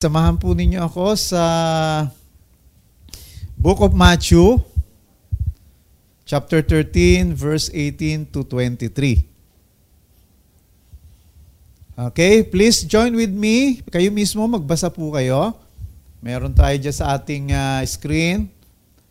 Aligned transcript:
Samahan 0.00 0.40
po 0.40 0.56
ninyo 0.56 0.80
ako 0.80 1.12
sa 1.12 1.44
Book 3.60 3.84
of 3.84 3.92
Matthew, 3.92 4.56
chapter 6.24 6.64
13, 6.64 7.36
verse 7.36 7.68
18 7.68 8.32
to 8.32 8.40
23. 8.48 9.20
Okay, 12.00 12.40
please 12.48 12.80
join 12.88 13.12
with 13.12 13.28
me. 13.28 13.84
Kayo 13.92 14.08
mismo, 14.08 14.40
magbasa 14.48 14.88
po 14.88 15.12
kayo. 15.12 15.52
Meron 16.24 16.56
tayo 16.56 16.80
dyan 16.80 16.96
sa 16.96 17.12
ating 17.12 17.52
uh, 17.52 17.84
screen. 17.84 18.48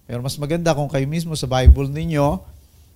Pero 0.09 0.25
mas 0.25 0.41
maganda 0.41 0.73
kung 0.73 0.89
kayo 0.89 1.05
mismo 1.05 1.37
sa 1.37 1.45
Bible 1.45 1.85
ninyo, 1.85 2.41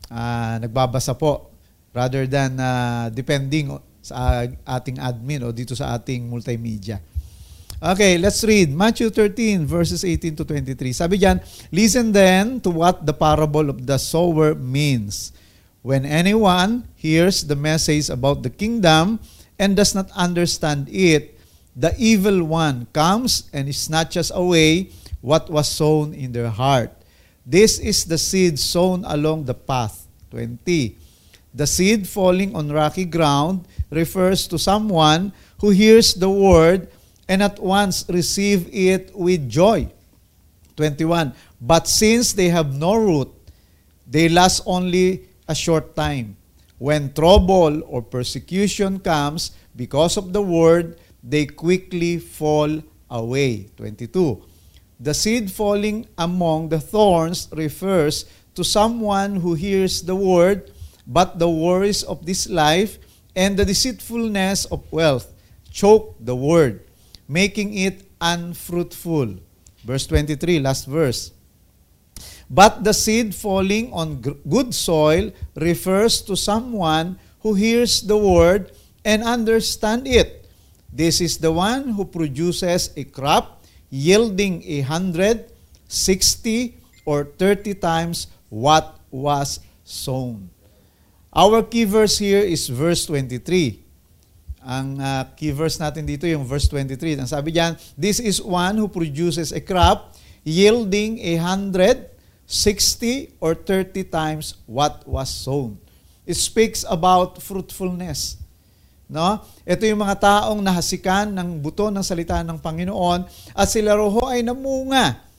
uh, 0.09 0.55
nagbabasa 0.65 1.13
po 1.13 1.53
rather 1.93 2.25
than 2.25 2.57
uh, 2.57 3.13
depending 3.13 3.69
sa 4.01 4.49
ating 4.65 4.97
admin 4.97 5.45
o 5.45 5.53
dito 5.53 5.77
sa 5.77 5.93
ating 5.93 6.25
multimedia. 6.25 6.97
Okay, 7.83 8.15
let's 8.15 8.39
read 8.47 8.71
Matthew 8.71 9.11
13 9.11 9.67
verses 9.67 10.07
18 10.07 10.39
to 10.39 10.47
23. 10.47 10.95
Sabi 10.95 11.19
diyan, 11.19 11.43
listen 11.67 12.15
then 12.15 12.63
to 12.63 12.71
what 12.71 13.03
the 13.03 13.11
parable 13.11 13.67
of 13.67 13.83
the 13.83 13.99
sower 13.99 14.55
means. 14.55 15.35
When 15.83 16.07
anyone 16.07 16.87
hears 16.95 17.43
the 17.43 17.59
message 17.59 18.07
about 18.07 18.39
the 18.39 18.47
kingdom 18.47 19.19
and 19.59 19.75
does 19.75 19.91
not 19.91 20.07
understand 20.15 20.87
it, 20.87 21.35
the 21.75 21.91
evil 21.99 22.47
one 22.47 22.87
comes 22.95 23.51
and 23.51 23.67
snatches 23.75 24.31
away 24.31 24.95
what 25.19 25.51
was 25.51 25.67
sown 25.67 26.15
in 26.15 26.31
their 26.31 26.55
heart. 26.55 26.95
This 27.43 27.83
is 27.83 28.07
the 28.07 28.15
seed 28.15 28.63
sown 28.63 29.03
along 29.03 29.43
the 29.43 29.59
path. 29.59 30.07
20. 30.31 30.55
The 31.51 31.67
seed 31.67 32.07
falling 32.07 32.55
on 32.55 32.71
rocky 32.71 33.03
ground 33.03 33.67
refers 33.91 34.47
to 34.47 34.57
someone 34.57 35.35
who 35.59 35.75
hears 35.75 36.15
the 36.15 36.31
word 36.31 36.87
and 37.27 37.43
at 37.43 37.59
once 37.59 38.05
receive 38.09 38.69
it 38.73 39.15
with 39.15 39.49
joy. 39.49 39.87
21. 40.75 41.33
But 41.61 41.87
since 41.87 42.33
they 42.33 42.49
have 42.49 42.75
no 42.75 42.95
root, 42.95 43.29
they 44.09 44.27
last 44.29 44.63
only 44.65 45.25
a 45.47 45.55
short 45.55 45.95
time. 45.95 46.35
When 46.77 47.13
trouble 47.13 47.83
or 47.87 48.01
persecution 48.01 48.99
comes 48.99 49.51
because 49.75 50.17
of 50.17 50.33
the 50.33 50.41
word, 50.41 50.99
they 51.23 51.45
quickly 51.45 52.19
fall 52.19 52.81
away. 53.09 53.69
22. 53.77 54.43
The 54.99 55.13
seed 55.13 55.51
falling 55.51 56.07
among 56.17 56.69
the 56.69 56.79
thorns 56.79 57.47
refers 57.53 58.25
to 58.55 58.63
someone 58.63 59.37
who 59.37 59.53
hears 59.53 60.01
the 60.01 60.15
word, 60.15 60.71
but 61.07 61.39
the 61.39 61.49
worries 61.49 62.03
of 62.03 62.25
this 62.25 62.49
life 62.49 62.97
and 63.35 63.57
the 63.57 63.65
deceitfulness 63.65 64.65
of 64.65 64.83
wealth 64.91 65.31
choke 65.71 66.15
the 66.19 66.35
word 66.35 66.81
making 67.27 67.73
it 67.73 68.09
unfruitful. 68.19 69.37
Verse 69.83 70.07
23, 70.07 70.59
last 70.59 70.85
verse. 70.85 71.31
But 72.49 72.83
the 72.83 72.93
seed 72.93 73.33
falling 73.33 73.91
on 73.93 74.21
good 74.21 74.73
soil 74.73 75.31
refers 75.55 76.21
to 76.23 76.35
someone 76.35 77.17
who 77.41 77.53
hears 77.53 78.01
the 78.01 78.17
word 78.17 78.71
and 79.03 79.23
understand 79.23 80.07
it. 80.07 80.47
This 80.91 81.19
is 81.19 81.37
the 81.37 81.51
one 81.51 81.89
who 81.89 82.05
produces 82.05 82.91
a 82.95 83.03
crop 83.03 83.63
yielding 83.89 84.63
a 84.63 84.81
hundred, 84.81 85.51
sixty, 85.87 86.77
or 87.05 87.25
thirty 87.25 87.73
times 87.73 88.27
what 88.49 88.99
was 89.09 89.59
sown. 89.83 90.49
Our 91.33 91.63
key 91.63 91.85
verse 91.85 92.19
here 92.19 92.45
is 92.45 92.69
verse 92.69 93.05
23. 93.07 93.82
Ang 94.63 94.97
uh, 94.97 95.27
key 95.35 95.51
verse 95.51 95.75
natin 95.75 96.07
dito 96.07 96.23
yung 96.23 96.47
verse 96.47 96.71
23. 96.71 97.19
Ang 97.19 97.29
sabi 97.29 97.51
diyan, 97.51 97.75
this 97.99 98.23
is 98.23 98.39
one 98.39 98.79
who 98.79 98.87
produces 98.87 99.51
a 99.51 99.59
crop 99.59 100.15
yielding 100.47 101.19
a 101.23 101.39
hundred, 101.39 102.11
sixty, 102.47 103.31
or 103.39 103.55
thirty 103.55 104.03
times 104.03 104.59
what 104.67 105.03
was 105.07 105.31
sown. 105.31 105.79
It 106.23 106.39
speaks 106.39 106.87
about 106.87 107.43
fruitfulness. 107.43 108.39
No? 109.11 109.43
Ito 109.67 109.83
yung 109.83 109.99
mga 109.99 110.19
taong 110.23 110.63
nahasikan 110.63 111.35
ng 111.35 111.59
buto 111.59 111.91
ng 111.91 112.03
salita 112.03 112.39
ng 112.41 112.57
Panginoon 112.57 113.27
at 113.51 113.67
sila 113.67 113.99
roho 113.99 114.25
ay 114.31 114.41
namunga. 114.41 115.33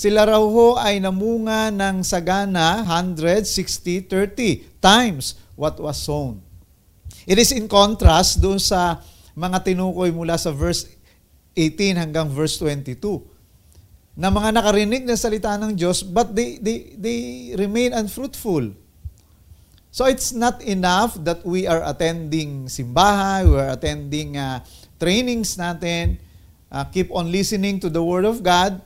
Sila 0.00 0.24
raw 0.24 0.40
ho 0.40 0.80
ay 0.80 0.96
namunga 0.96 1.68
ng 1.68 2.00
sagana 2.00 2.80
160, 2.88 4.08
30 4.08 4.80
times 4.80 5.36
what 5.58 5.76
was 5.76 6.00
sown. 6.00 6.40
It 7.28 7.36
is 7.36 7.52
in 7.52 7.68
contrast 7.68 8.40
doon 8.40 8.60
sa 8.60 9.00
mga 9.36 9.64
tinukoy 9.64 10.12
mula 10.12 10.36
sa 10.36 10.52
verse 10.52 10.88
18 11.56 11.98
hanggang 11.98 12.28
verse 12.30 12.56
22 12.60 13.24
na 14.20 14.28
mga 14.28 14.52
nakarinig 14.52 15.02
ng 15.08 15.16
salita 15.16 15.56
ng 15.56 15.72
Diyos 15.72 16.04
but 16.04 16.32
they, 16.36 16.60
they, 16.60 16.92
they 16.96 17.18
remain 17.56 17.96
unfruitful. 17.96 18.72
So 19.90 20.06
it's 20.06 20.30
not 20.30 20.62
enough 20.62 21.18
that 21.26 21.42
we 21.42 21.66
are 21.66 21.82
attending 21.82 22.70
simbahan, 22.70 23.50
we 23.50 23.58
are 23.58 23.74
attending 23.74 24.38
uh, 24.38 24.62
trainings 25.02 25.58
natin, 25.58 26.22
uh, 26.70 26.86
keep 26.92 27.10
on 27.10 27.32
listening 27.32 27.82
to 27.82 27.90
the 27.90 27.98
Word 27.98 28.22
of 28.22 28.38
God, 28.38 28.78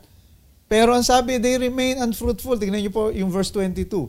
pero 0.65 0.97
ang 0.97 1.05
sabi, 1.05 1.37
they 1.37 1.61
remain 1.61 2.01
unfruitful. 2.01 2.57
Tingnan 2.57 2.81
niyo 2.81 2.93
po 2.93 3.13
yung 3.13 3.29
verse 3.29 3.53
22. 3.53 4.09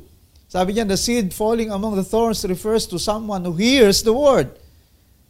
Sabi 0.55 0.71
niya, 0.71 0.87
the 0.87 0.95
seed 0.95 1.35
falling 1.35 1.67
among 1.67 1.99
the 1.99 2.07
thorns 2.07 2.47
refers 2.47 2.87
to 2.87 2.95
someone 2.95 3.43
who 3.43 3.59
hears 3.59 4.07
the 4.07 4.15
word. 4.15 4.55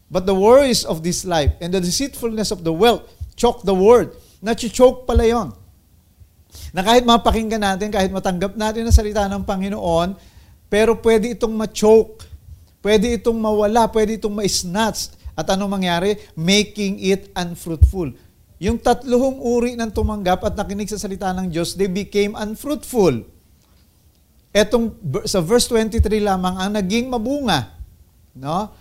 But 0.06 0.30
the 0.30 0.38
worries 0.38 0.86
of 0.86 1.02
this 1.02 1.26
life 1.26 1.50
and 1.58 1.74
the 1.74 1.82
deceitfulness 1.82 2.54
of 2.54 2.62
the 2.62 2.70
wealth 2.70 3.10
choke 3.34 3.66
the 3.66 3.74
word. 3.74 4.14
Nachi-choke 4.46 5.10
pala 5.10 5.26
yon. 5.26 5.50
Na 6.70 6.86
kahit 6.86 7.10
mapakinggan 7.10 7.58
natin, 7.58 7.90
kahit 7.90 8.14
matanggap 8.14 8.54
natin 8.54 8.86
ang 8.86 8.94
salita 8.94 9.26
ng 9.26 9.42
Panginoon, 9.42 10.14
pero 10.70 10.94
pwede 11.02 11.34
itong 11.34 11.58
ma-choke. 11.58 12.22
Pwede 12.86 13.18
itong 13.18 13.42
mawala, 13.42 13.90
pwede 13.90 14.22
itong 14.22 14.38
ma-snatch. 14.38 15.10
At 15.34 15.50
anong 15.50 15.74
mangyari? 15.74 16.22
Making 16.38 17.02
it 17.02 17.34
unfruitful. 17.34 18.14
Yung 18.62 18.78
tatluhong 18.78 19.42
uri 19.42 19.74
ng 19.74 19.90
tumanggap 19.90 20.46
at 20.46 20.54
nakinig 20.54 20.94
sa 20.94 21.02
salita 21.02 21.34
ng 21.34 21.50
Diyos, 21.50 21.74
they 21.74 21.90
became 21.90 22.38
unfruitful. 22.38 23.26
Etong 24.56 24.96
sa 25.28 25.44
verse 25.44 25.68
23 25.68 26.00
lamang 26.24 26.56
ang 26.56 26.72
naging 26.80 27.12
mabunga, 27.12 27.76
no? 28.40 28.72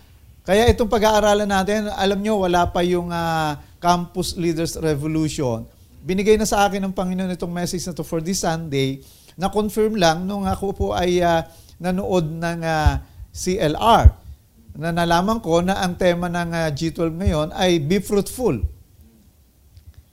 Kaya 0.45 0.71
itong 0.71 0.87
pag-aaralan 0.87 1.49
natin, 1.49 1.91
alam 1.91 2.21
nyo, 2.21 2.47
wala 2.47 2.69
pa 2.69 2.79
yung 2.85 3.11
uh, 3.11 3.59
Campus 3.81 4.39
Leaders 4.39 4.79
Revolution. 4.79 5.67
Binigay 6.05 6.37
na 6.39 6.45
sa 6.45 6.63
akin 6.63 6.79
ng 6.85 6.93
Panginoon 6.93 7.33
itong 7.33 7.49
message 7.49 7.83
na 7.89 7.97
to 7.97 8.05
for 8.05 8.21
this 8.21 8.45
Sunday, 8.45 9.01
na 9.35 9.51
confirm 9.51 9.99
lang 9.99 10.23
nung 10.23 10.47
ako 10.47 10.71
po 10.71 10.87
ay 10.95 11.19
uh, 11.19 11.43
nanood 11.81 12.29
ng 12.29 12.61
uh, 12.63 12.71
ah, 12.71 12.93
CLR 13.35 14.15
na 14.79 14.95
nalaman 14.95 15.43
ko 15.43 15.59
na 15.59 15.83
ang 15.83 15.99
tema 15.99 16.31
ng 16.31 16.51
uh, 16.55 16.67
G12 16.71 17.11
ngayon 17.19 17.47
ay 17.51 17.83
be 17.83 17.99
fruitful. 17.99 18.55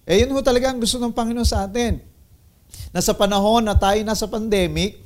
Eh 0.03 0.27
yun 0.27 0.35
ho 0.35 0.43
talaga 0.43 0.75
ang 0.75 0.83
gusto 0.83 0.99
ng 0.99 1.15
Panginoon 1.15 1.47
sa 1.47 1.67
atin. 1.67 2.03
Na 2.91 2.99
sa 2.99 3.15
panahon 3.15 3.63
na 3.63 3.79
tayo 3.79 4.01
nasa 4.03 4.27
pandemic, 4.27 4.99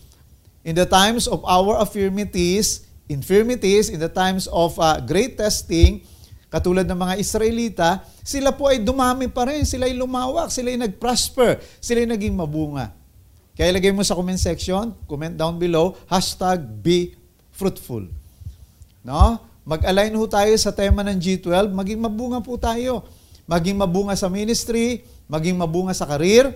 in 0.66 0.75
the 0.75 0.82
times 0.82 1.31
of 1.31 1.47
our 1.47 1.78
affirmities, 1.78 2.82
infirmities, 3.06 3.87
in 3.87 4.03
the 4.03 4.10
times 4.10 4.50
of 4.50 4.75
uh, 4.82 4.99
great 4.99 5.38
testing, 5.38 6.03
katulad 6.50 6.82
ng 6.91 6.99
mga 6.99 7.15
Israelita, 7.22 8.03
sila 8.27 8.50
po 8.50 8.66
ay 8.66 8.82
dumami 8.82 9.31
pa 9.31 9.47
rin, 9.47 9.62
sila 9.62 9.87
ay 9.87 9.94
lumawak, 9.94 10.50
sila 10.50 10.75
ay 10.75 10.78
nag-prosper, 10.91 11.62
sila 11.78 12.03
ay 12.03 12.10
naging 12.10 12.34
mabunga. 12.34 12.91
Kaya 13.54 13.71
ilagay 13.71 13.94
mo 13.94 14.03
sa 14.03 14.19
comment 14.19 14.37
section, 14.37 14.91
comment 15.06 15.38
down 15.38 15.54
below, 15.54 15.94
hashtag 16.10 16.59
be 16.83 17.15
fruitful. 17.54 18.03
No? 19.06 19.38
Mag-align 19.62 20.19
ho 20.19 20.27
tayo 20.27 20.50
sa 20.59 20.75
tema 20.75 21.06
ng 21.06 21.15
G12, 21.15 21.71
maging 21.71 22.03
mabunga 22.03 22.43
po 22.43 22.59
tayo. 22.59 23.06
Maging 23.47 23.78
mabunga 23.78 24.19
sa 24.19 24.27
ministry, 24.27 25.06
maging 25.31 25.54
mabunga 25.54 25.95
sa 25.95 26.10
career, 26.10 26.51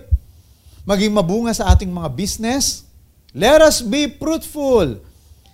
maging 0.83 1.15
mabunga 1.15 1.55
sa 1.55 1.71
ating 1.71 1.87
mga 1.87 2.11
business, 2.11 2.90
Let 3.31 3.63
us 3.63 3.79
be 3.79 4.11
fruitful. 4.11 4.99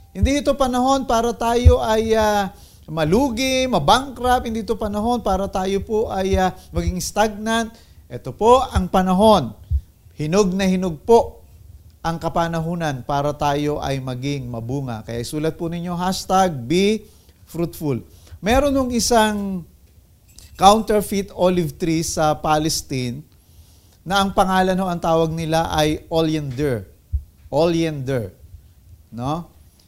Hindi 0.10 0.42
ito 0.42 0.58
panahon 0.58 1.06
para 1.06 1.30
tayo 1.30 1.78
ay 1.78 2.18
uh, 2.18 2.50
malugi, 2.90 3.70
mabankrupt. 3.70 4.50
Hindi 4.50 4.66
ito 4.66 4.74
panahon 4.74 5.22
para 5.22 5.46
tayo 5.46 5.78
po 5.86 6.10
ay 6.10 6.34
uh, 6.42 6.50
maging 6.74 6.98
stagnant. 6.98 7.70
Ito 8.10 8.34
po 8.34 8.66
ang 8.66 8.90
panahon. 8.90 9.54
Hinog 10.18 10.58
na 10.58 10.66
hinog 10.66 11.06
po 11.06 11.46
ang 12.02 12.18
kapanahunan 12.18 13.06
para 13.06 13.30
tayo 13.38 13.78
ay 13.78 14.02
maging 14.02 14.50
mabunga. 14.50 15.06
Kaya 15.06 15.22
sulat 15.22 15.54
po 15.54 15.70
ninyo, 15.70 15.94
hashtag 15.94 16.58
be 16.66 17.06
fruitful. 17.46 18.02
Meron 18.42 18.74
nung 18.74 18.90
isang 18.90 19.62
counterfeit 20.58 21.30
olive 21.30 21.78
tree 21.78 22.02
sa 22.02 22.34
Palestine 22.42 23.22
na 24.02 24.26
ang 24.26 24.34
pangalan 24.34 24.74
ho 24.82 24.90
ang 24.90 24.98
tawag 24.98 25.30
nila 25.30 25.70
ay 25.70 26.02
oleander 26.10 26.97
oleander. 27.50 28.32
No? 29.12 29.48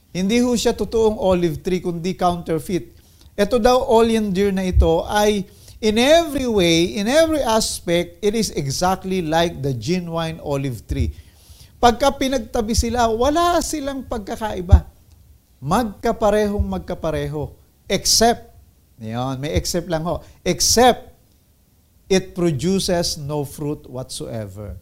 Hindi 0.10 0.42
ho 0.42 0.56
siya 0.58 0.74
totoong 0.74 1.20
olive 1.20 1.62
tree, 1.62 1.84
kundi 1.84 2.18
counterfeit. 2.18 2.96
Ito 3.40 3.62
daw 3.62 3.88
oleander 3.88 4.52
na 4.52 4.66
ito 4.66 5.06
ay 5.08 5.48
In 5.80 5.96
every 5.96 6.44
way, 6.44 7.00
in 7.00 7.08
every 7.08 7.40
aspect, 7.40 8.20
it 8.20 8.36
is 8.36 8.52
exactly 8.52 9.24
like 9.24 9.64
the 9.64 9.72
genuine 9.72 10.36
olive 10.44 10.84
tree. 10.84 11.16
Pagka 11.80 12.12
pinagtabi 12.20 12.76
sila, 12.76 13.08
wala 13.08 13.64
silang 13.64 14.04
pagkakaiba. 14.04 14.84
Magkaparehong 15.64 16.68
magkapareho. 16.68 17.56
Except, 17.88 18.44
yun, 19.00 19.40
may 19.40 19.56
except 19.56 19.88
lang 19.88 20.04
ho, 20.04 20.20
except 20.44 21.16
it 22.12 22.36
produces 22.36 23.16
no 23.16 23.48
fruit 23.48 23.88
whatsoever. 23.88 24.76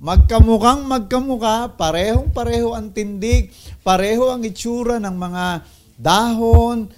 Magkamukhang 0.00 0.88
magkamukha, 0.88 1.76
parehong 1.76 2.32
pareho 2.32 2.72
ang 2.72 2.88
tindig, 2.88 3.52
pareho 3.84 4.32
ang 4.32 4.40
itsura 4.40 4.96
ng 4.96 5.12
mga 5.12 5.44
dahon, 6.00 6.88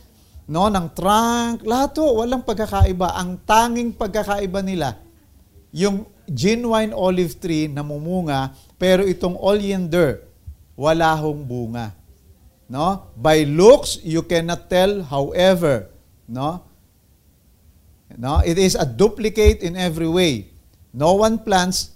no, 0.47 0.71
ng 0.71 0.87
trunk, 0.95 1.67
lahat 1.67 1.99
to, 1.99 2.07
walang 2.07 2.47
pagkakaiba. 2.47 3.19
Ang 3.19 3.43
tanging 3.43 3.91
pagkakaiba 3.91 4.63
nila, 4.63 5.03
yung 5.75 6.07
genuine 6.31 6.95
olive 6.95 7.43
tree 7.43 7.67
namumunga, 7.67 8.55
pero 8.79 9.03
itong 9.03 9.35
oleander, 9.35 10.23
wala 10.79 11.19
hong 11.19 11.43
bunga. 11.43 11.91
No? 12.71 13.11
By 13.19 13.43
looks, 13.43 13.99
you 14.07 14.23
cannot 14.23 14.71
tell, 14.71 15.03
however, 15.11 15.91
no? 16.31 16.63
No? 18.15 18.47
It 18.47 18.63
is 18.63 18.79
a 18.79 18.87
duplicate 18.87 19.67
in 19.67 19.75
every 19.75 20.07
way. 20.07 20.55
No 20.95 21.19
one 21.19 21.43
plants 21.43 21.91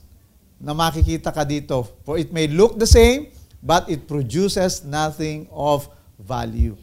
na 0.60 0.72
makikita 0.72 1.32
ka 1.32 1.44
dito. 1.44 1.88
For 2.06 2.16
it 2.16 2.32
may 2.32 2.48
look 2.48 2.80
the 2.80 2.88
same, 2.88 3.28
but 3.60 3.88
it 3.92 4.08
produces 4.08 4.84
nothing 4.86 5.48
of 5.52 5.88
value. 6.16 6.76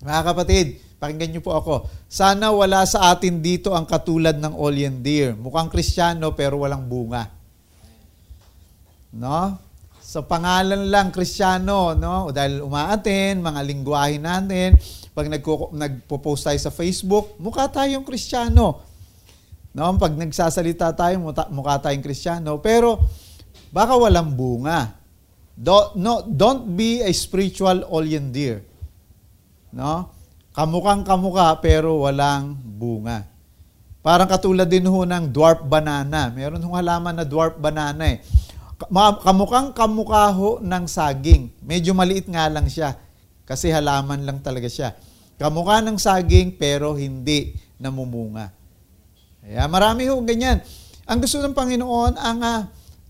Mga 0.00 0.22
kapatid, 0.24 0.66
Pakinggan 1.00 1.32
niyo 1.32 1.40
po 1.40 1.56
ako. 1.56 1.88
Sana 2.12 2.52
wala 2.52 2.84
sa 2.84 3.08
atin 3.08 3.40
dito 3.40 3.72
ang 3.72 3.88
katulad 3.88 4.36
ng 4.36 4.52
oleander. 4.52 5.32
Mukhang 5.32 5.72
kristyano 5.72 6.36
pero 6.36 6.60
walang 6.60 6.84
bunga. 6.84 7.24
No? 9.16 9.56
Sa 10.04 10.20
pangalan 10.20 10.92
lang 10.92 11.08
kristyano, 11.08 11.96
no? 11.96 12.28
Dahil 12.28 12.60
umaaten, 12.60 13.40
mga 13.40 13.60
lingwahe 13.64 14.20
natin, 14.20 14.76
pag 15.16 15.24
nagpo-post 15.72 16.52
tayo 16.52 16.60
sa 16.60 16.68
Facebook, 16.68 17.40
mukha 17.40 17.64
tayong 17.72 18.04
kristyano. 18.04 18.84
No? 19.74 19.94
Pag 19.96 20.18
nagsasalita 20.18 20.90
tayo, 20.94 21.20
mukha 21.50 21.76
tayong 21.78 22.02
kristyano. 22.02 22.58
Pero 22.58 22.98
baka 23.70 23.94
walang 23.94 24.34
bunga. 24.34 24.98
Do, 25.54 25.92
no, 26.00 26.24
don't 26.24 26.72
be 26.72 27.04
a 27.04 27.12
spiritual 27.12 27.84
oleander. 27.92 28.64
No? 29.70 30.10
Kamukhang 30.50 31.06
kamukha 31.06 31.54
pero 31.62 32.02
walang 32.02 32.58
bunga. 32.58 33.28
Parang 34.00 34.26
katulad 34.26 34.66
din 34.66 34.88
ho 34.88 35.04
ng 35.04 35.28
dwarf 35.28 35.62
banana. 35.62 36.32
Meron 36.32 36.58
hong 36.64 36.74
halaman 36.80 37.20
na 37.20 37.26
dwarf 37.28 37.54
banana 37.60 38.16
eh. 38.16 38.24
Kamukhang 39.22 39.76
kamukha 39.76 40.32
ho 40.32 40.58
ng 40.58 40.84
saging. 40.88 41.52
Medyo 41.60 41.92
maliit 41.92 42.26
nga 42.26 42.48
lang 42.48 42.66
siya 42.66 42.96
kasi 43.44 43.68
halaman 43.68 44.24
lang 44.24 44.40
talaga 44.40 44.66
siya. 44.66 44.96
Kamukha 45.36 45.84
ng 45.84 46.00
saging 46.00 46.56
pero 46.56 46.96
hindi 46.96 47.54
namumunga. 47.76 48.59
Kaya 49.40 49.64
marami 49.66 50.08
ho 50.08 50.20
ganyan. 50.20 50.60
Ang 51.08 51.18
gusto 51.24 51.40
ng 51.42 51.56
Panginoon, 51.56 52.12
ang 52.16 52.38
uh, 52.40 52.60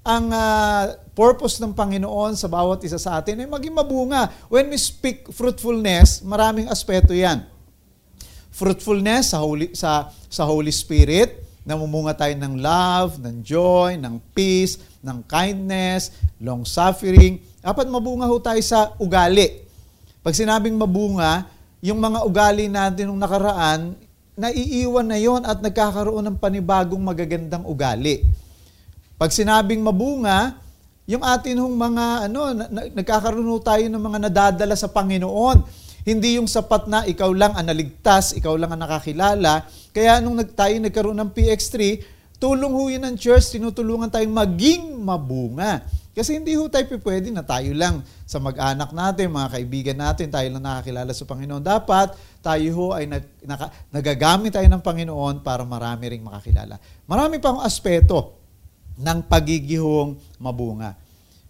ang 0.01 0.33
uh, 0.33 0.97
purpose 1.13 1.61
ng 1.61 1.77
Panginoon 1.77 2.33
sa 2.33 2.49
bawat 2.49 2.81
isa 2.89 2.97
sa 2.97 3.21
atin 3.21 3.45
ay 3.45 3.49
maging 3.49 3.77
mabunga. 3.77 4.33
When 4.49 4.73
we 4.73 4.81
speak 4.81 5.29
fruitfulness, 5.29 6.25
maraming 6.25 6.73
aspeto 6.73 7.13
yan. 7.13 7.45
Fruitfulness 8.49 9.37
sa 9.37 9.45
Holy, 9.45 9.77
sa, 9.77 10.09
sa 10.33 10.49
Holy 10.49 10.73
Spirit, 10.73 11.45
namumunga 11.69 12.17
tayo 12.17 12.33
ng 12.33 12.55
love, 12.65 13.21
ng 13.21 13.45
joy, 13.45 14.01
ng 14.01 14.17
peace, 14.33 14.81
ng 15.05 15.21
kindness, 15.29 16.17
long-suffering. 16.41 17.37
Dapat 17.61 17.87
mabunga 17.93 18.25
ho 18.25 18.41
tayo 18.41 18.61
sa 18.65 18.97
ugali. 18.97 19.69
Pag 20.25 20.33
sinabing 20.33 20.81
mabunga, 20.81 21.45
yung 21.85 22.01
mga 22.01 22.25
ugali 22.25 22.73
natin 22.73 23.13
nung 23.13 23.21
nakaraan, 23.21 23.97
naiiwan 24.39 25.07
na 25.07 25.19
yon 25.19 25.43
at 25.43 25.59
nagkakaroon 25.59 26.27
ng 26.31 26.37
panibagong 26.39 27.03
magagandang 27.03 27.67
ugali. 27.67 28.27
Pag 29.21 29.31
sinabing 29.35 29.85
mabunga, 29.85 30.57
yung 31.11 31.27
atin 31.27 31.59
hong 31.59 31.77
mga 31.77 32.05
ano, 32.31 32.41
nagkakaroon 32.95 33.61
tayo 33.61 33.85
ng 33.91 34.03
mga 34.03 34.19
nadadala 34.31 34.79
sa 34.79 34.87
Panginoon. 34.87 35.83
Hindi 36.07 36.41
yung 36.41 36.49
sapat 36.49 36.89
na 36.89 37.05
ikaw 37.05 37.29
lang 37.35 37.53
ang 37.53 37.67
naligtas, 37.69 38.33
ikaw 38.33 38.57
lang 38.57 38.73
ang 38.73 38.81
nakakilala. 38.81 39.69
Kaya 39.93 40.23
nung 40.23 40.39
tayo 40.55 40.73
nagkaroon 40.81 41.19
ng 41.19 41.31
PX3, 41.35 41.75
tulong 42.41 42.73
ho 42.73 42.89
ng 42.89 43.15
church, 43.21 43.53
tinutulungan 43.59 44.09
tayong 44.09 44.33
maging 44.33 44.97
mabunga. 44.97 45.85
Kasi 46.11 46.43
hindi 46.43 46.59
ho 46.59 46.67
tayo 46.67 46.91
pwede 46.91 47.31
na 47.31 47.47
tayo 47.47 47.71
lang 47.71 48.03
sa 48.27 48.43
mag-anak 48.43 48.91
natin, 48.91 49.31
mga 49.31 49.49
kaibigan 49.55 49.99
natin, 49.99 50.27
tayo 50.27 50.47
lang 50.51 50.65
nakakilala 50.67 51.15
sa 51.15 51.23
Panginoon. 51.23 51.63
Dapat 51.63 52.09
tayo 52.43 52.67
ho 52.75 52.87
ay 52.99 53.07
nag, 53.07 53.25
naka, 53.47 53.71
nagagamit 53.95 54.51
tayo 54.51 54.67
ng 54.67 54.83
Panginoon 54.83 55.47
para 55.47 55.63
marami 55.63 56.11
ring 56.11 56.25
makakilala. 56.27 56.83
Marami 57.07 57.39
pang 57.39 57.63
aspeto 57.63 58.35
ng 58.99 59.23
pagigihong 59.23 60.19
mabunga. 60.43 60.99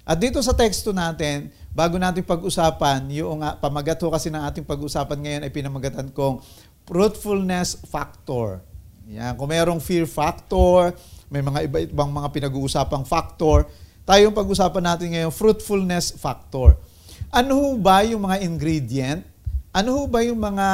At 0.05 0.21
dito 0.21 0.45
sa 0.45 0.53
teksto 0.53 0.93
natin, 0.93 1.49
bago 1.73 1.97
natin 1.97 2.21
pag-usapan, 2.21 3.09
yung 3.17 3.41
pamagat 3.62 3.97
ho 4.05 4.12
kasi 4.12 4.29
ng 4.29 4.45
ating 4.45 4.67
pag-usapan 4.69 5.19
ngayon 5.25 5.43
ay 5.49 5.53
pinamagatan 5.55 6.09
kong 6.12 6.45
fruitfulness 6.85 7.81
factor. 7.89 8.61
Yan, 9.11 9.35
kung 9.41 9.49
mayroong 9.49 9.81
fear 9.83 10.05
factor, 10.05 10.93
may 11.31 11.41
mga 11.41 11.67
iba-ibang 11.67 12.11
mga 12.11 12.29
pinag-uusapang 12.31 13.07
factor, 13.07 13.67
tayong 14.05 14.35
pag-usapan 14.35 14.85
natin 14.85 15.06
ngayon, 15.14 15.32
fruitfulness 15.32 16.14
factor. 16.17 16.76
Ano 17.31 17.79
ba 17.79 18.02
yung 18.02 18.26
mga 18.26 18.43
ingredient? 18.43 19.23
Ano 19.70 20.08
ba 20.11 20.25
yung 20.26 20.43
mga 20.43 20.69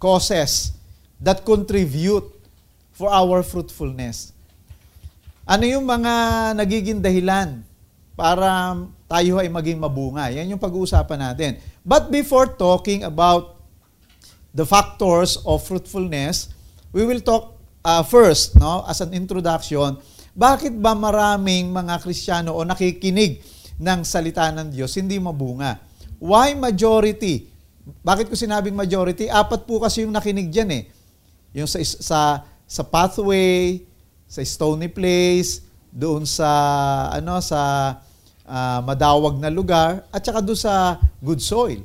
causes 0.00 0.72
that 1.20 1.44
contribute 1.44 2.24
for 2.96 3.12
our 3.12 3.44
fruitfulness? 3.44 4.32
Ano 5.44 5.68
yung 5.68 5.84
mga 5.84 6.14
nagiging 6.56 7.02
dahilan 7.02 7.60
para 8.14 8.78
tayo 9.10 9.42
ay 9.42 9.50
maging 9.50 9.76
mabunga? 9.76 10.32
Yan 10.32 10.56
yung 10.56 10.62
pag-uusapan 10.62 11.18
natin. 11.18 11.50
But 11.82 12.08
before 12.08 12.46
talking 12.56 13.04
about 13.04 13.58
the 14.54 14.64
factors 14.64 15.40
of 15.44 15.60
fruitfulness, 15.66 16.52
we 16.94 17.04
will 17.04 17.20
talk 17.20 17.58
uh, 17.84 18.02
first, 18.06 18.54
no, 18.56 18.86
as 18.86 19.00
an 19.02 19.12
introduction, 19.12 19.98
bakit 20.32 20.72
ba 20.72 20.96
maraming 20.96 21.68
mga 21.68 22.00
Kristiyano 22.00 22.56
o 22.56 22.64
nakikinig 22.64 23.44
ng 23.76 24.00
salita 24.00 24.48
ng 24.48 24.72
Diyos 24.72 24.96
hindi 24.96 25.20
mabunga? 25.20 25.76
Why 26.16 26.56
majority? 26.56 27.52
Bakit 28.00 28.32
ko 28.32 28.34
sinabing 28.38 28.72
majority? 28.72 29.28
Apat 29.28 29.68
po 29.68 29.82
kasi 29.82 30.08
yung 30.08 30.14
nakinig 30.14 30.48
diyan 30.48 30.70
eh. 30.72 30.82
Yung 31.52 31.68
sa 31.68 31.82
sa 31.84 32.20
sa 32.64 32.82
pathway, 32.86 33.84
sa 34.24 34.40
stony 34.40 34.88
place, 34.88 35.60
doon 35.92 36.24
sa 36.24 36.48
ano 37.12 37.36
sa 37.44 37.92
uh, 38.48 38.80
madawag 38.80 39.36
na 39.36 39.52
lugar 39.52 40.08
at 40.08 40.24
saka 40.24 40.40
doon 40.40 40.56
sa 40.56 40.96
good 41.20 41.44
soil. 41.44 41.84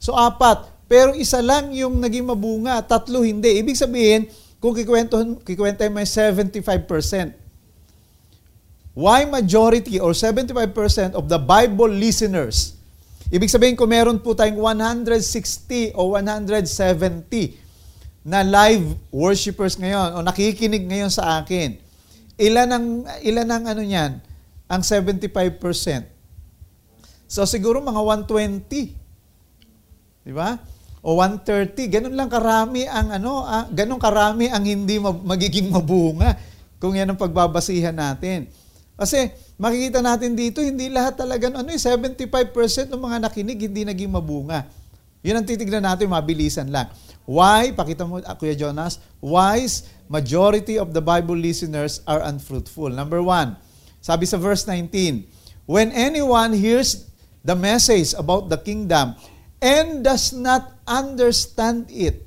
So 0.00 0.16
apat, 0.16 0.64
pero 0.88 1.12
isa 1.12 1.44
lang 1.44 1.76
yung 1.76 2.00
naging 2.00 2.24
mabunga, 2.24 2.80
tatlo 2.80 3.20
hindi. 3.20 3.60
Ibig 3.60 3.76
sabihin, 3.76 4.30
kung 4.56 4.72
kikwento 4.72 5.42
kikwento 5.44 5.84
mo 5.92 6.00
75%. 6.00 7.41
Why 8.92 9.24
majority 9.24 9.96
or 9.96 10.12
75% 10.12 11.16
of 11.16 11.24
the 11.24 11.40
Bible 11.40 11.88
listeners? 11.88 12.76
Ibig 13.32 13.48
sabihin 13.48 13.72
kung 13.72 13.88
meron 13.88 14.20
po 14.20 14.36
tayong 14.36 14.60
160 14.60 15.96
o 15.96 16.12
170 16.12 18.28
na 18.28 18.44
live 18.44 18.92
worshipers 19.08 19.80
ngayon 19.80 20.12
o 20.12 20.20
nakikinig 20.20 20.84
ngayon 20.84 21.08
sa 21.08 21.40
akin, 21.40 21.80
ilan 22.36 22.68
ang, 22.68 23.08
ilan 23.24 23.48
ang 23.48 23.64
ano 23.64 23.80
niyan? 23.80 24.20
Ang 24.68 24.84
75%. 24.84 25.56
So 27.24 27.48
siguro 27.48 27.80
mga 27.80 28.28
120. 28.28 30.28
Di 30.28 30.32
ba? 30.36 30.60
O 31.00 31.16
130. 31.16 31.88
Ganun 31.88 32.12
lang 32.12 32.28
karami 32.28 32.84
ang 32.84 33.08
ano, 33.08 33.40
ah, 33.40 33.64
ganun 33.72 33.96
karami 33.96 34.52
ang 34.52 34.68
hindi 34.68 35.00
magiging 35.00 35.72
mabunga 35.72 36.36
kung 36.76 36.92
yan 36.92 37.08
ang 37.08 37.16
pagbabasihan 37.16 37.96
natin. 37.96 38.60
Kasi 38.96 39.32
makikita 39.56 40.04
natin 40.04 40.36
dito, 40.36 40.60
hindi 40.60 40.92
lahat 40.92 41.18
talaga, 41.18 41.48
ano, 41.48 41.66
75% 41.66 42.92
ng 42.92 43.00
mga 43.00 43.18
nakinig 43.24 43.60
hindi 43.66 43.82
naging 43.88 44.12
mabunga. 44.12 44.68
Yun 45.24 45.40
ang 45.40 45.46
titignan 45.46 45.82
natin, 45.82 46.10
mabilisan 46.10 46.68
lang. 46.68 46.90
Why? 47.24 47.70
Pakita 47.72 48.04
mo, 48.04 48.18
uh, 48.18 48.36
Kuya 48.36 48.58
Jonas. 48.58 48.98
Why 49.22 49.62
majority 50.10 50.76
of 50.76 50.90
the 50.90 51.00
Bible 51.00 51.38
listeners 51.38 52.02
are 52.04 52.20
unfruitful? 52.26 52.90
Number 52.90 53.22
one, 53.22 53.54
sabi 54.02 54.26
sa 54.26 54.36
verse 54.36 54.66
19, 54.66 55.24
When 55.64 55.94
anyone 55.94 56.52
hears 56.58 57.06
the 57.46 57.54
message 57.54 58.12
about 58.18 58.50
the 58.50 58.58
kingdom 58.58 59.14
and 59.62 60.02
does 60.02 60.34
not 60.34 60.74
understand 60.84 61.86
it, 61.88 62.26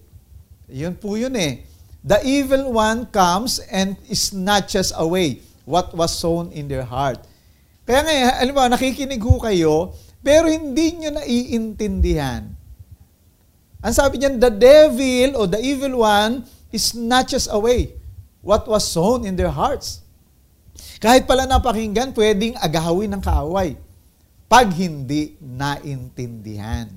yun 0.71 0.95
po 0.95 1.19
yun 1.19 1.35
eh. 1.35 1.67
the 2.05 2.21
evil 2.21 2.71
one 2.71 3.09
comes 3.09 3.57
and 3.73 3.97
snatches 4.13 4.93
away 4.93 5.41
what 5.65 5.91
was 5.97 6.13
sown 6.13 6.53
in 6.53 6.69
their 6.69 6.85
heart. 6.85 7.19
Kaya 7.85 8.01
nga, 8.01 8.13
alam 8.41 8.53
mo, 8.53 8.61
nakikinig 8.65 9.21
ho 9.21 9.37
kayo, 9.37 9.93
pero 10.25 10.49
hindi 10.49 10.97
nyo 10.97 11.21
naiintindihan. 11.21 12.49
Ang 13.85 13.93
sabi 13.93 14.17
niyan, 14.17 14.41
the 14.41 14.49
devil 14.49 15.37
or 15.37 15.45
the 15.45 15.61
evil 15.61 16.01
one 16.01 16.41
snatches 16.73 17.45
away 17.47 17.93
what 18.41 18.65
was 18.65 18.83
sown 18.85 19.23
in 19.23 19.37
their 19.37 19.53
hearts. 19.53 20.01
Kahit 20.97 21.29
pala 21.29 21.45
napakinggan, 21.45 22.11
pwedeng 22.17 22.57
agahawin 22.57 23.13
ng 23.13 23.21
kaaway 23.21 23.77
pag 24.49 24.73
hindi 24.73 25.37
naintindihan. 25.41 26.89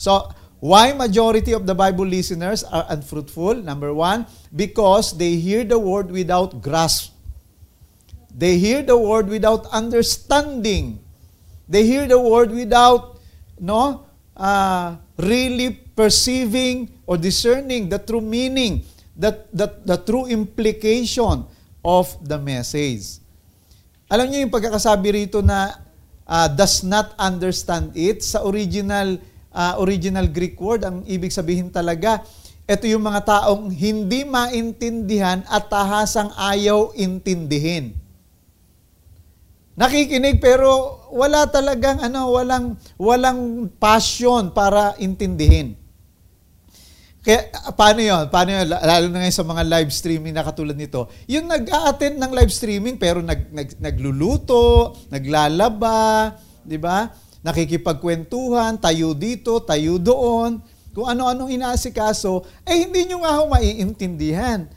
So, 0.00 0.32
why 0.60 0.92
majority 0.96 1.52
of 1.52 1.68
the 1.68 1.76
Bible 1.76 2.08
listeners 2.08 2.64
are 2.64 2.84
unfruitful? 2.88 3.60
Number 3.60 3.92
one, 3.92 4.24
because 4.52 5.16
they 5.16 5.36
hear 5.36 5.64
the 5.64 5.80
word 5.80 6.08
without 6.08 6.60
grasp. 6.60 7.12
They 8.40 8.56
hear 8.56 8.80
the 8.80 8.96
word 8.96 9.28
without 9.28 9.68
understanding. 9.68 10.96
They 11.68 11.84
hear 11.84 12.08
the 12.08 12.16
word 12.16 12.48
without 12.48 13.20
no 13.60 14.08
uh, 14.32 14.96
really 15.20 15.76
perceiving 15.92 16.88
or 17.04 17.20
discerning 17.20 17.92
the 17.92 18.00
true 18.00 18.24
meaning, 18.24 18.88
the, 19.12 19.44
the, 19.52 19.68
the 19.84 20.00
true 20.00 20.24
implication 20.24 21.44
of 21.84 22.08
the 22.24 22.40
message. 22.40 23.20
Alam 24.08 24.32
niyo 24.32 24.48
yung 24.48 24.54
pagkakasabi 24.56 25.28
rito 25.28 25.44
na 25.44 25.76
uh, 26.24 26.48
does 26.48 26.80
not 26.80 27.12
understand 27.20 27.92
it 27.92 28.24
sa 28.24 28.40
original 28.48 29.20
uh, 29.52 29.76
original 29.84 30.24
Greek 30.24 30.56
word 30.56 30.80
ang 30.80 31.04
ibig 31.04 31.28
sabihin 31.28 31.68
talaga 31.68 32.24
ito 32.64 32.88
yung 32.88 33.04
mga 33.04 33.20
taong 33.28 33.68
hindi 33.68 34.24
maintindihan 34.24 35.44
at 35.44 35.68
tahasang 35.68 36.32
ayaw 36.40 36.96
intindihin. 36.96 37.99
Nakikinig 39.78 40.42
pero 40.42 41.00
wala 41.14 41.46
talagang 41.46 42.02
ano, 42.02 42.30
walang 42.34 42.74
walang 42.98 43.70
passion 43.78 44.50
para 44.50 44.98
intindihin. 44.98 45.78
Kaya 47.20 47.52
paano 47.76 48.00
'yon? 48.00 48.24
Paano 48.32 48.50
'yon? 48.50 48.66
Lalo 48.66 49.06
na 49.12 49.20
ngayon 49.20 49.36
sa 49.36 49.44
mga 49.44 49.62
live 49.68 49.90
streaming 49.92 50.32
na 50.32 50.40
katulad 50.40 50.72
nito. 50.72 51.04
Yung 51.28 51.52
nag-a-attend 51.52 52.16
ng 52.16 52.32
live 52.32 52.52
streaming 52.52 52.96
pero 52.96 53.20
nag, 53.20 53.52
nag 53.52 53.76
nagluluto, 53.76 54.96
naglalaba, 55.12 56.32
'di 56.64 56.80
ba? 56.80 57.12
Nakikipagkwentuhan, 57.44 58.80
tayo 58.80 59.16
dito, 59.16 59.64
tayo 59.64 59.96
doon, 59.96 60.60
kung 60.92 61.08
ano-anong 61.08 61.48
inaasikaso, 61.48 62.44
eh 62.68 62.84
hindi 62.84 63.08
nyo 63.08 63.24
nga 63.24 63.36
ho 63.40 63.48
maiintindihan. 63.48 64.68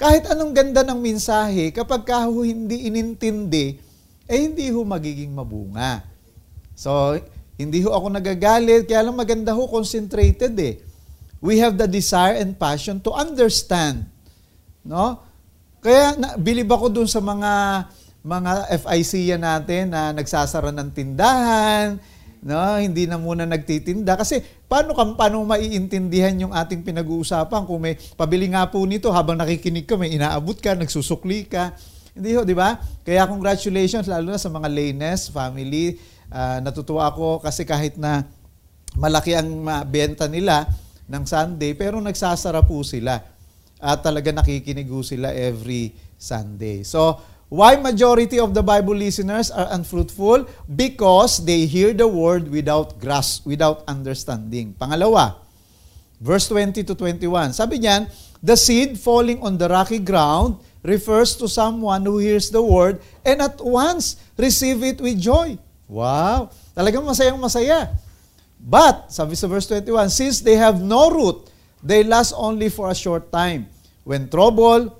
Kahit 0.00 0.24
anong 0.32 0.56
ganda 0.56 0.80
ng 0.80 0.96
mensahe, 0.96 1.68
kapag 1.76 2.08
ka 2.08 2.24
ho 2.24 2.40
hindi 2.40 2.88
inintindi, 2.88 3.89
eh 4.30 4.46
hindi 4.46 4.70
ho 4.70 4.86
magiging 4.86 5.34
mabunga. 5.34 6.06
So, 6.78 7.18
hindi 7.58 7.82
ho 7.82 7.90
ako 7.90 8.14
nagagalit, 8.14 8.86
kaya 8.86 9.02
lang 9.02 9.18
maganda 9.18 9.50
ho 9.50 9.66
concentrated 9.66 10.54
eh 10.62 10.78
we 11.40 11.56
have 11.58 11.74
the 11.80 11.88
desire 11.88 12.36
and 12.36 12.54
passion 12.54 13.00
to 13.00 13.10
understand. 13.16 14.04
No? 14.84 15.24
Kaya 15.80 16.14
na, 16.20 16.36
bilib 16.36 16.68
ako 16.68 16.92
dun 16.92 17.08
sa 17.08 17.24
mga 17.24 17.52
mga 18.20 18.68
FIC 18.84 19.32
yan 19.32 19.40
natin 19.40 19.96
na 19.96 20.12
nagsasara 20.12 20.68
ng 20.68 20.92
tindahan, 20.92 21.96
no? 22.44 22.76
hindi 22.76 23.08
na 23.08 23.16
muna 23.16 23.48
nagtitinda. 23.48 24.12
Kasi 24.20 24.44
paano, 24.68 24.92
paano 25.16 25.40
maiintindihan 25.48 26.36
yung 26.36 26.52
ating 26.52 26.84
pinag-uusapan 26.84 27.64
kung 27.64 27.80
may 27.80 27.96
pabili 28.20 28.52
nga 28.52 28.68
po 28.68 28.84
nito 28.84 29.08
habang 29.08 29.40
nakikinig 29.40 29.88
ka, 29.88 29.96
may 29.96 30.12
inaabot 30.12 30.60
ka, 30.60 30.76
nagsusukli 30.76 31.48
ka. 31.48 31.72
Hindi 32.14 32.34
ho, 32.34 32.42
di 32.42 32.56
ba? 32.56 32.78
Kaya 33.06 33.26
congratulations 33.26 34.10
lalo 34.10 34.34
na 34.34 34.40
sa 34.40 34.50
mga 34.50 34.68
Lanes 34.68 35.30
family. 35.30 35.98
Uh, 36.30 36.62
natutuwa 36.62 37.10
ako 37.10 37.42
kasi 37.42 37.66
kahit 37.66 37.98
na 37.98 38.26
malaki 38.98 39.34
ang 39.34 39.66
benta 39.86 40.26
nila, 40.26 40.66
ng 41.10 41.24
Sunday, 41.26 41.74
pero 41.74 41.98
nagsasara 41.98 42.62
po 42.62 42.86
sila. 42.86 43.18
At 43.82 44.06
talaga 44.06 44.30
nakikinig 44.30 44.86
sila 45.02 45.34
every 45.34 45.90
Sunday. 46.14 46.86
So, 46.86 47.18
why 47.50 47.74
majority 47.82 48.38
of 48.38 48.54
the 48.54 48.62
Bible 48.62 48.94
listeners 48.94 49.50
are 49.50 49.74
unfruitful? 49.74 50.46
Because 50.70 51.42
they 51.42 51.66
hear 51.66 51.90
the 51.90 52.06
word 52.06 52.46
without 52.46 53.02
grasp, 53.02 53.42
without 53.48 53.82
understanding. 53.90 54.78
Pangalawa, 54.78 55.42
verse 56.22 56.46
20 56.46 56.86
to 56.86 56.94
21. 56.94 57.56
Sabi 57.56 57.82
niyan, 57.82 58.06
the 58.38 58.54
seed 58.54 58.94
falling 59.00 59.42
on 59.42 59.58
the 59.58 59.66
rocky 59.66 59.98
ground 59.98 60.60
refers 60.82 61.36
to 61.36 61.48
someone 61.48 62.04
who 62.04 62.18
hears 62.18 62.48
the 62.48 62.62
word 62.62 63.00
and 63.24 63.40
at 63.40 63.60
once 63.60 64.16
receive 64.36 64.82
it 64.82 65.00
with 65.00 65.20
joy. 65.20 65.56
Wow! 65.88 66.48
Talagang 66.72 67.04
masayang 67.04 67.36
masaya. 67.36 67.92
But, 68.60 69.08
sabi 69.08 69.34
sa 69.34 69.48
verse 69.48 69.64
21, 69.68 70.12
since 70.12 70.44
they 70.44 70.56
have 70.56 70.84
no 70.84 71.08
root, 71.08 71.48
they 71.80 72.04
last 72.04 72.36
only 72.36 72.68
for 72.68 72.92
a 72.92 72.96
short 72.96 73.32
time. 73.32 73.66
When 74.04 74.28
trouble, 74.28 74.92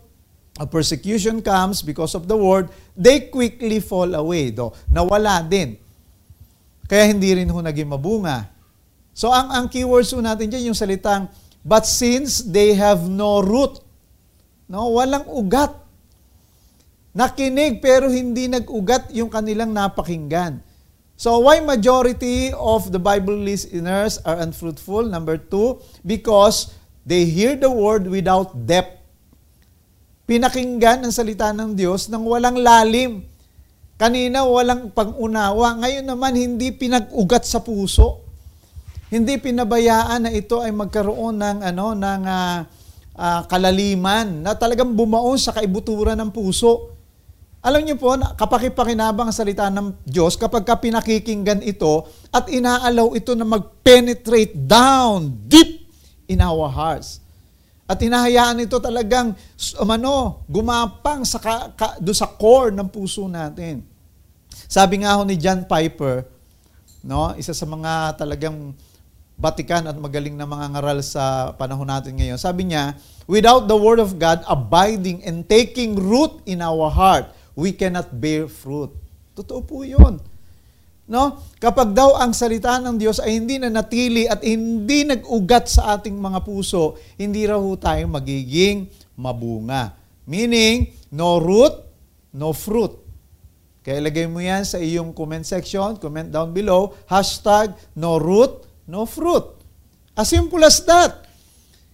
a 0.57 0.67
persecution 0.67 1.45
comes 1.45 1.85
because 1.85 2.17
of 2.17 2.25
the 2.25 2.37
word, 2.37 2.73
they 2.97 3.29
quickly 3.29 3.81
fall 3.81 4.09
away. 4.17 4.53
Do, 4.53 4.73
nawala 4.89 5.45
din. 5.45 5.77
Kaya 6.89 7.07
hindi 7.07 7.37
rin 7.37 7.49
ho 7.49 7.61
naging 7.61 7.89
mabunga. 7.89 8.49
So 9.13 9.29
ang, 9.29 9.53
ang 9.53 9.67
keywords 9.69 10.11
ho 10.13 10.21
natin 10.25 10.49
dyan, 10.49 10.73
yung 10.73 10.79
salitang, 10.79 11.29
but 11.61 11.85
since 11.85 12.41
they 12.45 12.73
have 12.73 13.05
no 13.07 13.45
root, 13.45 13.81
no, 14.71 14.95
walang 14.95 15.27
ugat. 15.27 15.75
Nakinig 17.11 17.83
pero 17.83 18.07
hindi 18.07 18.47
nag-ugat 18.47 19.11
yung 19.11 19.27
kanilang 19.27 19.75
napakinggan. 19.75 20.62
So 21.19 21.43
why 21.43 21.59
majority 21.59 22.55
of 22.55 22.95
the 22.95 23.03
Bible 23.03 23.35
listeners 23.35 24.23
are 24.23 24.39
unfruitful? 24.39 25.11
Number 25.11 25.37
two, 25.37 25.83
because 26.07 26.73
they 27.03 27.27
hear 27.27 27.59
the 27.59 27.69
word 27.69 28.07
without 28.07 28.55
depth. 28.55 29.03
Pinakinggan 30.31 31.03
ang 31.03 31.11
salita 31.11 31.50
ng 31.50 31.75
Diyos 31.75 32.07
nang 32.07 32.23
walang 32.23 32.62
lalim. 32.62 33.27
Kanina 34.00 34.47
walang 34.47 34.95
pag-unawa, 34.95 35.83
ngayon 35.83 36.07
naman 36.07 36.33
hindi 36.39 36.73
pinag-ugat 36.73 37.45
sa 37.45 37.61
puso. 37.61 38.25
Hindi 39.11 39.37
pinabayaan 39.37 40.25
na 40.25 40.33
ito 40.33 40.62
ay 40.62 40.71
magkaroon 40.71 41.37
ng 41.37 41.59
ano 41.67 41.99
ng 41.99 42.23
uh, 42.25 42.59
uh, 43.21 43.45
kalaliman 43.45 44.41
na 44.41 44.57
talagang 44.57 44.97
bumaon 44.97 45.37
sa 45.37 45.53
kaibuturan 45.53 46.17
ng 46.17 46.33
puso. 46.33 46.97
Alam 47.61 47.85
niyo 47.85 48.00
po, 48.00 48.17
kapakipakinabang 48.17 49.29
ang 49.29 49.37
salita 49.37 49.69
ng 49.69 49.93
Diyos 50.09 50.41
kapag 50.41 50.65
ka 50.65 50.81
pinakikinggan 50.81 51.61
ito 51.61 52.09
at 52.33 52.49
inaalaw 52.49 53.12
ito 53.12 53.37
na 53.37 53.45
mag-penetrate 53.45 54.57
down, 54.57 55.29
deep 55.45 55.85
in 56.25 56.41
our 56.41 56.73
hearts. 56.73 57.21
At 57.85 58.00
hinahayaan 58.00 58.65
ito 58.65 58.81
talagang 58.81 59.37
umano, 59.77 60.41
gumapang 60.49 61.21
sa, 61.29 61.37
ka, 61.37 61.77
ka, 61.77 62.00
do 62.00 62.17
sa 62.17 62.33
core 62.33 62.73
ng 62.73 62.89
puso 62.89 63.29
natin. 63.29 63.85
Sabi 64.65 65.05
nga 65.05 65.21
ho 65.21 65.27
ni 65.29 65.37
John 65.37 65.69
Piper, 65.69 66.25
no, 67.05 67.37
isa 67.37 67.53
sa 67.53 67.67
mga 67.69 68.17
talagang 68.17 68.73
batikan 69.41 69.89
at 69.89 69.97
magaling 69.97 70.37
na 70.37 70.45
mga 70.45 70.77
ngaral 70.77 71.01
sa 71.01 71.57
panahon 71.57 71.89
natin 71.89 72.13
ngayon. 72.21 72.37
Sabi 72.37 72.69
niya, 72.69 72.93
without 73.25 73.65
the 73.65 73.75
Word 73.75 73.97
of 73.97 74.21
God 74.21 74.45
abiding 74.45 75.25
and 75.25 75.49
taking 75.49 75.97
root 75.97 76.45
in 76.45 76.61
our 76.61 76.93
heart, 76.93 77.33
we 77.57 77.73
cannot 77.73 78.13
bear 78.13 78.45
fruit. 78.47 78.93
Totoo 79.33 79.65
po 79.65 79.81
yun. 79.81 80.21
No? 81.11 81.43
Kapag 81.59 81.91
daw 81.97 82.21
ang 82.21 82.37
salita 82.37 82.79
ng 82.79 82.95
Diyos 83.01 83.19
ay 83.19 83.41
hindi 83.41 83.59
na 83.59 83.67
natili 83.73 84.31
at 84.31 84.45
hindi 84.47 85.03
nag-ugat 85.09 85.67
sa 85.67 85.99
ating 85.99 86.15
mga 86.15 86.45
puso, 86.47 87.01
hindi 87.19 87.49
raw 87.49 87.59
tayo 87.81 88.07
magiging 88.07 88.87
mabunga. 89.19 89.97
Meaning, 90.29 90.95
no 91.11 91.43
root, 91.43 91.75
no 92.37 92.55
fruit. 92.55 92.95
Kaya 93.83 94.07
ilagay 94.07 94.31
mo 94.31 94.39
yan 94.39 94.63
sa 94.63 94.79
iyong 94.79 95.11
comment 95.11 95.43
section, 95.43 95.99
comment 95.99 96.31
down 96.31 96.55
below, 96.55 96.95
hashtag 97.11 97.75
no 97.99 98.21
root, 98.21 98.70
no 98.91 99.07
fruit. 99.07 99.47
As 100.19 100.27
simple 100.27 100.59
as 100.67 100.83
that. 100.83 101.31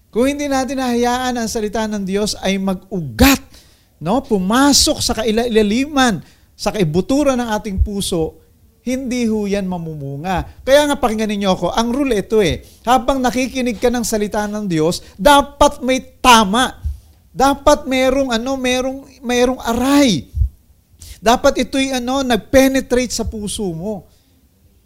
Kung 0.09 0.25
hindi 0.25 0.49
natin 0.49 0.81
nahayaan 0.81 1.37
ang 1.37 1.45
salita 1.45 1.85
ng 1.85 2.09
Diyos 2.09 2.33
ay 2.41 2.57
mag-ugat 2.57 3.45
no, 4.00 4.25
pumasok 4.25 4.99
sa 5.05 5.12
kailaliman, 5.12 6.25
sa 6.57 6.73
kaibuturan 6.73 7.37
ng 7.37 7.53
ating 7.53 7.85
puso, 7.85 8.41
hindi 8.81 9.29
ho 9.29 9.45
yan 9.45 9.69
mamumunga. 9.69 10.65
Kaya 10.65 10.88
nga 10.88 10.97
pakinggan 10.97 11.29
ninyo 11.37 11.50
ako, 11.53 11.67
ang 11.75 11.93
rule 11.93 12.17
ito 12.17 12.41
eh, 12.41 12.65
habang 12.88 13.21
nakikinig 13.21 13.76
ka 13.76 13.93
ng 13.93 14.07
salita 14.07 14.49
ng 14.49 14.65
Diyos, 14.65 15.05
dapat 15.21 15.85
may 15.85 16.00
tama. 16.00 16.81
Dapat 17.37 17.85
merong 17.85 18.33
ano, 18.33 18.57
merong 18.57 19.21
merong 19.21 19.61
aray. 19.61 20.33
Dapat 21.21 21.69
ito'y 21.69 21.93
ano, 21.93 22.25
nagpenetrate 22.25 23.12
sa 23.12 23.29
puso 23.29 23.69
mo. 23.76 24.09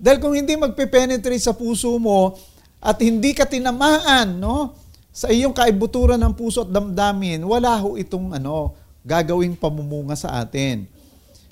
Dahil 0.01 0.17
kung 0.17 0.33
hindi 0.33 0.57
magpe-penetrate 0.57 1.45
sa 1.45 1.53
puso 1.53 1.93
mo 2.01 2.33
at 2.81 2.97
hindi 3.05 3.37
ka 3.37 3.45
tinamaan, 3.45 4.41
no? 4.41 4.73
sa 5.11 5.29
iyong 5.29 5.53
kaibuturan 5.53 6.17
ng 6.17 6.33
puso 6.33 6.65
at 6.65 6.71
damdamin, 6.73 7.43
wala 7.45 7.77
ho 7.77 7.99
itong 8.01 8.33
ano, 8.33 8.73
gagawing 9.05 9.59
pamumunga 9.59 10.17
sa 10.17 10.41
atin. 10.41 10.89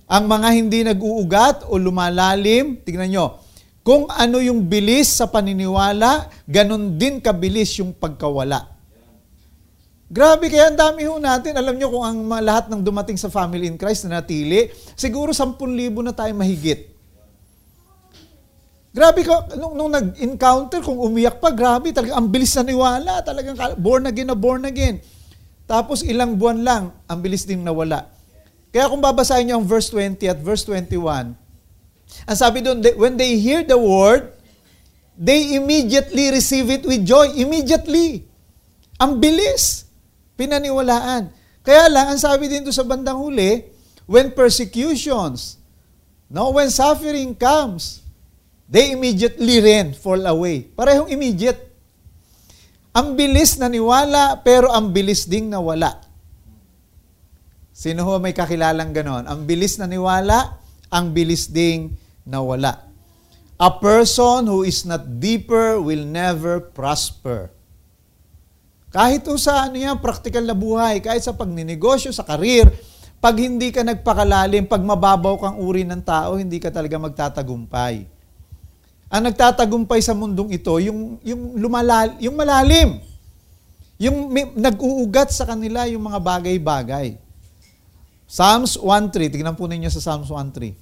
Ang 0.09 0.25
mga 0.25 0.49
hindi 0.57 0.81
nag-uugat 0.88 1.69
o 1.69 1.76
lumalalim, 1.76 2.81
tingnan 2.81 3.11
nyo, 3.12 3.26
kung 3.85 4.09
ano 4.09 4.40
yung 4.40 4.64
bilis 4.64 5.21
sa 5.21 5.28
paniniwala, 5.28 6.33
ganun 6.49 6.97
din 6.97 7.21
kabilis 7.21 7.76
yung 7.76 7.93
pagkawala. 7.93 8.64
Grabe, 10.09 10.49
kaya 10.49 10.73
ang 10.73 10.78
dami 10.81 11.05
ho 11.05 11.21
natin. 11.21 11.52
Alam 11.52 11.76
nyo 11.76 11.93
kung 11.93 12.05
ang 12.05 12.40
lahat 12.40 12.73
ng 12.73 12.81
dumating 12.81 13.21
sa 13.21 13.28
family 13.28 13.69
in 13.69 13.76
Christ 13.76 14.09
na 14.09 14.25
natili, 14.25 14.73
siguro 14.97 15.37
10,000 15.37 15.61
na 16.00 16.17
tayo 16.17 16.33
mahigit. 16.33 16.88
Grabe 18.99 19.23
ko, 19.23 19.47
nung, 19.55 19.78
nung 19.78 19.95
nag-encounter, 19.95 20.83
kung 20.83 20.99
umiyak 20.99 21.38
pa, 21.38 21.55
grabe, 21.55 21.95
talaga, 21.95 22.19
ang 22.19 22.26
bilis 22.26 22.50
na 22.59 22.67
niwala. 22.67 23.23
Talagang 23.23 23.55
born 23.78 24.11
again 24.11 24.26
na 24.26 24.35
born 24.35 24.67
again. 24.67 24.99
Tapos 25.71 26.02
ilang 26.02 26.35
buwan 26.35 26.67
lang, 26.67 26.83
ang 27.07 27.19
bilis 27.23 27.47
din 27.47 27.62
nawala. 27.62 28.11
Kaya 28.75 28.90
kung 28.90 28.99
babasahin 28.99 29.47
niyo 29.47 29.62
ang 29.62 29.67
verse 29.71 29.95
20 29.95 30.19
at 30.26 30.43
verse 30.43 30.67
21, 30.67 31.31
ang 32.26 32.38
sabi 32.40 32.59
doon, 32.59 32.83
when 32.99 33.14
they 33.14 33.38
hear 33.38 33.62
the 33.62 33.78
word, 33.78 34.35
they 35.14 35.55
immediately 35.55 36.35
receive 36.35 36.67
it 36.67 36.83
with 36.83 37.07
joy. 37.07 37.31
Immediately. 37.38 38.26
Ang 38.99 39.23
bilis. 39.23 39.87
Pinaniwalaan. 40.35 41.31
Kaya 41.62 41.87
lang, 41.87 42.17
ang 42.17 42.19
sabi 42.19 42.50
din 42.50 42.67
sa 42.75 42.83
bandang 42.83 43.21
huli, 43.21 43.62
when 44.11 44.35
persecutions, 44.35 45.61
no, 46.33 46.50
when 46.50 46.73
suffering 46.73 47.37
comes, 47.37 48.08
they 48.68 48.92
immediately 48.92 49.58
ran, 49.64 49.96
fall 49.96 50.20
away. 50.28 50.68
Parehong 50.76 51.08
immediate. 51.08 51.66
Ang 52.92 53.16
bilis 53.16 53.56
na 53.56 53.72
niwala, 53.72 54.44
pero 54.44 54.68
ang 54.70 54.92
bilis 54.92 55.25
ding 55.25 55.48
nawala. 55.48 56.04
Sino 57.72 58.04
ho 58.04 58.18
may 58.18 58.34
kakilalang 58.34 58.90
ganon? 58.92 59.25
Ang 59.25 59.46
bilis 59.48 59.78
na 59.80 59.87
niwala, 59.88 60.60
ang 60.92 61.14
bilis 61.14 61.48
ding 61.48 61.94
nawala. 62.26 62.90
A 63.58 63.70
person 63.75 64.46
who 64.46 64.62
is 64.62 64.82
not 64.82 65.18
deeper 65.18 65.78
will 65.78 66.02
never 66.02 66.62
prosper. 66.62 67.50
Kahit 68.90 69.26
o 69.28 69.38
sa 69.38 69.68
ano 69.68 69.78
yan, 69.78 70.00
practical 70.00 70.42
na 70.42 70.56
buhay, 70.56 70.98
kahit 70.98 71.22
sa 71.22 71.37
pagninegosyo, 71.37 72.10
sa 72.10 72.25
karir, 72.25 72.66
pag 73.18 73.34
hindi 73.38 73.68
ka 73.70 73.82
nagpakalalim, 73.82 74.66
pag 74.66 74.80
mababaw 74.80 75.38
kang 75.38 75.56
uri 75.58 75.82
ng 75.87 76.02
tao, 76.02 76.38
hindi 76.38 76.58
ka 76.62 76.70
talaga 76.70 76.98
magtatagumpay. 76.98 78.17
Ang 79.09 79.33
nagtatagumpay 79.33 80.05
sa 80.05 80.12
mundong 80.12 80.53
ito, 80.53 80.77
yung, 80.85 81.17
yung, 81.25 81.57
lumalal, 81.57 82.12
yung 82.21 82.37
malalim. 82.37 83.00
Yung 83.97 84.29
may, 84.29 84.45
nag-uugat 84.53 85.33
sa 85.33 85.49
kanila 85.49 85.88
yung 85.88 86.05
mga 86.05 86.21
bagay-bagay. 86.21 87.17
Psalms 88.29 88.77
1.3, 88.77 89.33
tignan 89.33 89.57
po 89.57 89.65
ninyo 89.65 89.88
sa 89.88 90.05
Psalms 90.05 90.29
1.3. 90.29 90.77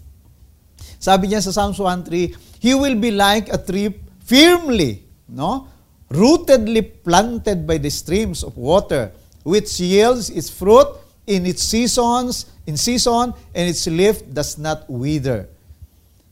Sabi 0.98 1.30
niya 1.30 1.38
sa 1.38 1.54
Psalms 1.54 1.78
1.3, 1.78 2.58
He 2.58 2.74
will 2.74 2.98
be 2.98 3.14
like 3.14 3.46
a 3.54 3.62
tree 3.62 3.94
firmly, 4.26 5.06
no? 5.30 5.70
rootedly 6.10 6.82
planted 7.02 7.66
by 7.66 7.78
the 7.78 7.90
streams 7.90 8.42
of 8.42 8.58
water, 8.58 9.10
which 9.42 9.78
yields 9.78 10.30
its 10.30 10.50
fruit 10.50 10.86
in 11.26 11.46
its 11.46 11.62
seasons, 11.62 12.46
in 12.66 12.76
season, 12.76 13.34
and 13.54 13.64
its 13.70 13.86
leaf 13.86 14.22
does 14.30 14.58
not 14.58 14.86
wither. 14.90 15.50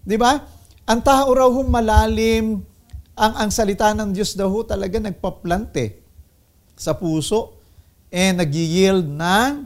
Di 0.07 0.15
ba? 0.15 0.43
Ang 0.85 1.01
tao 1.01 1.33
raw 1.33 1.49
hong 1.49 1.73
malalim, 1.73 2.61
ang, 3.17 3.33
ang 3.41 3.49
salita 3.49 3.89
ng 3.97 4.13
Diyos 4.13 4.37
daw 4.37 4.53
ho 4.53 4.61
talaga 4.69 5.01
nagpaplante 5.01 5.97
sa 6.77 6.93
puso 6.93 7.57
and 8.13 8.45
nag-yield 8.45 9.09
ng 9.09 9.65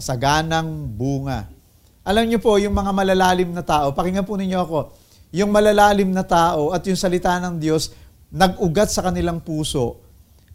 saganang 0.00 0.88
bunga. 0.96 1.44
Alam 2.00 2.24
niyo 2.24 2.40
po, 2.40 2.56
yung 2.56 2.72
mga 2.72 2.88
malalalim 2.88 3.52
na 3.52 3.60
tao, 3.60 3.92
pakinggan 3.92 4.24
po 4.24 4.40
ninyo 4.40 4.58
ako, 4.64 4.78
yung 5.28 5.52
malalalim 5.52 6.08
na 6.08 6.24
tao 6.24 6.72
at 6.72 6.88
yung 6.88 6.96
salita 6.96 7.36
ng 7.36 7.60
Diyos, 7.60 7.92
nag-ugat 8.32 8.88
sa 8.88 9.04
kanilang 9.04 9.44
puso, 9.44 10.00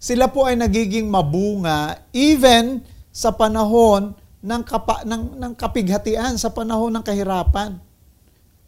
sila 0.02 0.34
po 0.34 0.50
ay 0.50 0.58
nagiging 0.58 1.06
mabunga 1.06 2.10
even 2.10 2.82
sa 3.14 3.30
panahon 3.38 4.18
ng, 4.42 4.62
kapa, 4.66 5.06
ng, 5.06 5.38
ng 5.38 5.54
kapighatian, 5.54 6.42
sa 6.42 6.50
panahon 6.50 6.90
ng 6.90 7.06
kahirapan. 7.06 7.78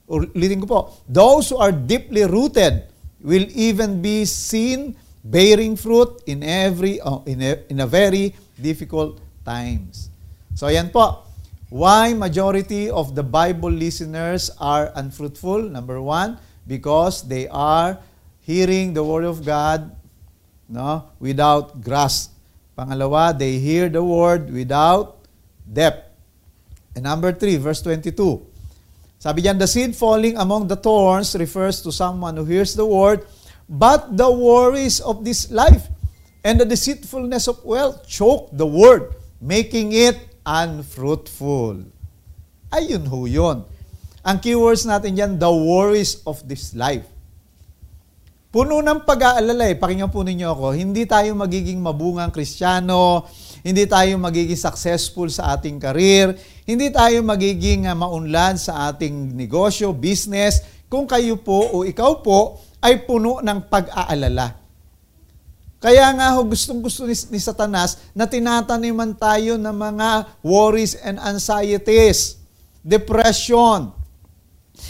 Ulitin 0.07 0.63
ko 0.63 0.67
po, 0.67 0.79
those 1.07 1.51
who 1.51 1.57
are 1.59 1.71
deeply 1.71 2.23
rooted 2.23 2.87
will 3.19 3.43
even 3.51 4.01
be 4.01 4.23
seen 4.23 4.95
bearing 5.23 5.75
fruit 5.75 6.23
in 6.25 6.43
every 6.43 7.01
uh, 7.03 7.19
in, 7.27 7.43
a, 7.43 7.59
in 7.67 7.83
a 7.83 7.87
very 7.87 8.31
difficult 8.55 9.19
times. 9.43 10.09
So 10.55 10.67
ayan 10.67 10.91
po. 10.91 11.27
Why 11.67 12.15
majority 12.15 12.87
of 12.87 13.11
the 13.11 13.23
Bible 13.27 13.67
listeners 13.67 14.47
are 14.55 14.87
unfruitful? 14.95 15.67
Number 15.67 15.99
one, 15.99 16.39
because 16.63 17.27
they 17.27 17.51
are 17.51 17.99
hearing 18.39 18.95
the 18.95 19.03
word 19.03 19.27
of 19.27 19.43
God 19.43 19.91
no, 20.69 21.11
without 21.19 21.83
grasp. 21.83 22.31
Pangalawa, 22.77 23.37
they 23.37 23.59
hear 23.59 23.89
the 23.89 24.03
word 24.03 24.47
without 24.47 25.27
depth. 25.67 26.07
And 26.95 27.03
number 27.03 27.33
three, 27.33 27.57
verse 27.57 27.81
22. 27.81 28.47
Sabi 29.17 29.41
diyan, 29.41 29.57
the 29.57 29.65
seed 29.65 29.97
falling 29.97 30.37
among 30.37 30.69
the 30.69 30.77
thorns 30.77 31.33
refers 31.33 31.81
to 31.81 31.89
someone 31.89 32.37
who 32.37 32.45
hears 32.45 32.77
the 32.77 32.85
word, 32.85 33.25
but 33.65 34.13
the 34.13 34.29
worries 34.29 35.01
of 35.01 35.25
this 35.25 35.49
life 35.49 35.89
and 36.45 36.61
the 36.61 36.67
deceitfulness 36.69 37.49
of 37.49 37.57
wealth 37.65 38.05
choke 38.05 38.53
the 38.53 38.65
word, 38.65 39.17
making 39.41 39.91
it 39.91 40.15
unfruitful. 40.45 41.81
Ayun 42.69 43.03
ho 43.09 43.25
yun. 43.25 43.65
Ang 44.21 44.37
keywords 44.37 44.85
natin 44.85 45.17
yan, 45.17 45.31
the 45.41 45.49
worries 45.49 46.21
of 46.27 46.43
this 46.45 46.77
life. 46.77 47.07
Puno 48.47 48.79
ng 48.79 49.03
pag-aalala 49.03 49.67
eh. 49.67 49.75
Pakinggan 49.75 50.07
po 50.07 50.23
ninyo 50.23 50.47
ako, 50.51 50.71
hindi 50.71 51.03
tayo 51.03 51.35
magiging 51.35 51.83
mabungang 51.83 52.31
kristyano, 52.31 53.27
hindi 53.59 53.83
tayo 53.87 54.15
magiging 54.15 54.55
successful 54.55 55.27
sa 55.27 55.55
ating 55.55 55.79
career, 55.83 56.31
hindi 56.67 56.91
tayo 56.91 57.23
magiging 57.23 57.87
uh, 57.87 57.95
maunlad 57.95 58.59
sa 58.59 58.91
ating 58.91 59.31
negosyo, 59.39 59.95
business, 59.95 60.59
kung 60.91 61.07
kayo 61.07 61.39
po 61.39 61.63
o 61.71 61.87
ikaw 61.87 62.19
po 62.19 62.59
ay 62.83 63.07
puno 63.07 63.39
ng 63.39 63.71
pag-aalala. 63.71 64.51
Kaya 65.79 66.11
nga 66.11 66.35
ho, 66.35 66.43
gustong 66.43 66.83
gusto 66.83 67.07
ni, 67.07 67.15
ni 67.31 67.39
Satanas 67.39 68.11
na 68.11 68.27
tinataniman 68.27 69.15
tayo 69.15 69.55
ng 69.55 69.71
mga 69.71 70.09
worries 70.43 70.99
and 70.99 71.15
anxieties, 71.23 72.35
depression, 72.83 73.95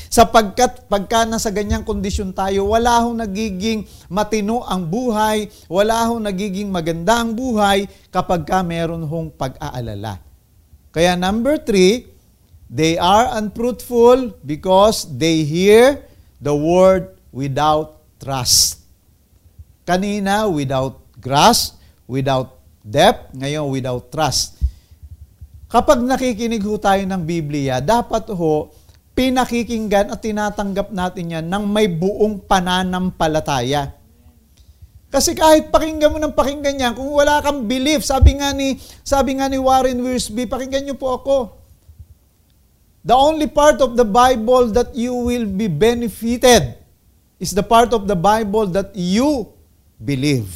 Sapagkat 0.07 0.87
pagka 0.91 1.23
nasa 1.23 1.47
ganyang 1.47 1.87
kondisyon 1.87 2.35
tayo, 2.35 2.67
wala 2.67 3.07
hong 3.07 3.23
nagiging 3.23 3.87
matino 4.11 4.63
ang 4.67 4.83
buhay, 4.83 5.47
wala 5.71 6.11
hong 6.11 6.27
nagiging 6.27 6.67
maganda 6.67 7.23
ang 7.23 7.31
buhay 7.31 7.87
kapag 8.11 8.43
ka 8.43 8.63
meron 8.63 9.07
hong 9.07 9.31
pag-aalala. 9.31 10.26
Kaya 10.91 11.19
number 11.19 11.59
three, 11.59 12.07
they 12.67 12.99
are 12.99 13.31
unfruitful 13.39 14.37
because 14.43 15.07
they 15.07 15.43
hear 15.43 16.03
the 16.39 16.53
word 16.53 17.15
without 17.31 18.03
trust. 18.19 18.83
Kanina, 19.87 20.45
without 20.51 20.99
grasp, 21.17 21.79
without 22.05 22.59
depth, 22.83 23.35
ngayon 23.35 23.67
without 23.71 24.07
trust. 24.11 24.59
Kapag 25.67 25.99
nakikinig 25.99 26.63
ho 26.63 26.79
tayo 26.79 27.03
ng 27.03 27.23
Biblia, 27.27 27.83
dapat 27.83 28.31
ho, 28.31 28.71
pinakikinggan 29.17 30.13
at 30.13 30.21
tinatanggap 30.21 30.93
natin 30.93 31.33
yan 31.33 31.45
ng 31.49 31.63
may 31.67 31.89
buong 31.89 32.39
pananampalataya. 32.45 33.96
Kasi 35.07 35.31
kahit 35.31 35.71
pakinggan 35.71 36.11
mo 36.11 36.19
ng 36.19 36.35
pakinggan 36.35 36.75
yan, 36.75 36.91
kung 36.91 37.07
wala 37.07 37.39
kang 37.39 37.63
belief, 37.63 38.03
sabi 38.03 38.35
nga 38.35 38.51
ni, 38.51 38.75
sabi 39.07 39.39
nga 39.39 39.47
ni 39.47 39.55
Warren 39.55 40.03
Wiersbe, 40.03 40.43
pakinggan 40.43 40.83
niyo 40.83 40.99
po 40.99 41.15
ako. 41.15 41.35
The 43.07 43.15
only 43.15 43.47
part 43.47 43.79
of 43.79 43.95
the 43.95 44.03
Bible 44.03 44.75
that 44.75 44.91
you 44.91 45.15
will 45.15 45.47
be 45.47 45.71
benefited 45.71 46.75
is 47.39 47.55
the 47.55 47.63
part 47.63 47.95
of 47.95 48.03
the 48.03 48.19
Bible 48.19 48.67
that 48.75 48.91
you 48.99 49.47
believe. 49.95 50.51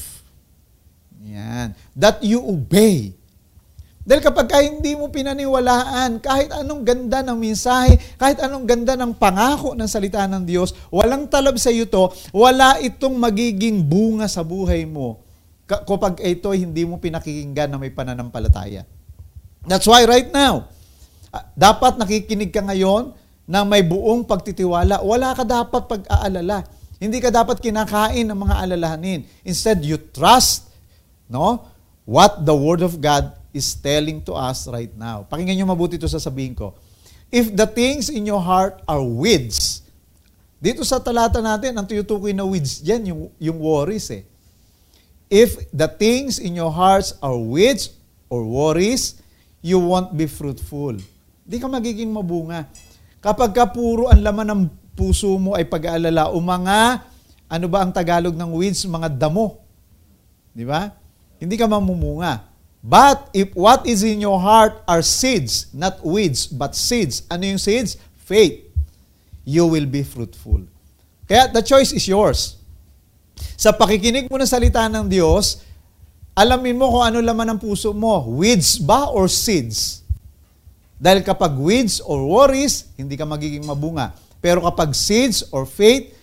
Yan. 1.24 1.72
That 1.96 2.20
you 2.20 2.44
obey. 2.44 3.16
Dahil 4.02 4.22
kapag 4.26 4.50
ka 4.50 4.58
hindi 4.58 4.98
mo 4.98 5.14
pinaniwalaan, 5.14 6.18
kahit 6.26 6.50
anong 6.50 6.82
ganda 6.82 7.22
ng 7.22 7.38
mensahe, 7.38 8.02
kahit 8.18 8.42
anong 8.42 8.66
ganda 8.66 8.98
ng 8.98 9.14
pangako 9.14 9.78
ng 9.78 9.86
salita 9.86 10.26
ng 10.26 10.42
Diyos, 10.42 10.74
walang 10.90 11.30
talab 11.30 11.62
sa 11.62 11.70
iyo 11.70 11.86
to, 11.86 12.10
wala 12.34 12.82
itong 12.82 13.14
magiging 13.14 13.86
bunga 13.86 14.26
sa 14.26 14.42
buhay 14.42 14.90
mo 14.90 15.22
kapag 15.70 16.18
ito 16.26 16.50
hindi 16.50 16.82
mo 16.82 16.98
pinakikinggan 16.98 17.70
na 17.70 17.78
may 17.78 17.94
pananampalataya. 17.94 18.90
That's 19.70 19.86
why 19.86 20.02
right 20.10 20.34
now, 20.34 20.66
dapat 21.54 22.02
nakikinig 22.02 22.50
ka 22.50 22.66
ngayon 22.66 23.14
na 23.46 23.62
may 23.62 23.86
buong 23.86 24.26
pagtitiwala. 24.26 25.06
Wala 25.06 25.38
ka 25.38 25.46
dapat 25.46 25.86
pag-aalala. 25.86 26.66
Hindi 26.98 27.22
ka 27.22 27.30
dapat 27.30 27.62
kinakain 27.62 28.26
ng 28.26 28.38
mga 28.38 28.56
alalahanin. 28.66 29.30
Instead, 29.46 29.86
you 29.86 30.02
trust 30.10 30.72
no? 31.32 31.70
What 32.04 32.44
the 32.44 32.52
Word 32.52 32.84
of 32.84 33.00
God 33.00 33.41
is 33.52 33.76
telling 33.78 34.24
to 34.24 34.36
us 34.36 34.68
right 34.68 34.92
now. 34.96 35.28
Pakinggan 35.28 35.56
nyo 35.60 35.68
mabuti 35.72 36.00
ito 36.00 36.08
sasabihin 36.08 36.56
ko. 36.56 36.76
If 37.32 37.52
the 37.52 37.68
things 37.68 38.12
in 38.12 38.28
your 38.28 38.44
heart 38.44 38.84
are 38.88 39.04
weeds, 39.04 39.84
dito 40.62 40.84
sa 40.84 41.00
talata 41.00 41.40
natin, 41.40 41.74
ang 41.74 41.88
tuyutukoy 41.88 42.36
na 42.36 42.44
weeds 42.44 42.84
dyan, 42.84 43.02
yung, 43.08 43.22
yung 43.40 43.58
worries 43.58 44.12
eh. 44.14 44.28
If 45.32 45.58
the 45.72 45.88
things 45.88 46.38
in 46.38 46.54
your 46.54 46.70
hearts 46.70 47.16
are 47.24 47.40
weeds 47.40 47.96
or 48.28 48.44
worries, 48.44 49.18
you 49.64 49.80
won't 49.80 50.12
be 50.12 50.28
fruitful. 50.28 51.00
Hindi 51.48 51.58
ka 51.58 51.72
magiging 51.72 52.12
mabunga. 52.12 52.68
Kapag 53.24 53.56
ka 53.56 53.66
puro 53.72 54.12
ang 54.12 54.20
laman 54.20 54.48
ng 54.52 54.62
puso 54.94 55.32
mo 55.40 55.56
ay 55.56 55.64
pag-aalala 55.66 56.30
o 56.30 56.38
mga, 56.38 57.00
ano 57.48 57.66
ba 57.72 57.82
ang 57.82 57.90
Tagalog 57.96 58.36
ng 58.36 58.52
weeds? 58.54 58.84
Mga 58.84 59.08
damo. 59.18 59.64
Di 60.52 60.68
ba? 60.68 60.92
Hindi 61.42 61.56
ka 61.58 61.66
mamumunga. 61.66 62.51
But 62.82 63.30
if 63.30 63.54
what 63.54 63.86
is 63.86 64.02
in 64.02 64.18
your 64.18 64.42
heart 64.42 64.82
are 64.90 65.06
seeds, 65.06 65.70
not 65.70 66.02
weeds, 66.02 66.50
but 66.50 66.74
seeds. 66.74 67.22
Ano 67.30 67.46
yung 67.46 67.62
seeds? 67.62 68.02
Faith. 68.26 68.66
You 69.46 69.70
will 69.70 69.86
be 69.86 70.02
fruitful. 70.02 70.66
Kaya 71.30 71.54
the 71.54 71.62
choice 71.62 71.94
is 71.94 72.10
yours. 72.10 72.58
Sa 73.54 73.70
pakikinig 73.70 74.26
mo 74.30 74.42
ng 74.42 74.50
salita 74.50 74.82
ng 74.90 75.06
Diyos, 75.06 75.62
alamin 76.34 76.74
mo 76.74 76.90
kung 76.90 77.06
ano 77.06 77.22
laman 77.22 77.54
ng 77.56 77.60
puso 77.62 77.94
mo. 77.94 78.26
Weeds 78.34 78.82
ba 78.82 79.14
or 79.14 79.30
seeds? 79.30 80.02
Dahil 80.98 81.22
kapag 81.22 81.54
weeds 81.58 82.02
or 82.02 82.26
worries, 82.26 82.90
hindi 82.98 83.14
ka 83.14 83.26
magiging 83.26 83.66
mabunga. 83.66 84.14
Pero 84.42 84.66
kapag 84.66 84.98
seeds 84.98 85.46
or 85.54 85.70
faith, 85.70 86.14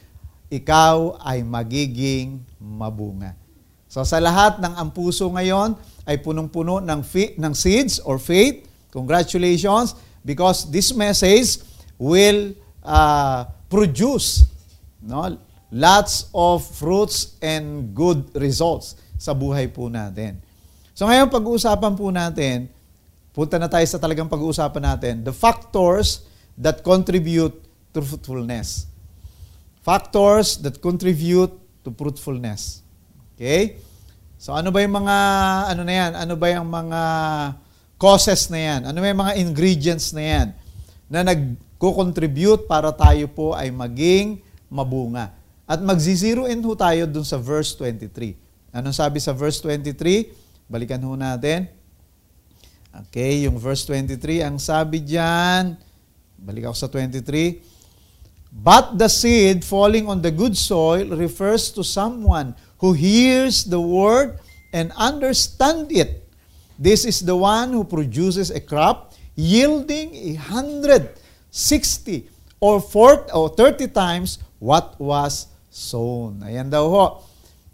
ikaw 0.51 1.23
ay 1.23 1.47
magiging 1.47 2.43
mabunga. 2.59 3.39
So 3.87 4.03
sa 4.03 4.19
lahat 4.19 4.59
ng 4.59 4.75
ang 4.75 4.91
puso 4.91 5.27
ngayon 5.31 5.79
ay 6.09 6.17
punong-puno 6.25 6.81
ng, 6.81 7.01
fi- 7.05 7.37
ng 7.37 7.53
seeds 7.53 8.01
or 8.01 8.17
faith, 8.17 8.65
congratulations 8.89 9.93
because 10.25 10.65
this 10.73 10.97
message 10.97 11.61
will 12.01 12.57
uh, 12.81 13.45
produce 13.69 14.49
no, 15.05 15.37
lots 15.69 16.33
of 16.33 16.65
fruits 16.65 17.37
and 17.45 17.93
good 17.93 18.25
results 18.33 18.97
sa 19.21 19.37
buhay 19.37 19.69
po 19.69 19.93
natin. 19.93 20.41
So 20.97 21.05
ngayon 21.05 21.29
pag-uusapan 21.29 21.93
po 21.93 22.09
natin, 22.09 22.73
punta 23.37 23.61
na 23.61 23.69
tayo 23.69 23.85
sa 23.85 24.01
talagang 24.01 24.27
pag-uusapan 24.33 24.97
natin, 24.97 25.15
the 25.23 25.35
factors 25.35 26.25
that 26.57 26.81
contribute 26.81 27.55
to 27.93 28.01
fruitfulness. 28.01 28.89
Factors 29.85 30.59
that 30.65 30.81
contribute 30.81 31.53
to 31.85 31.89
fruitfulness. 31.95 32.83
Okay? 33.37 33.79
So 34.39 34.55
ano 34.55 34.71
ba 34.71 34.79
yung 34.87 34.95
mga 34.95 35.17
ano 35.75 35.83
na 35.83 35.95
yan? 35.99 36.13
Ano 36.15 36.35
ba 36.39 36.47
yung 36.47 36.71
mga 36.71 37.01
causes 37.99 38.47
na 38.55 38.59
yan? 38.63 38.81
Ano 38.87 39.03
ba 39.03 39.11
yung 39.11 39.21
mga 39.27 39.35
ingredients 39.43 40.15
na 40.15 40.23
yan 40.23 40.49
na 41.11 41.27
nagko-contribute 41.27 42.71
para 42.71 42.95
tayo 42.95 43.27
po 43.27 43.59
ay 43.59 43.75
maging 43.75 44.39
mabunga? 44.71 45.35
At 45.67 45.83
magzi-zero 45.83 46.47
in 46.47 46.63
ho 46.63 46.73
tayo 46.79 47.11
dun 47.11 47.27
sa 47.27 47.35
verse 47.35 47.75
23. 47.75 48.39
Anong 48.71 48.95
sabi 48.95 49.19
sa 49.19 49.35
verse 49.35 49.59
23? 49.59 50.71
Balikan 50.71 51.03
ho 51.03 51.19
natin. 51.19 51.67
Okay, 53.11 53.43
yung 53.43 53.59
verse 53.59 53.85
23, 53.85 54.49
ang 54.49 54.57
sabi 54.57 55.03
diyan, 55.03 55.77
balik 56.41 56.71
ako 56.71 56.77
sa 56.79 56.89
23, 56.89 57.61
But 58.49 58.97
the 58.97 59.13
seed 59.13 59.61
falling 59.61 60.09
on 60.09 60.25
the 60.25 60.33
good 60.33 60.57
soil 60.57 61.05
refers 61.13 61.69
to 61.77 61.85
someone 61.85 62.57
who 62.79 62.95
hears 62.95 63.67
the 63.67 63.81
word 63.81 64.39
and 64.75 64.95
understand 64.95 65.91
it. 65.91 66.27
This 66.79 67.03
is 67.03 67.27
the 67.27 67.35
one 67.35 67.75
who 67.75 67.83
produces 67.83 68.55
a 68.55 68.63
crop 68.63 69.15
yielding 69.35 70.15
a 70.15 70.39
hundred, 70.39 71.15
sixty, 71.51 72.31
or 72.59 72.83
40, 72.83 73.31
or 73.35 73.51
30 73.55 73.91
times 73.91 74.39
what 74.59 74.99
was 74.99 75.51
sown. 75.71 76.43
Ayan 76.43 76.71
daw 76.71 76.87
ho. 76.87 77.07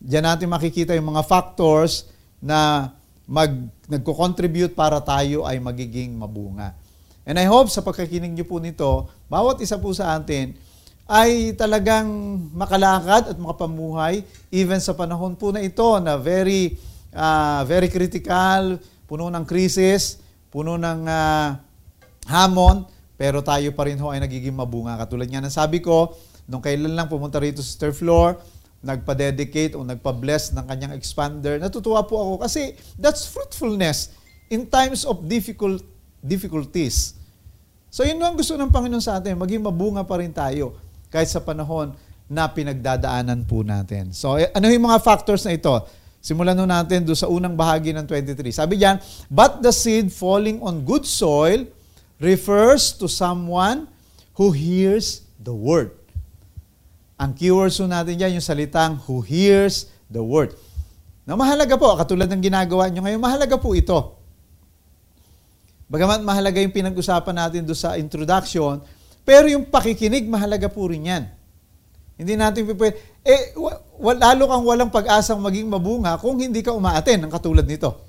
Diyan 0.00 0.24
natin 0.24 0.48
makikita 0.52 0.92
yung 0.92 1.16
mga 1.16 1.24
factors 1.24 2.08
na 2.40 2.92
mag, 3.24 3.52
nagko-contribute 3.88 4.76
para 4.76 5.00
tayo 5.00 5.48
ay 5.48 5.56
magiging 5.56 6.12
mabunga. 6.12 6.76
And 7.24 7.40
I 7.40 7.48
hope 7.48 7.72
sa 7.72 7.80
pagkakinig 7.80 8.36
niyo 8.36 8.44
po 8.44 8.60
nito, 8.60 9.08
bawat 9.32 9.56
isa 9.64 9.80
po 9.80 9.88
sa 9.96 10.12
atin 10.12 10.52
ay 11.04 11.52
talagang 11.52 12.08
makalakad 12.56 13.28
at 13.28 13.36
makapamuhay 13.36 14.24
even 14.48 14.80
sa 14.80 14.96
panahon 14.96 15.36
po 15.36 15.52
na 15.52 15.60
ito 15.60 15.84
na 16.00 16.16
very 16.16 16.80
uh, 17.12 17.60
very 17.68 17.92
critical, 17.92 18.80
puno 19.04 19.28
ng 19.28 19.44
krisis, 19.44 20.20
puno 20.48 20.80
ng 20.80 21.04
uh, 21.04 21.48
hamon, 22.28 22.88
pero 23.20 23.44
tayo 23.44 23.68
pa 23.76 23.84
rin 23.84 24.00
ho 24.00 24.10
ay 24.10 24.24
nagiging 24.24 24.56
mabunga. 24.56 24.96
Katulad 24.96 25.28
nga 25.28 25.44
ng 25.44 25.52
sabi 25.52 25.84
ko, 25.84 26.16
nung 26.48 26.64
kailan 26.64 26.96
lang 26.96 27.08
pumunta 27.12 27.36
rito 27.36 27.60
sa 27.60 27.84
third 27.84 27.96
floor, 27.96 28.40
nagpa-dedicate 28.84 29.76
o 29.76 29.84
nagpa-bless 29.84 30.52
ng 30.52 30.64
kanyang 30.68 30.92
expander, 30.92 31.56
natutuwa 31.56 32.04
po 32.04 32.20
ako 32.20 32.34
kasi 32.44 32.76
that's 33.00 33.24
fruitfulness 33.24 34.12
in 34.52 34.68
times 34.68 35.08
of 35.08 35.24
difficult 35.24 35.80
difficulties. 36.20 37.16
So 37.88 38.04
yun 38.04 38.20
ang 38.20 38.36
gusto 38.36 38.56
ng 38.60 38.68
Panginoon 38.68 39.00
sa 39.00 39.16
atin, 39.20 39.40
maging 39.40 39.64
mabunga 39.64 40.04
pa 40.04 40.20
rin 40.20 40.32
tayo 40.32 40.83
kahit 41.14 41.30
sa 41.30 41.38
panahon 41.38 41.94
na 42.26 42.50
pinagdadaanan 42.50 43.46
po 43.46 43.62
natin. 43.62 44.10
So, 44.10 44.34
eh, 44.34 44.50
ano 44.50 44.66
yung 44.66 44.90
mga 44.90 44.98
factors 44.98 45.46
na 45.46 45.54
ito? 45.54 45.70
Simulan 46.18 46.58
nun 46.58 46.66
natin 46.66 47.06
doon 47.06 47.14
sa 47.14 47.30
unang 47.30 47.54
bahagi 47.54 47.94
ng 47.94 48.02
23. 48.02 48.50
Sabi 48.50 48.82
diyan, 48.82 48.98
But 49.30 49.62
the 49.62 49.70
seed 49.70 50.10
falling 50.10 50.58
on 50.58 50.82
good 50.82 51.06
soil 51.06 51.62
refers 52.18 52.96
to 52.98 53.06
someone 53.06 53.86
who 54.34 54.50
hears 54.50 55.22
the 55.38 55.54
word. 55.54 55.94
Ang 57.14 57.36
keywords 57.38 57.78
natin 57.78 58.18
dyan, 58.18 58.40
yung 58.40 58.46
salitang 58.46 58.98
who 59.06 59.22
hears 59.22 59.86
the 60.10 60.24
word. 60.24 60.56
Na 61.22 61.38
mahalaga 61.38 61.78
po, 61.78 61.94
katulad 61.94 62.26
ng 62.26 62.42
ginagawa 62.42 62.90
nyo 62.90 63.06
ngayon, 63.06 63.20
mahalaga 63.22 63.54
po 63.54 63.76
ito. 63.76 64.18
Bagamat 65.86 66.24
mahalaga 66.24 66.58
yung 66.58 66.74
pinag-usapan 66.74 67.36
natin 67.36 67.62
doon 67.62 67.78
sa 67.78 67.94
introduction, 68.00 68.82
pero 69.24 69.48
yung 69.48 69.64
pakikinig, 69.64 70.28
mahalaga 70.28 70.68
po 70.68 70.84
rin 70.92 71.08
yan. 71.08 71.24
Hindi 72.14 72.36
natin 72.38 72.68
pwede, 72.68 72.94
eh, 73.24 73.56
lalo 73.98 74.42
kang 74.46 74.64
walang 74.68 74.92
pag-asang 74.92 75.40
maging 75.40 75.66
mabunga 75.66 76.20
kung 76.20 76.38
hindi 76.38 76.62
ka 76.62 76.76
umaaten 76.76 77.24
ng 77.26 77.32
katulad 77.32 77.66
nito. 77.66 78.04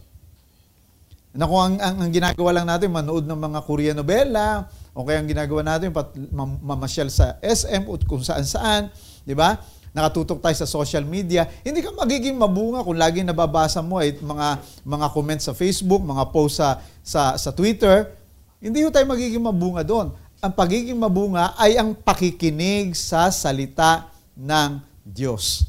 Na 1.36 1.47
ang, 1.49 1.80
ang, 1.80 1.95
ang 2.06 2.12
ginagawa 2.12 2.49
lang 2.51 2.67
natin, 2.67 2.91
manood 2.91 3.25
ng 3.25 3.39
mga 3.39 3.60
Korean 3.63 3.95
novela, 3.97 4.67
o 4.95 5.04
kaya 5.04 5.23
ang 5.23 5.28
ginagawa 5.28 5.62
natin, 5.63 5.89
pat, 5.89 6.13
mamasyal 6.62 7.10
sa 7.10 7.39
SM 7.39 7.88
o 7.88 7.95
kung 8.06 8.21
saan-saan, 8.21 8.91
di 9.23 9.34
ba? 9.34 9.58
Nakatutok 9.95 10.43
tayo 10.43 10.56
sa 10.60 10.67
social 10.67 11.08
media, 11.08 11.47
hindi 11.63 11.80
ka 11.80 11.95
magiging 11.95 12.36
mabunga 12.36 12.84
kung 12.84 12.99
lagi 12.99 13.23
nababasa 13.23 13.80
mo 13.80 14.04
ay 14.04 14.19
mga 14.19 14.47
mga 14.84 15.08
comments 15.15 15.47
sa 15.47 15.56
Facebook, 15.56 16.04
mga 16.04 16.36
post 16.36 16.60
sa 16.60 16.84
sa, 16.99 17.39
sa 17.39 17.56
Twitter. 17.56 18.12
Hindi 18.60 18.84
ho 18.84 18.91
tayo 18.91 19.08
magiging 19.08 19.39
mabunga 19.39 19.88
doon 19.88 20.12
ang 20.46 20.54
pagiging 20.54 20.94
mabunga 20.94 21.58
ay 21.58 21.74
ang 21.74 21.98
pakikinig 21.98 22.94
sa 22.94 23.34
salita 23.34 24.14
ng 24.38 24.78
Diyos. 25.02 25.66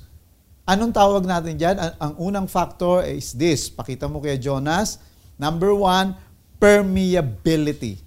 Anong 0.69 0.93
tawag 0.93 1.25
natin 1.25 1.57
dyan? 1.57 1.81
Ang, 1.81 1.93
ang 1.97 2.13
unang 2.21 2.45
factor 2.45 3.01
is 3.09 3.33
this. 3.33 3.73
Pakita 3.73 4.05
mo 4.05 4.21
kay 4.21 4.37
Jonas. 4.37 5.01
Number 5.41 5.73
one, 5.73 6.13
permeability. 6.61 8.05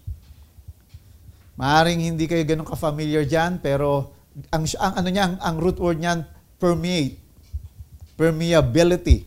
Maaring 1.57 2.05
hindi 2.05 2.29
kayo 2.29 2.45
ganun 2.45 2.69
ka-familiar 2.69 3.25
dyan, 3.25 3.57
pero 3.57 4.13
ang, 4.53 4.69
ang, 4.77 4.93
ano 5.01 5.07
niya, 5.09 5.25
ang, 5.25 5.35
ang 5.41 5.55
root 5.57 5.81
word 5.81 5.97
niyan, 5.97 6.21
permeate. 6.61 7.17
Permeability. 8.13 9.25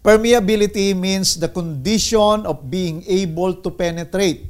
Permeability 0.00 0.96
means 0.96 1.36
the 1.36 1.52
condition 1.52 2.48
of 2.48 2.64
being 2.64 3.04
able 3.04 3.52
to 3.60 3.68
penetrate 3.68 4.49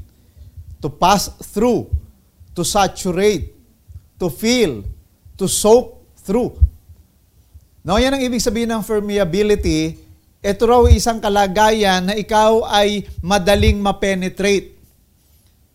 to 0.80 0.88
pass 0.88 1.28
through, 1.52 1.86
to 2.56 2.64
saturate, 2.64 3.52
to 4.16 4.32
feel, 4.32 4.84
to 5.36 5.46
soak 5.48 6.00
through. 6.24 6.56
No, 7.80 7.96
yan 7.96 8.16
ang 8.16 8.22
ibig 8.24 8.44
sabihin 8.44 8.72
ng 8.72 8.84
permeability. 8.84 9.96
Ito 10.40 10.62
raw 10.64 10.82
isang 10.88 11.20
kalagayan 11.20 12.12
na 12.12 12.14
ikaw 12.16 12.64
ay 12.68 13.04
madaling 13.20 13.80
ma-penetrate. 13.80 14.76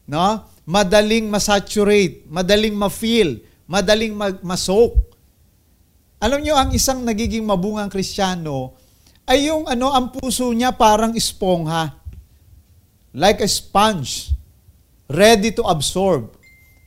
No? 0.09 0.45
Madaling 0.65 1.29
ma-saturate, 1.29 2.25
madaling 2.29 2.73
ma-feel, 2.73 3.41
madaling 3.69 4.13
ma-soak. 4.17 4.97
Alam 6.21 6.41
niyo 6.41 6.57
ang 6.57 6.73
isang 6.73 7.05
nagiging 7.05 7.45
mabungang 7.45 7.89
Kristiyano 7.89 8.73
ay 9.25 9.49
yung 9.49 9.69
ano 9.69 9.93
ang 9.93 10.09
puso 10.13 10.49
niya 10.53 10.73
parang 10.73 11.13
espongha. 11.13 12.01
Like 13.13 13.45
a 13.45 13.49
sponge 13.49 14.33
ready 15.09 15.53
to 15.53 15.63
absorb. 15.65 16.33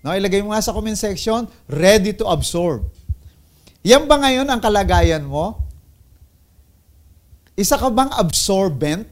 No, 0.02 0.14
ilagay 0.14 0.42
mo 0.42 0.54
nga 0.54 0.62
sa 0.62 0.74
comment 0.74 0.94
section, 0.94 1.46
ready 1.66 2.14
to 2.14 2.26
absorb. 2.26 2.86
Yan 3.82 4.06
ba 4.06 4.18
ngayon 4.18 4.46
ang 4.46 4.60
kalagayan 4.62 5.26
mo? 5.26 5.58
Isa 7.58 7.74
ka 7.74 7.90
bang 7.90 8.10
absorbent? 8.14 9.06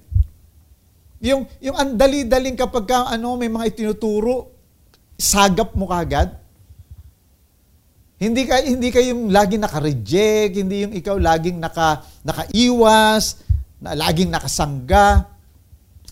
Yung, 1.19 1.49
yung 1.59 1.75
andali-daling 1.75 2.55
kapag 2.55 2.87
ka, 2.87 3.11
ano, 3.11 3.35
may 3.35 3.51
mga 3.51 3.75
itinuturo, 3.75 4.55
sagap 5.19 5.75
mo 5.75 5.91
kagad? 5.91 6.31
Hindi 8.17 8.49
ka 8.49 8.65
hindi 8.65 8.89
kayong 8.89 9.29
laging 9.29 9.61
naka-reject, 9.61 10.53
hindi 10.57 10.89
yung 10.89 10.95
ikaw 10.97 11.21
laging 11.21 11.61
naka 11.61 12.01
nakaiwas, 12.25 13.45
na 13.77 13.93
laging 13.93 14.33
nakasangga. 14.33 15.29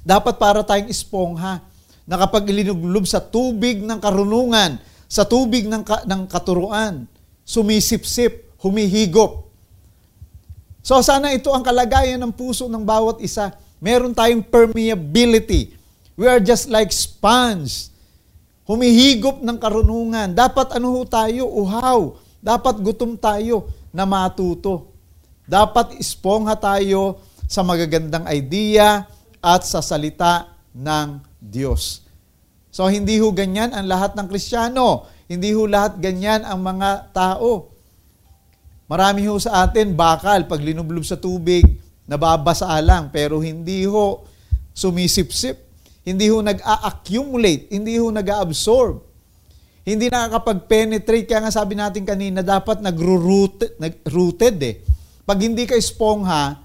Dapat 0.05 0.37
para 0.37 0.61
tayong 0.61 0.93
espongha 0.93 1.65
na 2.05 2.21
kapag 2.21 2.49
sa 3.09 3.21
tubig 3.21 3.81
ng 3.81 3.99
karunungan, 4.01 4.77
sa 5.09 5.25
tubig 5.25 5.65
ng, 5.69 5.83
ka, 5.85 6.05
ng 6.05 6.29
katuruan, 6.29 7.09
sumisipsip, 7.45 8.57
humihigop. 8.61 9.49
So 10.85 11.01
sana 11.01 11.33
ito 11.33 11.49
ang 11.53 11.65
kalagayan 11.65 12.21
ng 12.21 12.33
puso 12.33 12.69
ng 12.69 12.85
bawat 12.85 13.21
isa. 13.25 13.57
Meron 13.81 14.13
tayong 14.13 14.45
permeability. 14.45 15.73
We 16.17 16.29
are 16.29 16.41
just 16.41 16.69
like 16.69 16.93
sponge 16.93 17.95
humihigop 18.65 19.45
ng 19.45 19.57
karunungan. 19.61 20.33
Dapat 20.33 20.77
ano 20.77 20.93
ho 20.93 21.03
tayo? 21.05 21.49
Uhaw. 21.49 22.17
Dapat 22.45 22.81
gutom 22.81 23.17
tayo 23.17 23.69
na 23.93 24.05
matuto. 24.05 24.93
Dapat 25.45 26.01
espongha 26.01 26.57
tayo 26.57 27.21
sa 27.45 27.61
magagandang 27.61 28.25
idea 28.33 29.05
at 29.45 29.63
sa 29.69 29.85
salita 29.85 30.49
ng 30.73 31.21
Diyos. 31.45 32.01
So 32.73 32.89
hindi 32.89 33.21
ho 33.21 33.29
ganyan 33.31 33.77
ang 33.77 33.85
lahat 33.85 34.17
ng 34.17 34.27
Kristiyano. 34.27 35.05
Hindi 35.29 35.53
ho 35.53 35.69
lahat 35.69 36.01
ganyan 36.01 36.43
ang 36.49 36.65
mga 36.65 37.13
tao. 37.13 37.69
Marami 38.89 39.29
ho 39.29 39.37
sa 39.37 39.65
atin 39.65 39.93
bakal 39.93 40.49
pag 40.49 40.61
linublob 40.61 41.05
sa 41.05 41.21
tubig, 41.21 41.65
nababasa 42.05 42.69
lang 42.81 43.13
pero 43.13 43.41
hindi 43.41 43.85
ho 43.85 44.25
sumisipsip 44.73 45.65
hindi 46.05 46.29
ho 46.29 46.45
nag-a-accumulate, 46.45 47.73
hindi 47.73 47.97
ho 47.97 48.13
nag-a-absorb. 48.13 49.01
Hindi 49.89 50.13
nakakapag-penetrate, 50.13 51.25
kaya 51.25 51.49
nga 51.49 51.53
sabi 51.53 51.77
natin 51.77 52.05
kanina, 52.05 52.45
dapat 52.45 52.85
nag-rooted, 52.85 53.81
nag-rooted 53.81 54.57
eh. 54.61 54.85
Pag 55.25 55.41
hindi 55.41 55.65
ka 55.65 55.73
espongha, 55.73 56.61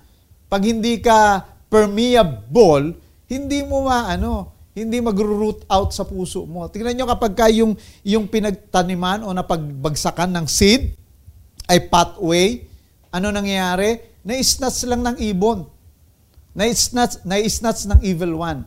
pag 0.51 0.61
hindi 0.63 0.99
ka 0.99 1.43
permeable, 1.71 2.99
hindi 3.31 3.63
mo 3.63 3.87
maano, 3.87 4.58
hindi 4.77 5.01
mag-root 5.01 5.65
out 5.67 5.91
sa 5.91 6.05
puso 6.05 6.45
mo. 6.45 6.69
Tingnan 6.69 6.95
nyo 6.95 7.05
kapag 7.09 7.33
ka 7.35 7.47
yung, 7.49 7.73
yung 8.05 8.29
pinagtaniman 8.29 9.25
o 9.25 9.33
napagbagsakan 9.33 10.29
ng 10.39 10.45
seed 10.45 10.93
ay 11.65 11.89
pathway, 11.89 12.65
ano 13.09 13.33
nangyayari? 13.33 14.21
Na-snatch 14.21 14.85
lang 14.85 15.01
ng 15.01 15.17
ibon. 15.25 15.65
Na-snatch, 16.53 17.25
na-snatch 17.25 17.89
ng 17.89 17.99
evil 18.05 18.37
one. 18.41 18.65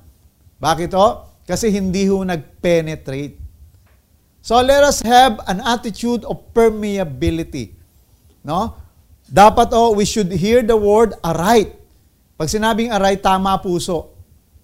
Bakit 0.58 0.90
o? 0.94 1.26
Kasi 1.46 1.70
hindi 1.70 2.06
ho 2.06 2.22
nag-penetrate. 2.22 3.38
So 4.42 4.58
let 4.58 4.82
us 4.82 5.02
have 5.06 5.38
an 5.46 5.62
attitude 5.62 6.26
of 6.26 6.50
permeability. 6.50 7.78
No? 8.42 8.74
Dapat 9.30 9.70
o, 9.72 9.94
we 9.94 10.02
should 10.02 10.28
hear 10.34 10.60
the 10.66 10.74
word 10.74 11.14
aright. 11.22 11.78
Pag 12.34 12.50
sinabing 12.50 12.90
aright, 12.90 13.22
tama 13.22 13.54
puso. 13.62 14.11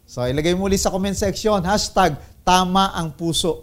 So 0.09 0.25
ilagay 0.25 0.57
mo 0.57 0.73
ulit 0.73 0.81
sa 0.81 0.88
comment 0.88 1.12
section, 1.12 1.61
hashtag 1.68 2.16
tama 2.40 2.97
ang 2.97 3.12
puso. 3.12 3.61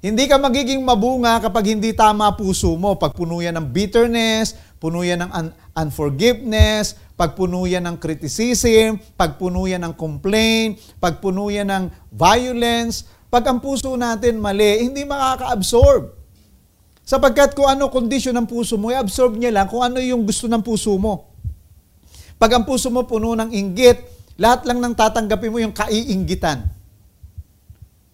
Hindi 0.00 0.24
ka 0.24 0.40
magiging 0.40 0.80
mabunga 0.80 1.36
kapag 1.36 1.76
hindi 1.76 1.92
tama 1.92 2.32
puso 2.32 2.72
mo. 2.80 2.96
Pag 2.96 3.12
puno 3.12 3.44
yan 3.44 3.60
ng 3.60 3.68
bitterness, 3.68 4.56
puno 4.80 5.04
ng 5.04 5.28
un- 5.28 5.52
unforgiveness, 5.76 6.96
pagpuno 7.12 7.68
yan 7.68 7.84
ng 7.84 8.00
criticism, 8.00 8.96
pagpuno 9.20 9.68
yan 9.68 9.84
ng 9.84 9.94
complaint, 10.00 10.80
pagpuno 10.96 11.52
yan 11.52 11.68
ng 11.68 11.84
violence, 12.08 13.04
pag 13.28 13.44
ang 13.52 13.60
puso 13.60 13.92
natin 14.00 14.40
mali, 14.40 14.88
hindi 14.88 15.04
makaka-absorb. 15.04 16.08
Sapagkat 17.04 17.52
kung 17.52 17.68
ano 17.68 17.92
kondisyon 17.92 18.32
ng 18.32 18.48
puso 18.48 18.80
mo, 18.80 18.88
i-absorb 18.88 19.36
niya 19.36 19.52
lang 19.52 19.68
kung 19.68 19.84
ano 19.84 20.00
yung 20.00 20.24
gusto 20.24 20.48
ng 20.48 20.64
puso 20.64 20.96
mo. 20.96 21.28
Pag 22.40 22.56
ang 22.56 22.64
puso 22.64 22.88
mo 22.88 23.04
puno 23.04 23.36
ng 23.36 23.52
inggit, 23.52 24.17
lahat 24.38 24.64
lang 24.70 24.78
nang 24.78 24.94
tatanggapin 24.94 25.50
mo 25.50 25.58
yung 25.58 25.74
kaiinggitan. 25.74 26.64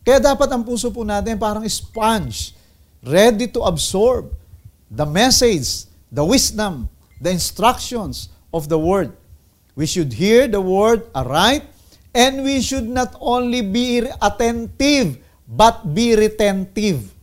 Kaya 0.05 0.19
dapat 0.21 0.49
ang 0.51 0.65
puso 0.65 0.89
po 0.89 1.05
natin 1.05 1.37
parang 1.37 1.65
sponge, 1.71 2.57
ready 3.05 3.47
to 3.49 3.61
absorb 3.63 4.33
the 4.89 5.05
message, 5.07 5.87
the 6.09 6.25
wisdom, 6.25 6.89
the 7.21 7.29
instructions 7.29 8.33
of 8.53 8.67
the 8.73 8.77
word. 8.77 9.13
We 9.79 9.87
should 9.87 10.13
hear 10.13 10.49
the 10.51 10.61
word 10.61 11.09
aright, 11.15 11.65
and 12.13 12.45
we 12.45 12.61
should 12.61 12.89
not 12.89 13.17
only 13.21 13.65
be 13.65 14.05
attentive, 14.21 15.21
but 15.49 15.83
be 15.95 16.17
retentive. 16.19 17.14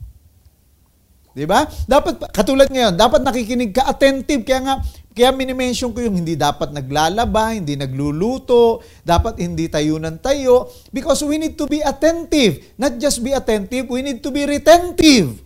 Di 1.31 1.47
ba? 1.47 1.63
Dapat, 1.63 2.27
katulad 2.35 2.67
ngayon, 2.67 2.99
dapat 2.99 3.23
nakikinig 3.23 3.71
ka 3.71 3.87
attentive. 3.87 4.43
Kaya 4.43 4.59
nga, 4.67 4.75
kaya 5.11 5.31
minimension 5.31 5.91
ko 5.95 6.03
yung 6.03 6.19
hindi 6.19 6.35
dapat 6.35 6.75
naglalaba, 6.75 7.55
hindi 7.55 7.79
nagluluto, 7.79 8.83
dapat 9.03 9.39
hindi 9.39 9.71
tayo 9.71 9.95
ng 9.99 10.19
tayo, 10.19 10.67
because 10.91 11.23
we 11.23 11.39
need 11.39 11.55
to 11.55 11.67
be 11.71 11.79
attentive. 11.79 12.75
Not 12.75 12.99
just 12.99 13.23
be 13.23 13.31
attentive, 13.31 13.87
we 13.87 14.03
need 14.03 14.19
to 14.19 14.31
be 14.31 14.43
retentive. 14.43 15.39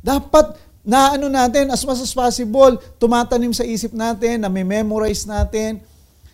Dapat 0.00 0.56
na 0.84 1.16
ano 1.16 1.28
natin, 1.28 1.72
as 1.72 1.84
much 1.84 2.00
as 2.00 2.12
possible, 2.12 2.76
tumatanim 3.00 3.52
sa 3.56 3.64
isip 3.64 3.92
natin, 3.96 4.44
na 4.44 4.48
memorize 4.48 5.24
natin. 5.28 5.80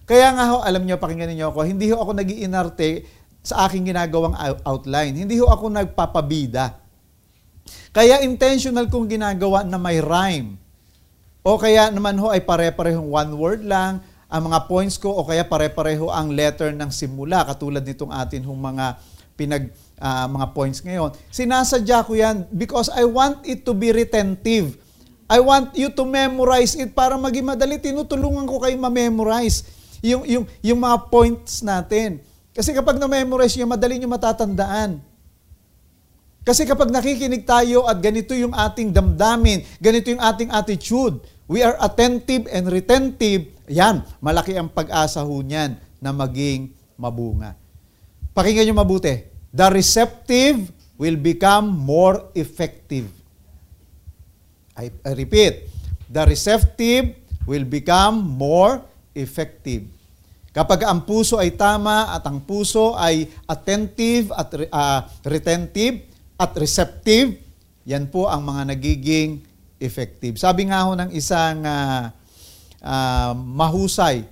Kaya 0.07 0.31
nga 0.35 0.55
ho, 0.55 0.63
alam 0.63 0.87
niyo, 0.87 0.99
pakinggan 1.03 1.35
niyo 1.35 1.51
ako, 1.51 1.67
hindi 1.67 1.91
ho 1.91 1.99
ako 2.03 2.15
nag 2.15 2.31
sa 3.47 3.71
aking 3.71 3.95
ginagawang 3.95 4.35
outline. 4.67 5.15
Hindi 5.15 5.39
ho 5.39 5.47
ako 5.47 5.71
nagpapabida. 5.71 6.86
Kaya 7.91 8.23
intentional 8.23 8.87
kong 8.91 9.09
ginagawa 9.09 9.63
na 9.63 9.79
may 9.81 10.03
rhyme. 10.03 10.59
O 11.47 11.55
kaya 11.57 11.89
naman 11.95 12.19
ho 12.19 12.35
ay 12.35 12.43
pare-parehong 12.43 13.07
one 13.07 13.33
word 13.39 13.63
lang 13.63 14.03
ang 14.27 14.51
mga 14.51 14.67
points 14.67 14.99
ko 14.99 15.15
o 15.15 15.23
kaya 15.23 15.47
pare-pareho 15.47 16.11
ang 16.11 16.35
letter 16.35 16.75
ng 16.75 16.91
simula 16.91 17.47
katulad 17.47 17.87
nitong 17.87 18.11
atin 18.11 18.43
hong 18.43 18.59
mga 18.59 18.87
pinag 19.39 19.71
uh, 20.03 20.27
mga 20.27 20.47
points 20.51 20.83
ngayon. 20.83 21.15
Sinasadya 21.31 22.03
ko 22.03 22.19
yan 22.19 22.51
because 22.51 22.91
I 22.91 23.07
want 23.07 23.47
it 23.47 23.63
to 23.63 23.77
be 23.77 23.95
retentive. 23.95 24.75
I 25.27 25.43
want 25.43 25.75
you 25.75 25.91
to 25.91 26.03
memorize 26.07 26.75
it 26.79 26.95
para 26.95 27.15
maging 27.19 27.47
madali. 27.47 27.79
Tinutulungan 27.83 28.47
ko 28.47 28.63
kayo 28.63 28.75
ma-memorize 28.79 29.67
yung, 30.03 30.23
yung, 30.23 30.45
yung 30.63 30.79
mga 30.79 31.11
points 31.11 31.67
natin. 31.67 32.23
Kasi 32.55 32.71
kapag 32.71 32.97
na-memorize 32.97 33.59
nyo, 33.59 33.67
madali 33.67 33.99
nyo 33.99 34.11
matatandaan. 34.11 35.03
Kasi 36.47 36.63
kapag 36.63 36.95
nakikinig 36.95 37.43
tayo 37.43 37.91
at 37.91 37.99
ganito 37.99 38.31
yung 38.31 38.55
ating 38.55 38.95
damdamin, 38.95 39.67
ganito 39.83 40.15
yung 40.15 40.23
ating 40.23 40.55
attitude, 40.55 41.19
we 41.51 41.59
are 41.59 41.75
attentive 41.83 42.47
and 42.55 42.71
retentive, 42.71 43.51
yan, 43.67 44.07
malaki 44.23 44.55
ang 44.55 44.71
pag-asa 44.71 45.27
ho 45.27 45.43
niyan 45.43 45.75
na 45.99 46.15
maging 46.15 46.71
mabunga. 46.95 47.59
Pakinggan 48.31 48.71
nyo 48.71 48.79
mabuti 48.79 49.27
the 49.57 49.67
receptive 49.73 50.71
will 51.01 51.17
become 51.17 51.73
more 51.73 52.29
effective. 52.37 53.09
I, 54.77 54.93
I 55.03 55.17
repeat, 55.17 55.67
the 56.07 56.29
receptive 56.29 57.17
will 57.49 57.65
become 57.65 58.21
more 58.21 58.85
effective. 59.17 59.89
Kapag 60.53 60.85
ang 60.85 61.05
puso 61.09 61.41
ay 61.41 61.57
tama 61.57 62.13
at 62.17 62.25
ang 62.29 62.45
puso 62.45 62.93
ay 62.97 63.29
attentive 63.49 64.33
at 64.33 64.49
uh, 64.73 65.01
retentive 65.25 66.16
at 66.37 66.53
receptive, 66.57 67.41
yan 67.89 68.09
po 68.13 68.29
ang 68.29 68.45
mga 68.45 68.77
nagiging 68.77 69.41
effective. 69.81 70.37
Sabi 70.37 70.69
nga 70.69 70.85
ho 70.85 70.93
ng 70.93 71.11
isang 71.13 71.65
uh, 71.65 72.13
uh, 72.85 73.33
mahusay 73.33 74.25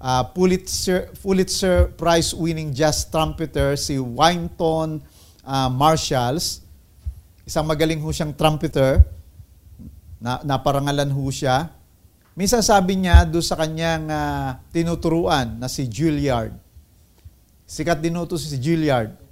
uh, 0.00 0.24
Pulitzer, 0.32 1.12
Pulitzer 1.20 1.92
Prize 1.94 2.32
winning 2.32 2.72
jazz 2.72 3.04
trumpeter 3.06 3.76
si 3.76 4.00
Wynton 4.00 5.02
uh, 5.44 5.68
Marshalls. 5.68 6.64
Isang 7.44 7.68
magaling 7.68 8.00
ho 8.00 8.08
siyang 8.12 8.32
trumpeter. 8.32 9.04
Na, 10.18 10.42
naparangalan 10.42 11.14
ho 11.14 11.24
siya. 11.30 11.70
Minsan 12.34 12.62
sabi 12.62 12.98
niya 12.98 13.26
do 13.26 13.38
sa 13.42 13.54
kanyang 13.58 14.06
uh, 14.10 14.58
tinuturuan 14.70 15.58
na 15.58 15.66
si 15.70 15.86
Juilliard. 15.86 16.54
Sikat 17.68 17.98
din 17.98 18.14
ito 18.14 18.34
si 18.38 18.54
Juilliard. 18.58 19.27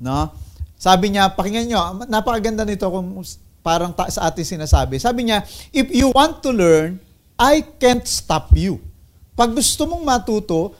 No? 0.00 0.32
Sabi 0.76 1.12
niya, 1.12 1.32
pakinggan 1.32 1.66
nyo, 1.66 1.80
napakaganda 2.04 2.62
nito 2.68 2.84
kung 2.92 3.24
parang 3.64 3.90
ta- 3.96 4.12
sa 4.12 4.28
atin 4.28 4.44
sinasabi. 4.44 5.00
Sabi 5.00 5.26
niya, 5.26 5.42
if 5.72 5.88
you 5.90 6.12
want 6.12 6.44
to 6.44 6.52
learn, 6.52 7.00
I 7.34 7.64
can't 7.80 8.04
stop 8.04 8.52
you. 8.52 8.80
Pag 9.36 9.52
gusto 9.56 9.84
mong 9.88 10.04
matuto, 10.04 10.76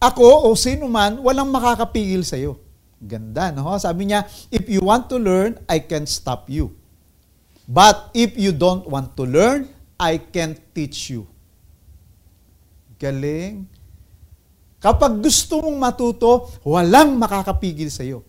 ako 0.00 0.48
o 0.48 0.56
sino 0.56 0.88
man, 0.88 1.20
walang 1.20 1.48
makakapigil 1.48 2.24
sa 2.24 2.36
iyo. 2.36 2.60
Ganda, 3.00 3.48
no? 3.52 3.72
Sabi 3.80 4.12
niya, 4.12 4.28
if 4.52 4.68
you 4.68 4.84
want 4.84 5.08
to 5.08 5.16
learn, 5.16 5.56
I 5.64 5.80
can 5.80 6.04
stop 6.04 6.48
you. 6.52 6.76
But 7.64 8.12
if 8.12 8.36
you 8.36 8.52
don't 8.52 8.84
want 8.84 9.16
to 9.16 9.24
learn, 9.24 9.70
I 9.96 10.20
can 10.20 10.56
teach 10.76 11.12
you. 11.12 11.24
Galing. 13.00 13.64
Kapag 14.80 15.20
gusto 15.20 15.60
mong 15.64 15.76
matuto, 15.76 16.52
walang 16.64 17.16
makakapigil 17.16 17.88
sa 17.88 18.04
iyo. 18.04 18.24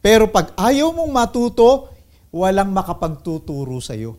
Pero 0.00 0.28
pag 0.32 0.56
ayaw 0.56 0.96
mong 0.96 1.12
matuto, 1.12 1.92
walang 2.32 2.72
makapagtuturo 2.72 3.80
sa 3.84 3.92
iyo. 3.92 4.16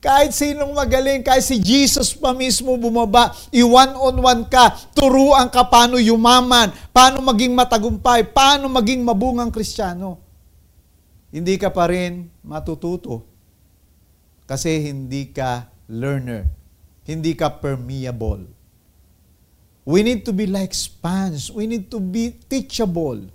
Kahit 0.00 0.32
sinong 0.32 0.72
magaling, 0.72 1.20
kahit 1.20 1.44
si 1.44 1.60
Jesus 1.60 2.16
pa 2.16 2.32
mismo 2.32 2.74
bumaba, 2.80 3.30
i-one-on-one 3.52 4.48
ka, 4.48 4.72
turuan 4.96 5.52
ka 5.52 5.68
paano 5.68 6.00
yumaman, 6.00 6.72
paano 6.90 7.20
maging 7.20 7.52
matagumpay, 7.52 8.24
paano 8.32 8.72
maging 8.72 9.04
mabungang 9.04 9.52
kristyano. 9.52 10.16
Hindi 11.28 11.60
ka 11.60 11.68
pa 11.68 11.92
rin 11.92 12.32
matututo 12.40 13.28
kasi 14.48 14.80
hindi 14.80 15.28
ka 15.28 15.68
learner. 15.92 16.48
Hindi 17.06 17.36
ka 17.38 17.52
permeable. 17.62 18.48
We 19.86 20.02
need 20.02 20.26
to 20.26 20.32
be 20.34 20.50
like 20.50 20.74
sponge. 20.74 21.52
We 21.54 21.70
need 21.70 21.86
to 21.94 22.02
be 22.02 22.34
teachable. 22.34 23.30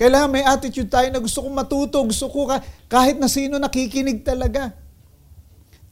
Kailangan 0.00 0.32
may 0.32 0.40
attitude 0.40 0.88
tayo 0.88 1.12
na 1.12 1.20
gusto 1.20 1.44
kong 1.44 1.52
matuto, 1.52 2.00
gusto 2.08 2.32
ko 2.32 2.48
kahit 2.88 3.20
na 3.20 3.28
sino 3.28 3.60
nakikinig 3.60 4.24
talaga. 4.24 4.72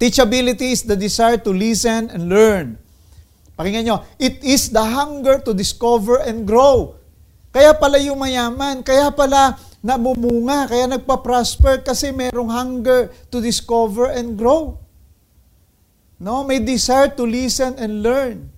Teachability 0.01 0.73
is 0.73 0.89
the 0.89 0.97
desire 0.97 1.37
to 1.37 1.53
listen 1.53 2.09
and 2.09 2.25
learn. 2.33 2.81
Pakinggan 3.53 3.85
nyo, 3.85 3.97
it 4.17 4.41
is 4.41 4.73
the 4.73 4.81
hunger 4.81 5.45
to 5.45 5.53
discover 5.53 6.25
and 6.25 6.49
grow. 6.49 6.97
Kaya 7.53 7.77
pala 7.77 8.01
yung 8.01 8.17
mayaman, 8.17 8.81
kaya 8.81 9.13
pala 9.13 9.61
namumunga, 9.85 10.73
kaya 10.73 10.89
nagpa-prosper 10.89 11.85
kasi 11.85 12.09
merong 12.09 12.49
hunger 12.49 13.13
to 13.29 13.45
discover 13.45 14.09
and 14.09 14.41
grow. 14.41 14.81
No, 16.17 16.49
may 16.49 16.65
desire 16.65 17.13
to 17.13 17.29
listen 17.29 17.77
and 17.77 18.01
learn. 18.01 18.49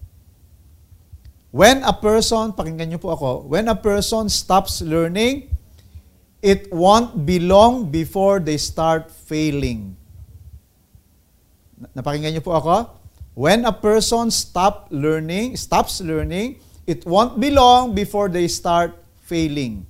When 1.51 1.83
a 1.83 1.91
person, 1.91 2.55
pakinggan 2.55 2.95
niyo 2.95 3.03
po 3.03 3.11
ako, 3.19 3.51
when 3.51 3.67
a 3.67 3.75
person 3.75 4.31
stops 4.31 4.87
learning, 4.87 5.51
it 6.39 6.71
won't 6.71 7.27
be 7.27 7.43
long 7.43 7.91
before 7.91 8.39
they 8.39 8.55
start 8.55 9.11
failing. 9.11 9.99
Napakinggan 11.91 12.39
niyo 12.39 12.47
po 12.47 12.55
ako? 12.55 12.77
When 13.35 13.67
a 13.67 13.75
person 13.75 14.31
stop 14.31 14.87
learning, 14.95 15.59
stops 15.59 15.99
learning, 15.99 16.63
it 16.87 17.03
won't 17.03 17.43
be 17.43 17.51
long 17.51 17.99
before 17.99 18.31
they 18.31 18.47
start 18.47 18.95
failing. 19.27 19.83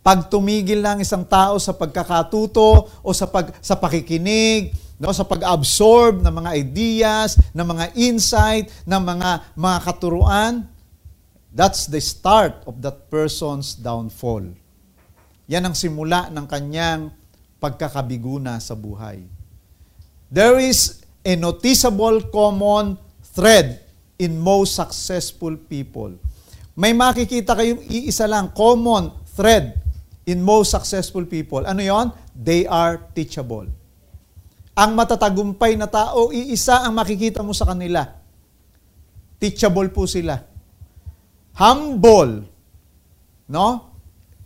Pag 0.00 0.32
tumigil 0.32 0.80
lang 0.80 1.04
isang 1.04 1.28
tao 1.28 1.60
sa 1.60 1.76
pagkakatuto 1.76 2.88
o 3.04 3.08
sa 3.12 3.28
pag 3.28 3.52
sa 3.60 3.76
pakikinig, 3.76 4.72
no, 5.00 5.10
sa 5.16 5.24
pag-absorb 5.24 6.20
ng 6.20 6.34
mga 6.44 6.50
ideas, 6.60 7.40
ng 7.56 7.64
mga 7.64 7.86
insight, 7.96 8.68
ng 8.84 9.00
mga 9.00 9.56
mga 9.56 9.78
katuruan, 9.80 10.68
that's 11.50 11.88
the 11.88 11.98
start 11.98 12.60
of 12.68 12.78
that 12.84 13.08
person's 13.08 13.72
downfall. 13.72 14.44
Yan 15.48 15.64
ang 15.64 15.74
simula 15.74 16.28
ng 16.28 16.44
kanyang 16.44 17.08
pagkakabiguna 17.58 18.60
sa 18.60 18.76
buhay 18.76 19.40
there 20.30 20.62
is 20.62 21.02
a 21.26 21.34
noticeable 21.34 22.22
common 22.30 22.94
thread 23.34 23.82
in 24.16 24.38
most 24.38 24.78
successful 24.78 25.58
people. 25.58 26.14
May 26.78 26.94
makikita 26.94 27.58
kayong 27.58 27.82
iisa 27.90 28.30
lang, 28.30 28.54
common 28.54 29.10
thread 29.34 29.74
in 30.24 30.38
most 30.38 30.70
successful 30.70 31.26
people. 31.26 31.66
Ano 31.66 31.82
yon? 31.82 32.14
They 32.32 32.64
are 32.64 33.02
teachable. 33.12 33.66
Ang 34.80 34.96
matatagumpay 34.96 35.76
na 35.76 35.84
tao, 35.84 36.32
iisa 36.32 36.80
ang 36.80 36.96
makikita 36.96 37.44
mo 37.44 37.52
sa 37.52 37.68
kanila. 37.68 38.16
Teachable 39.36 39.92
po 39.92 40.08
sila. 40.08 40.40
Humble. 41.60 42.48
No? 43.44 43.92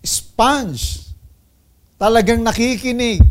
Sponge. 0.02 1.06
Talagang 1.94 2.42
nakikinig. 2.42 3.22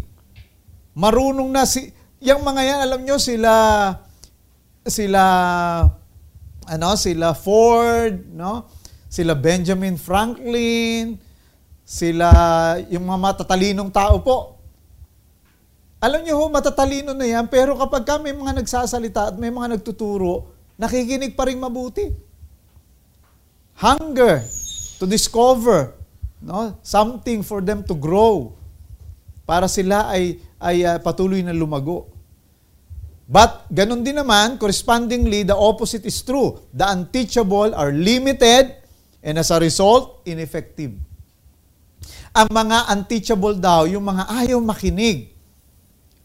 Marunong 0.96 1.52
na 1.52 1.68
si 1.68 1.92
Yang 2.24 2.40
mga 2.40 2.62
yan, 2.64 2.80
alam 2.88 3.02
nyo, 3.04 3.20
sila, 3.20 3.52
sila, 4.88 5.24
ano, 6.64 6.90
sila 6.96 7.36
Ford, 7.36 8.16
no? 8.32 8.72
Sila 9.12 9.36
Benjamin 9.36 10.00
Franklin, 10.00 11.20
sila, 11.84 12.32
yung 12.88 13.04
mga 13.04 13.20
matatalinong 13.20 13.92
tao 13.92 14.24
po. 14.24 14.53
Alam 16.04 16.20
nyo 16.28 16.36
ho, 16.36 16.46
matatalino 16.52 17.16
na 17.16 17.24
yan, 17.24 17.48
pero 17.48 17.80
kapag 17.80 18.04
ka 18.04 18.20
may 18.20 18.36
mga 18.36 18.60
nagsasalita 18.60 19.32
at 19.32 19.36
may 19.40 19.48
mga 19.48 19.80
nagtuturo, 19.80 20.52
nakikinig 20.76 21.32
pa 21.32 21.48
rin 21.48 21.56
mabuti. 21.56 22.12
Hunger 23.80 24.44
to 25.00 25.08
discover 25.08 25.96
no, 26.44 26.76
something 26.84 27.40
for 27.40 27.64
them 27.64 27.88
to 27.88 27.96
grow 27.96 28.52
para 29.48 29.72
sila 29.72 30.12
ay 30.12 30.44
ay 30.60 30.84
uh, 30.84 31.00
patuloy 31.00 31.40
na 31.40 31.56
lumago. 31.56 32.12
But, 33.24 33.72
ganun 33.72 34.04
din 34.04 34.20
naman, 34.20 34.60
correspondingly, 34.60 35.48
the 35.48 35.56
opposite 35.56 36.04
is 36.04 36.20
true. 36.20 36.60
The 36.76 36.84
unteachable 36.84 37.72
are 37.72 37.96
limited 37.96 38.76
and 39.24 39.40
as 39.40 39.48
a 39.50 39.58
result, 39.58 40.28
ineffective. 40.28 40.92
Ang 42.36 42.48
mga 42.52 42.92
unteachable 42.92 43.56
daw, 43.56 43.88
yung 43.88 44.04
mga 44.04 44.28
ayaw 44.28 44.60
makinig, 44.60 45.33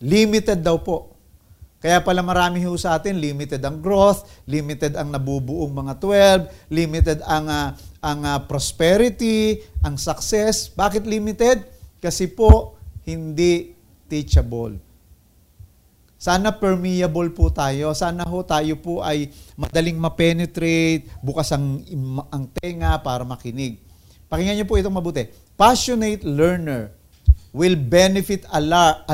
limited 0.03 0.63
daw 0.63 0.79
po. 0.83 1.19
Kaya 1.79 2.03
pala 2.03 2.27
marami 2.27 2.59
ho 2.67 2.75
sa 2.75 2.99
atin, 2.99 3.23
limited 3.23 3.63
ang 3.63 3.79
growth, 3.79 4.27
limited 4.51 4.99
ang 4.99 5.15
nabubuong 5.15 5.71
mga 5.71 5.95
12, 6.03 6.75
limited 6.75 7.19
ang, 7.23 7.47
uh, 7.47 7.71
ang 8.03 8.21
uh, 8.27 8.39
prosperity, 8.51 9.63
ang 9.87 9.95
success. 9.95 10.75
Bakit 10.75 11.07
limited? 11.07 11.63
Kasi 12.03 12.27
po, 12.35 12.75
hindi 13.07 13.79
teachable. 14.11 14.83
Sana 16.19 16.51
permeable 16.51 17.31
po 17.31 17.47
tayo. 17.47 17.95
Sana 17.95 18.27
ho 18.27 18.43
tayo 18.43 18.75
po 18.83 19.07
ay 19.07 19.31
madaling 19.55 19.95
ma-penetrate, 20.03 21.07
bukas 21.23 21.55
ang, 21.55 21.79
ang 22.35 22.51
tenga 22.59 22.99
para 22.99 23.23
makinig. 23.23 23.79
Pakinggan 24.27 24.59
niyo 24.59 24.67
po 24.67 24.75
itong 24.83 24.99
mabuti. 24.99 25.31
Passionate 25.55 26.27
learner 26.27 26.91
will 27.55 27.79
benefit 27.79 28.43
a 28.51 28.59
lot, 28.59 29.07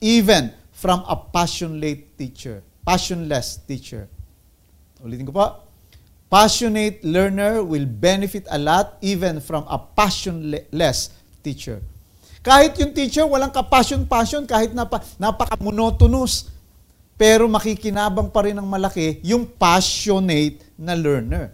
even 0.00 0.54
from 0.72 1.02
a 1.06 1.16
passionate 1.16 2.14
teacher. 2.14 2.62
Passionless 2.86 3.60
teacher. 3.66 4.06
Ulitin 5.02 5.26
ko 5.28 5.34
po. 5.34 5.46
Passionate 6.28 7.00
learner 7.02 7.64
will 7.64 7.88
benefit 7.88 8.44
a 8.52 8.58
lot 8.60 9.00
even 9.00 9.40
from 9.40 9.64
a 9.66 9.80
passionless 9.80 11.10
teacher. 11.40 11.80
Kahit 12.44 12.76
yung 12.78 12.92
teacher, 12.94 13.24
walang 13.26 13.52
kapassion-passion, 13.52 14.46
kahit 14.46 14.72
napa, 14.72 15.02
napaka-monotonous. 15.18 16.48
Pero 17.18 17.50
makikinabang 17.50 18.30
pa 18.30 18.46
rin 18.46 18.54
ng 18.54 18.68
malaki 18.68 19.18
yung 19.26 19.42
passionate 19.42 20.62
na 20.78 20.94
learner. 20.94 21.50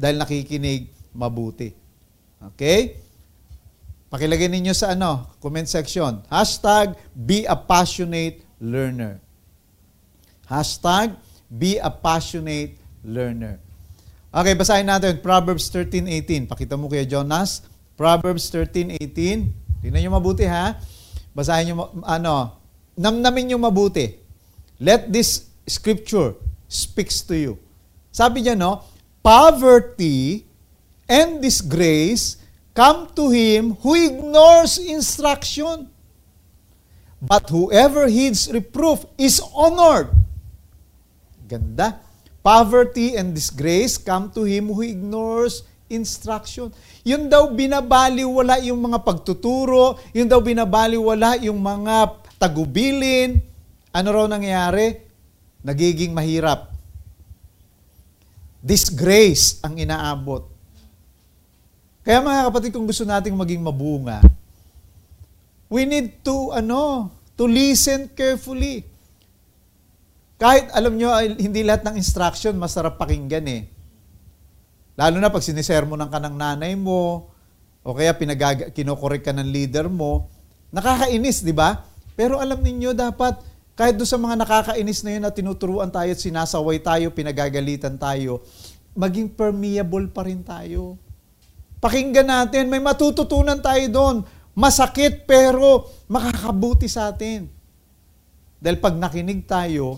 Dahil 0.00 0.16
nakikinig 0.16 0.88
mabuti. 1.12 1.76
Okay? 2.54 2.96
Pakilagay 4.10 4.50
ninyo 4.50 4.74
sa 4.74 4.98
ano, 4.98 5.30
comment 5.38 5.70
section. 5.70 6.18
Hashtag 6.26 6.98
be 7.14 7.46
a 7.46 7.54
passionate 7.54 8.42
learner. 8.58 9.22
Hashtag 10.50 11.14
be 11.46 11.78
a 11.78 11.86
passionate 11.94 12.74
learner. 13.06 13.62
Okay, 14.34 14.58
basahin 14.58 14.90
natin 14.90 15.22
Proverbs 15.22 15.70
13:18. 15.70 16.50
Pakita 16.50 16.74
mo 16.74 16.90
kaya 16.90 17.06
Jonas. 17.06 17.62
Proverbs 17.94 18.50
13:18. 18.50 19.54
Tingnan 19.78 20.00
nyo 20.02 20.18
mabuti 20.18 20.42
ha. 20.42 20.74
Basahin 21.30 21.70
nyo, 21.70 21.94
ano, 22.02 22.58
namnamin 22.98 23.54
nyo 23.54 23.58
mabuti. 23.62 24.18
Let 24.82 25.14
this 25.14 25.46
scripture 25.70 26.34
speaks 26.66 27.22
to 27.30 27.38
you. 27.38 27.52
Sabi 28.10 28.42
niya, 28.42 28.58
no, 28.58 28.82
poverty 29.22 30.42
and 31.06 31.38
disgrace 31.38 32.39
come 32.74 33.10
to 33.14 33.30
him 33.30 33.76
who 33.80 33.94
ignores 33.94 34.78
instruction. 34.78 35.90
But 37.20 37.52
whoever 37.52 38.08
heeds 38.08 38.48
reproof 38.48 39.04
is 39.20 39.44
honored. 39.52 40.08
Ganda. 41.44 42.00
Poverty 42.40 43.20
and 43.20 43.36
disgrace 43.36 44.00
come 44.00 44.32
to 44.32 44.48
him 44.48 44.72
who 44.72 44.80
ignores 44.80 45.68
instruction. 45.92 46.72
Yun 47.04 47.28
daw 47.28 47.52
binabaliwala 47.52 48.64
yung 48.64 48.80
mga 48.80 49.04
pagtuturo, 49.04 50.00
yun 50.16 50.24
daw 50.24 50.40
binabaliwala 50.40 51.36
yung 51.44 51.60
mga 51.60 52.16
tagubilin. 52.40 53.42
Ano 53.92 54.08
raw 54.14 54.24
nangyayari? 54.24 55.04
Nagiging 55.60 56.16
mahirap. 56.16 56.72
Disgrace 58.64 59.60
ang 59.60 59.76
inaabot. 59.76 60.49
Kaya 62.00 62.24
mga 62.24 62.48
kapatid, 62.48 62.70
kung 62.72 62.88
gusto 62.88 63.04
nating 63.04 63.36
maging 63.36 63.60
mabunga, 63.60 64.24
we 65.68 65.84
need 65.84 66.24
to, 66.24 66.50
ano, 66.56 67.12
to 67.36 67.44
listen 67.44 68.08
carefully. 68.16 68.88
Kahit 70.40 70.72
alam 70.72 70.96
nyo, 70.96 71.12
hindi 71.36 71.60
lahat 71.60 71.84
ng 71.84 72.00
instruction 72.00 72.56
masarap 72.56 72.96
pakinggan 72.96 73.44
eh. 73.44 73.62
Lalo 74.96 75.20
na 75.20 75.28
pag 75.28 75.44
sinisermonan 75.44 76.08
ka 76.08 76.16
ng 76.16 76.36
nanay 76.36 76.72
mo, 76.72 77.28
o 77.80 77.92
kaya 77.92 78.16
pinag 78.16 78.72
kinokorek 78.72 79.24
ka 79.24 79.32
ng 79.36 79.48
leader 79.48 79.88
mo, 79.88 80.28
nakakainis, 80.72 81.44
di 81.44 81.52
ba? 81.52 81.84
Pero 82.16 82.40
alam 82.40 82.60
niyo 82.60 82.96
dapat 82.96 83.40
kahit 83.76 83.96
doon 83.96 84.08
sa 84.08 84.20
mga 84.20 84.36
nakakainis 84.44 85.00
na 85.04 85.10
yun 85.16 85.22
na 85.24 85.32
tinuturuan 85.32 85.88
tayo 85.88 86.12
at 86.12 86.20
sinasaway 86.20 86.76
tayo, 86.80 87.08
pinagagalitan 87.12 87.96
tayo, 87.96 88.44
maging 88.92 89.32
permeable 89.32 90.08
pa 90.12 90.28
rin 90.28 90.44
tayo. 90.44 91.00
Pakinggan 91.80 92.28
natin, 92.28 92.68
may 92.68 92.78
matututunan 92.78 93.56
tayo 93.58 93.84
doon. 93.88 94.16
Masakit 94.52 95.24
pero 95.24 95.88
makakabuti 96.12 96.84
sa 96.84 97.08
atin. 97.08 97.48
Dahil 98.60 98.76
pag 98.76 98.92
nakinig 98.92 99.48
tayo 99.48 99.96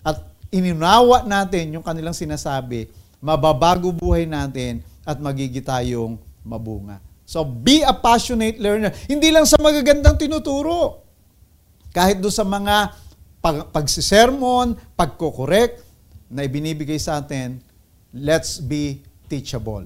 at 0.00 0.24
inunawa 0.48 1.28
natin 1.28 1.76
yung 1.76 1.84
kanilang 1.84 2.16
sinasabi, 2.16 2.88
mababago 3.20 3.92
buhay 3.92 4.24
natin 4.24 4.80
at 5.04 5.20
magigi 5.20 5.60
tayong 5.60 6.16
mabunga. 6.40 6.96
So 7.28 7.44
be 7.44 7.84
a 7.84 7.92
passionate 7.92 8.56
learner. 8.56 8.90
Hindi 9.04 9.28
lang 9.28 9.44
sa 9.44 9.60
magagandang 9.60 10.16
tinuturo. 10.16 11.04
Kahit 11.92 12.24
doon 12.24 12.32
sa 12.32 12.48
mga 12.48 12.96
pag, 13.44 13.68
pagsisermon, 13.68 14.74
pagkokorek 14.96 15.78
na 16.32 16.48
ibinibigay 16.48 16.96
sa 16.96 17.20
atin, 17.20 17.60
let's 18.16 18.58
be 18.58 19.04
teachable. 19.28 19.84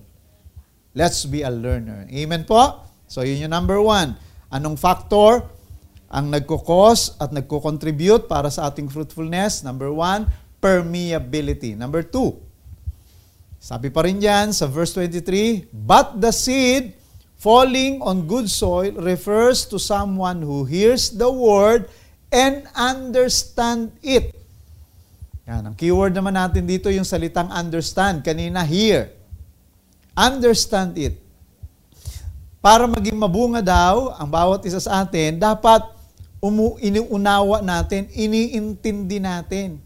Let's 0.94 1.26
be 1.26 1.42
a 1.42 1.50
learner. 1.50 2.06
Amen 2.06 2.46
po? 2.46 2.86
So 3.10 3.26
yun 3.26 3.42
yung 3.42 3.54
number 3.54 3.82
one. 3.82 4.14
Anong 4.54 4.78
factor 4.78 5.42
ang 6.06 6.30
nagkukos 6.30 7.18
at 7.18 7.34
nagko-contribute 7.34 8.30
para 8.30 8.46
sa 8.46 8.70
ating 8.70 8.86
fruitfulness? 8.86 9.66
Number 9.66 9.90
one, 9.90 10.30
permeability. 10.62 11.74
Number 11.74 12.06
two, 12.06 12.38
sabi 13.58 13.90
pa 13.90 14.06
rin 14.06 14.22
dyan 14.22 14.54
sa 14.54 14.70
verse 14.70 14.94
23, 14.94 15.72
But 15.74 16.22
the 16.22 16.30
seed 16.30 16.94
falling 17.40 17.98
on 17.98 18.30
good 18.30 18.46
soil 18.46 18.94
refers 19.00 19.66
to 19.66 19.82
someone 19.82 20.46
who 20.46 20.62
hears 20.62 21.10
the 21.10 21.26
word 21.26 21.90
and 22.30 22.70
understand 22.78 23.90
it. 23.98 24.36
Yan, 25.50 25.72
ang 25.72 25.76
keyword 25.76 26.14
naman 26.14 26.38
natin 26.38 26.64
dito 26.64 26.86
yung 26.88 27.04
salitang 27.04 27.50
understand. 27.50 28.22
Kanina, 28.22 28.62
hear. 28.62 29.23
Understand 30.14 30.94
it. 30.96 31.18
Para 32.64 32.88
maging 32.88 33.18
mabunga 33.18 33.60
daw, 33.60 34.14
ang 34.16 34.30
bawat 34.30 34.64
isa 34.64 34.80
sa 34.80 35.04
atin, 35.04 35.36
dapat 35.36 35.84
umu 36.40 36.80
iniunawa 36.80 37.60
natin, 37.60 38.08
iniintindi 38.14 39.20
natin. 39.20 39.76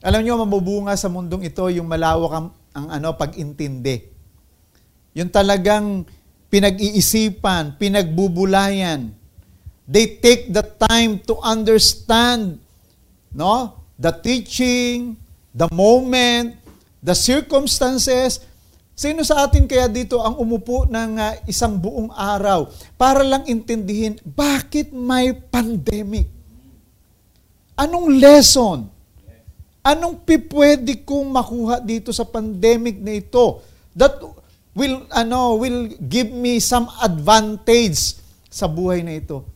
Alam 0.00 0.22
niyo, 0.22 0.38
mabubunga 0.38 0.94
sa 0.94 1.10
mundong 1.10 1.50
ito 1.50 1.66
yung 1.72 1.90
malawak 1.90 2.32
ang, 2.32 2.46
ang 2.72 2.86
ano, 2.94 3.16
pag-intindi. 3.18 4.06
Yung 5.18 5.28
talagang 5.28 6.06
pinag-iisipan, 6.48 7.74
pinagbubulayan, 7.74 9.18
They 9.90 10.22
take 10.22 10.54
the 10.54 10.62
time 10.62 11.18
to 11.26 11.42
understand 11.42 12.62
no? 13.34 13.82
the 13.98 14.14
teaching, 14.14 15.18
the 15.50 15.66
moment, 15.74 16.54
the 17.02 17.10
circumstances. 17.10 18.38
Sino 19.00 19.24
sa 19.24 19.48
atin 19.48 19.64
kaya 19.64 19.88
dito 19.88 20.20
ang 20.20 20.36
umupo 20.36 20.84
ng 20.84 21.16
uh, 21.16 21.32
isang 21.48 21.80
buong 21.80 22.12
araw 22.12 22.68
para 23.00 23.24
lang 23.24 23.48
intindihin 23.48 24.20
bakit 24.28 24.92
may 24.92 25.32
pandemic? 25.32 26.28
Anong 27.80 28.20
lesson? 28.20 28.92
Anong 29.80 30.20
pipwede 30.20 31.00
kong 31.00 31.32
makuha 31.32 31.80
dito 31.80 32.12
sa 32.12 32.28
pandemic 32.28 33.00
na 33.00 33.16
ito 33.16 33.64
that 33.96 34.20
will 34.76 35.08
ano 35.16 35.56
will 35.56 35.88
give 36.04 36.28
me 36.28 36.60
some 36.60 36.84
advantage 37.00 38.20
sa 38.52 38.68
buhay 38.68 39.00
na 39.00 39.16
ito? 39.16 39.48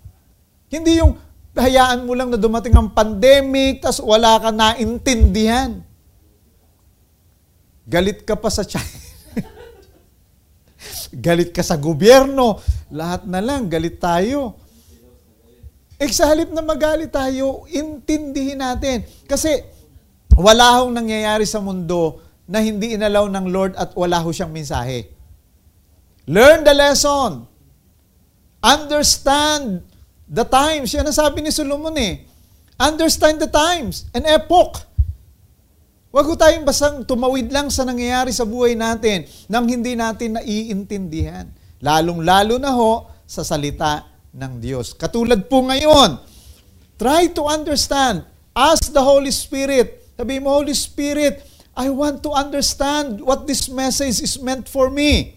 Hindi 0.72 1.04
yung 1.04 1.20
hayaan 1.52 2.08
mo 2.08 2.16
lang 2.16 2.32
na 2.32 2.40
dumating 2.40 2.72
ang 2.72 2.96
pandemic, 2.96 3.84
tas 3.84 4.00
wala 4.00 4.40
ka 4.40 4.48
naintindihan. 4.48 5.84
Galit 7.84 8.24
ka 8.24 8.40
pa 8.40 8.48
sa 8.48 8.64
China. 8.64 9.12
Galit 11.14 11.50
ka 11.54 11.62
sa 11.62 11.78
gobyerno. 11.78 12.58
Lahat 12.90 13.26
na 13.28 13.40
lang, 13.40 13.66
galit 13.68 14.00
tayo. 14.00 14.58
Eh, 15.96 16.10
sa 16.10 16.28
halip 16.28 16.50
na 16.50 16.60
magalit 16.60 17.12
tayo, 17.14 17.64
intindihin 17.70 18.60
natin. 18.60 19.06
Kasi 19.24 19.62
wala 20.34 20.82
hong 20.82 20.92
nangyayari 20.92 21.46
sa 21.46 21.62
mundo 21.62 22.20
na 22.44 22.60
hindi 22.60 22.98
inalaw 22.98 23.30
ng 23.30 23.46
Lord 23.48 23.72
at 23.78 23.94
wala 23.96 24.20
ho 24.20 24.28
siyang 24.34 24.52
mensahe. 24.52 25.08
Learn 26.28 26.66
the 26.66 26.74
lesson. 26.74 27.46
Understand 28.64 29.94
The 30.24 30.44
times, 30.48 30.88
yan 30.96 31.04
ang 31.04 31.16
sabi 31.16 31.44
ni 31.44 31.52
Solomon 31.52 31.92
eh. 32.00 32.24
Understand 32.80 33.38
the 33.38 33.50
times 33.50 34.08
and 34.16 34.24
epoch. 34.24 34.80
Huwag 36.14 36.30
ko 36.30 36.38
tayong 36.38 36.62
basang 36.62 37.02
tumawid 37.02 37.50
lang 37.50 37.74
sa 37.74 37.82
nangyayari 37.82 38.30
sa 38.30 38.46
buhay 38.46 38.78
natin 38.78 39.26
nang 39.50 39.66
hindi 39.66 39.98
natin 39.98 40.38
naiintindihan. 40.38 41.50
Lalong-lalo 41.82 42.54
na 42.54 42.70
ho 42.70 43.10
sa 43.26 43.42
salita 43.42 44.06
ng 44.30 44.62
Diyos. 44.62 44.94
Katulad 44.94 45.50
po 45.50 45.66
ngayon, 45.66 46.22
try 46.94 47.34
to 47.34 47.50
understand. 47.50 48.22
Ask 48.54 48.94
the 48.94 49.02
Holy 49.02 49.34
Spirit. 49.34 50.14
Sabi 50.14 50.38
mo, 50.38 50.54
Holy 50.54 50.78
Spirit, 50.78 51.42
I 51.74 51.90
want 51.90 52.22
to 52.22 52.30
understand 52.30 53.18
what 53.18 53.50
this 53.50 53.66
message 53.66 54.22
is 54.22 54.38
meant 54.38 54.70
for 54.70 54.94
me. 54.94 55.34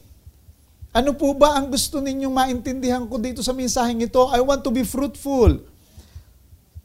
Ano 0.93 1.17
po 1.17 1.33
ba 1.33 1.57
ang 1.57 1.73
gusto 1.73 1.97
ninyong 1.97 2.37
maintindihan 2.37 3.01
ko 3.09 3.17
dito 3.17 3.41
sa 3.41 3.49
mensaheng 3.49 4.05
ito? 4.05 4.29
I 4.29 4.45
want 4.45 4.61
to 4.61 4.69
be 4.69 4.85
fruitful. 4.85 5.57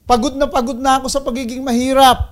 Pagod 0.08 0.32
na 0.40 0.48
pagod 0.48 0.80
na 0.80 0.96
ako 0.96 1.12
sa 1.12 1.20
pagiging 1.20 1.60
mahirap. 1.60 2.31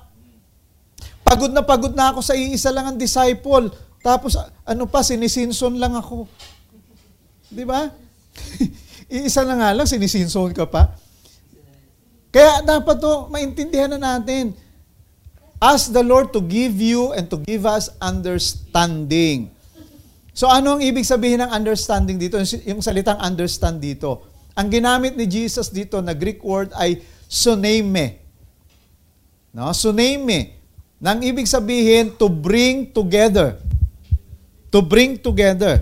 Pagod 1.31 1.55
na 1.55 1.62
pagod 1.62 1.95
na 1.95 2.11
ako 2.11 2.26
sa 2.26 2.35
iisa 2.35 2.74
lang 2.74 2.91
ang 2.91 2.99
disciple. 2.99 3.70
Tapos 4.03 4.35
ano 4.66 4.85
pa, 4.91 5.07
sinisinson 5.07 5.78
lang 5.78 5.95
ako. 5.95 6.26
Di 7.47 7.62
ba? 7.62 7.87
iisa 9.14 9.47
na 9.47 9.55
nga 9.55 9.70
lang, 9.70 9.87
sinisinson 9.87 10.51
ka 10.51 10.66
pa. 10.66 10.91
Kaya 12.35 12.66
dapat 12.66 12.99
to 12.99 13.31
maintindihan 13.31 13.95
na 13.95 14.18
natin. 14.18 14.59
Ask 15.62 15.95
the 15.95 16.03
Lord 16.03 16.35
to 16.35 16.43
give 16.43 16.83
you 16.83 17.14
and 17.14 17.31
to 17.31 17.39
give 17.47 17.62
us 17.62 17.95
understanding. 18.03 19.55
So 20.35 20.51
ano 20.51 20.78
ang 20.78 20.83
ibig 20.83 21.07
sabihin 21.07 21.47
ng 21.47 21.53
understanding 21.55 22.18
dito? 22.18 22.43
Yung 22.66 22.83
salitang 22.83 23.22
understand 23.22 23.78
dito. 23.78 24.26
Ang 24.59 24.66
ginamit 24.66 25.14
ni 25.14 25.31
Jesus 25.31 25.70
dito 25.70 26.03
na 26.03 26.11
Greek 26.11 26.43
word 26.43 26.74
ay 26.74 26.99
suneme. 27.31 28.18
No? 29.55 29.70
Suneme. 29.70 30.59
Nang 31.01 31.24
ibig 31.24 31.48
sabihin 31.48 32.12
to 32.20 32.28
bring 32.28 32.92
together. 32.92 33.57
To 34.68 34.84
bring 34.84 35.16
together. 35.16 35.80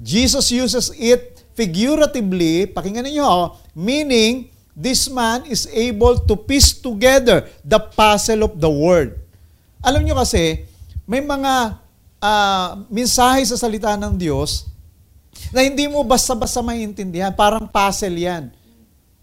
Jesus 0.00 0.48
uses 0.50 0.88
it 0.96 1.44
figuratively, 1.52 2.64
pakinggan 2.64 3.06
niyo, 3.06 3.28
oh, 3.28 3.46
meaning 3.76 4.48
this 4.72 5.06
man 5.12 5.44
is 5.44 5.68
able 5.68 6.16
to 6.16 6.32
piece 6.34 6.72
together 6.72 7.44
the 7.60 7.76
puzzle 7.76 8.48
of 8.48 8.56
the 8.56 8.72
word. 8.72 9.20
Alam 9.84 10.02
niyo 10.02 10.16
kasi, 10.16 10.64
may 11.04 11.20
mga 11.20 11.76
uh, 12.18 12.68
mensahe 12.88 13.44
sa 13.44 13.60
salita 13.60 13.92
ng 14.00 14.16
Diyos 14.16 14.64
na 15.52 15.60
hindi 15.60 15.84
mo 15.86 16.00
basta-basta 16.00 16.64
maintindihan. 16.64 17.36
Parang 17.36 17.68
puzzle 17.68 18.16
yan. 18.16 18.48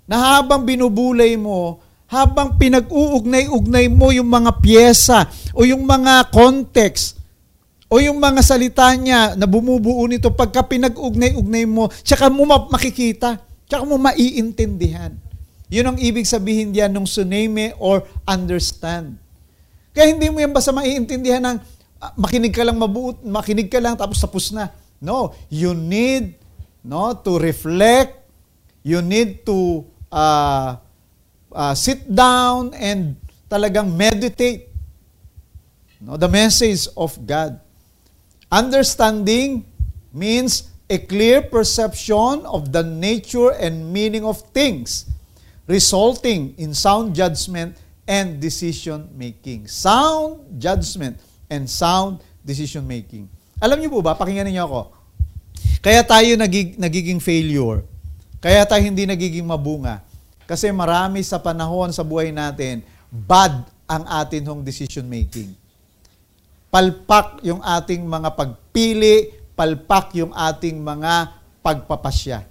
Na 0.05 0.37
habang 0.37 0.61
binubulay 0.61 1.33
mo, 1.33 1.81
habang 2.09 2.57
pinag-uugnay-ugnay 2.57 3.85
mo 3.87 4.09
yung 4.09 4.27
mga 4.27 4.57
pyesa 4.57 5.29
o 5.53 5.61
yung 5.61 5.85
mga 5.85 6.33
context 6.33 7.21
o 7.85 8.01
yung 8.01 8.17
mga 8.17 8.41
salita 8.41 8.89
niya 8.97 9.37
na 9.37 9.45
bumubuo 9.45 10.03
nito 10.09 10.33
pagka 10.33 10.65
pinag-ugnay-ugnay 10.65 11.69
mo, 11.69 11.89
tsaka 12.01 12.29
mo 12.33 12.49
makikita, 12.49 13.37
tsaka 13.69 13.85
mo 13.85 14.01
maiintindihan. 14.01 15.13
Yun 15.69 15.93
ang 15.93 15.97
ibig 16.01 16.25
sabihin 16.25 16.73
diyan 16.73 16.89
ng 16.97 17.05
suneme 17.05 17.77
or 17.77 18.01
understand. 18.25 19.21
Kaya 19.93 20.17
hindi 20.17 20.33
mo 20.33 20.41
yan 20.41 20.49
basta 20.49 20.73
maiintindihan 20.73 21.45
ng 21.45 21.57
Ah, 21.99 22.15
makinig 22.15 22.55
ka 22.55 22.63
lang 22.63 22.79
mabuot, 22.79 23.27
makinig 23.27 23.67
ka 23.67 23.83
lang 23.83 23.99
tapos 23.99 24.23
tapos 24.23 24.55
na. 24.55 24.71
No, 25.03 25.35
you 25.51 25.75
need 25.75 26.39
no 26.79 27.11
to 27.11 27.35
reflect. 27.35 28.23
You 28.87 29.03
need 29.03 29.43
to 29.43 29.83
uh, 30.07 30.79
uh, 31.51 31.73
sit 31.73 32.05
down 32.07 32.73
and 32.77 33.17
talagang 33.49 33.93
meditate 33.93 34.69
no 35.99 36.15
the 36.15 36.29
message 36.29 36.87
of 36.95 37.15
God. 37.27 37.59
Understanding 38.49 39.67
means 40.09 40.69
a 40.89 40.97
clear 40.97 41.45
perception 41.45 42.47
of 42.49 42.73
the 42.73 42.81
nature 42.81 43.53
and 43.53 43.93
meaning 43.93 44.25
of 44.25 44.41
things, 44.55 45.05
resulting 45.69 46.57
in 46.57 46.73
sound 46.73 47.13
judgment 47.13 47.77
and 48.09 48.41
decision 48.41 49.05
making. 49.13 49.69
Sound 49.69 50.57
judgment 50.57 51.21
and 51.45 51.69
sound 51.69 52.25
decision 52.41 52.89
making. 52.89 53.29
Alam 53.61 53.77
niyo 53.85 53.93
po 53.93 54.01
ba, 54.01 54.17
pakinggan 54.17 54.49
niyo 54.49 54.65
ako. 54.65 54.81
Kaya 55.85 56.01
tayo 56.01 56.33
nagig, 56.39 56.79
nagiging 56.81 57.21
failure. 57.21 57.85
Kaya 58.41 58.65
tayo 58.65 58.81
hindi 58.81 59.05
nagiging 59.05 59.45
mabunga. 59.45 60.01
Kasi 60.49 60.73
marami 60.73 61.21
sa 61.21 61.37
panahon 61.37 61.93
sa 61.93 62.01
buhay 62.01 62.33
natin, 62.33 62.81
bad 63.13 63.69
ang 63.85 64.01
atin 64.09 64.49
hong 64.49 64.65
decision 64.65 65.05
making. 65.05 65.53
Palpak 66.73 67.45
yung 67.45 67.61
ating 67.61 68.01
mga 68.01 68.33
pagpili, 68.33 69.29
palpak 69.53 70.17
yung 70.17 70.33
ating 70.33 70.81
mga 70.81 71.37
pagpapasya. 71.61 72.49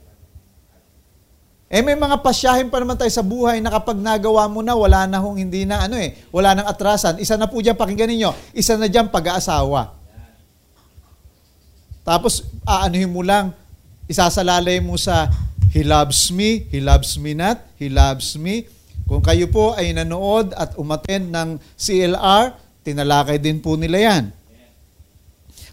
Eh 1.69 1.83
may 1.83 1.99
mga 1.99 2.23
pasyahin 2.23 2.71
pa 2.71 2.79
naman 2.79 2.95
tayo 2.95 3.11
sa 3.11 3.21
buhay 3.21 3.59
na 3.59 3.69
kapag 3.69 3.99
nagawa 3.99 4.47
mo 4.47 4.63
na, 4.63 4.79
wala 4.79 5.05
na 5.05 5.19
hong 5.19 5.37
hindi 5.37 5.67
na 5.67 5.85
ano 5.85 5.99
eh, 5.99 6.17
wala 6.31 6.55
nang 6.55 6.71
atrasan. 6.71 7.19
Isa 7.19 7.35
na 7.35 7.51
po 7.51 7.59
dyan, 7.59 7.75
pakinggan 7.77 8.09
ninyo, 8.09 8.31
isa 8.55 8.79
na 8.79 8.87
dyan 8.87 9.11
pag-aasawa. 9.11 9.91
Tapos 12.07 12.47
aanuhin 12.63 13.11
mo 13.11 13.27
lang, 13.27 13.53
isasalalay 14.09 14.81
mo 14.81 14.95
sa 14.97 15.29
He 15.69 15.85
loves 15.85 16.33
me, 16.33 16.65
He 16.73 16.81
loves 16.81 17.21
me 17.21 17.37
not, 17.37 17.68
He 17.79 17.87
loves 17.87 18.35
me. 18.35 18.67
Kung 19.09 19.25
kayo 19.25 19.49
po 19.49 19.73
ay 19.73 19.95
nanood 19.95 20.53
at 20.53 20.77
umaten 20.77 21.33
ng 21.33 21.49
CLR, 21.79 22.53
tinalakay 22.85 23.41
din 23.41 23.63
po 23.63 23.79
nila 23.79 23.97
yan. 23.97 24.25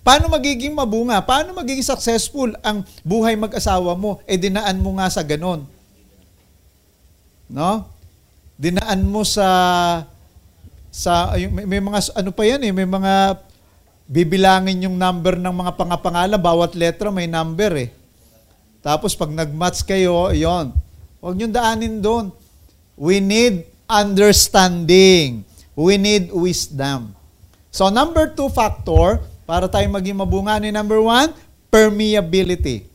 Paano 0.06 0.30
magiging 0.30 0.72
mabunga? 0.78 1.18
Paano 1.26 1.58
magiging 1.58 1.82
successful 1.82 2.54
ang 2.62 2.86
buhay 3.02 3.34
mag-asawa 3.34 3.98
mo? 3.98 4.22
Eh 4.30 4.38
dinaan 4.38 4.78
mo 4.78 5.02
nga 5.02 5.10
sa 5.10 5.26
ganon. 5.26 5.66
No? 7.50 7.90
Dinaan 8.56 9.02
mo 9.02 9.26
sa 9.26 9.50
sa 10.94 11.36
may, 11.36 11.68
may 11.68 11.82
mga 11.82 12.16
ano 12.16 12.32
pa 12.32 12.46
yan 12.48 12.62
eh, 12.64 12.72
may 12.72 12.88
mga 12.88 13.42
bibilangin 14.06 14.86
yung 14.86 14.96
number 14.96 15.36
ng 15.36 15.52
mga 15.52 15.76
pangapangalan, 15.76 16.40
bawat 16.40 16.78
letra 16.78 17.10
may 17.10 17.26
number 17.26 17.90
eh. 17.90 17.90
Tapos 18.86 19.18
pag 19.18 19.34
nag-match 19.34 19.82
kayo, 19.84 20.30
yon. 20.32 20.85
Huwag 21.26 21.42
niyo 21.42 21.50
daanin 21.50 22.06
doon. 22.06 22.30
We 22.94 23.18
need 23.18 23.66
understanding. 23.90 25.42
We 25.74 25.98
need 25.98 26.30
wisdom. 26.30 27.18
So 27.74 27.90
number 27.90 28.30
two 28.30 28.54
factor, 28.54 29.26
para 29.50 29.66
tayo 29.66 29.90
maging 29.90 30.22
mabunga, 30.22 30.62
ano 30.62 30.70
number 30.70 31.02
one? 31.02 31.34
Permeability. 31.74 32.86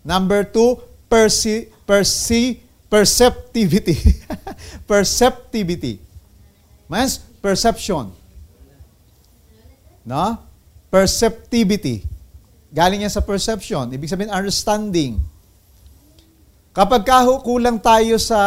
Number 0.00 0.48
two, 0.48 0.80
persi, 1.12 1.68
persi, 1.84 2.64
Perceptivity. 2.94 3.98
perceptivity. 4.86 5.98
Means 6.86 7.18
perception. 7.42 8.14
No? 10.06 10.38
Perceptivity. 10.94 12.06
Galing 12.70 13.02
yan 13.02 13.10
sa 13.10 13.18
perception. 13.18 13.90
Ibig 13.90 14.06
sabihin, 14.06 14.30
understanding. 14.30 15.18
Kapag 16.74 17.06
kulang 17.46 17.78
tayo 17.78 18.18
sa 18.18 18.38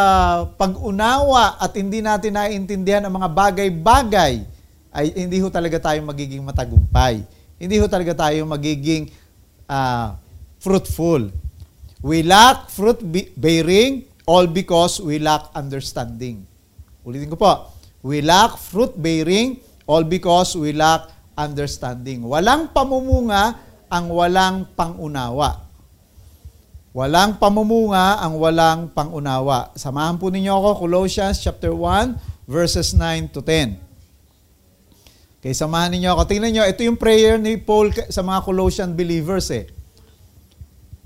pag-unawa 0.60 1.56
at 1.56 1.72
hindi 1.72 2.04
natin 2.04 2.36
naiintindihan 2.36 3.08
ang 3.08 3.16
mga 3.16 3.28
bagay-bagay, 3.32 4.44
ay 4.92 5.06
hindi 5.16 5.40
ho 5.40 5.48
talaga 5.48 5.80
tayo 5.80 6.04
magiging 6.04 6.44
matagumpay. 6.44 7.24
Hindi 7.56 7.80
ho 7.80 7.88
talaga 7.88 8.28
tayo 8.28 8.44
magiging 8.44 9.08
uh, 9.64 10.12
fruitful. 10.60 11.32
We 12.04 12.20
lack 12.20 12.68
fruit 12.68 13.00
bearing 13.34 14.08
All 14.28 14.44
because 14.44 15.00
we 15.00 15.16
lack 15.16 15.48
understanding. 15.56 16.44
Ulitin 17.00 17.32
ko 17.32 17.40
po. 17.40 17.72
We 18.04 18.20
lack 18.20 18.60
fruit 18.60 18.92
bearing 18.92 19.56
all 19.88 20.04
because 20.04 20.52
we 20.52 20.76
lack 20.76 21.08
understanding. 21.32 22.28
Walang 22.28 22.68
pamumunga 22.76 23.56
ang 23.88 24.12
walang 24.12 24.68
pangunawa. 24.76 25.67
Walang 26.96 27.36
pamumunga 27.36 28.22
ang 28.22 28.40
walang 28.40 28.88
pangunawa. 28.90 29.70
Samahan 29.76 30.16
po 30.16 30.32
ninyo 30.32 30.50
ako, 30.50 30.88
Colossians 30.88 31.38
chapter 31.38 31.70
1, 31.70 32.48
verses 32.48 32.96
9 32.96 33.28
to 33.30 33.40
10. 33.44 33.76
Okay, 35.38 35.54
samahan 35.54 35.94
ninyo 35.94 36.10
ako. 36.16 36.22
Tingnan 36.26 36.50
nyo, 36.50 36.64
ito 36.66 36.82
yung 36.82 36.98
prayer 36.98 37.36
ni 37.36 37.60
Paul 37.60 37.92
sa 38.08 38.24
mga 38.24 38.40
Colossian 38.42 38.90
believers 38.96 39.52
eh. 39.54 39.68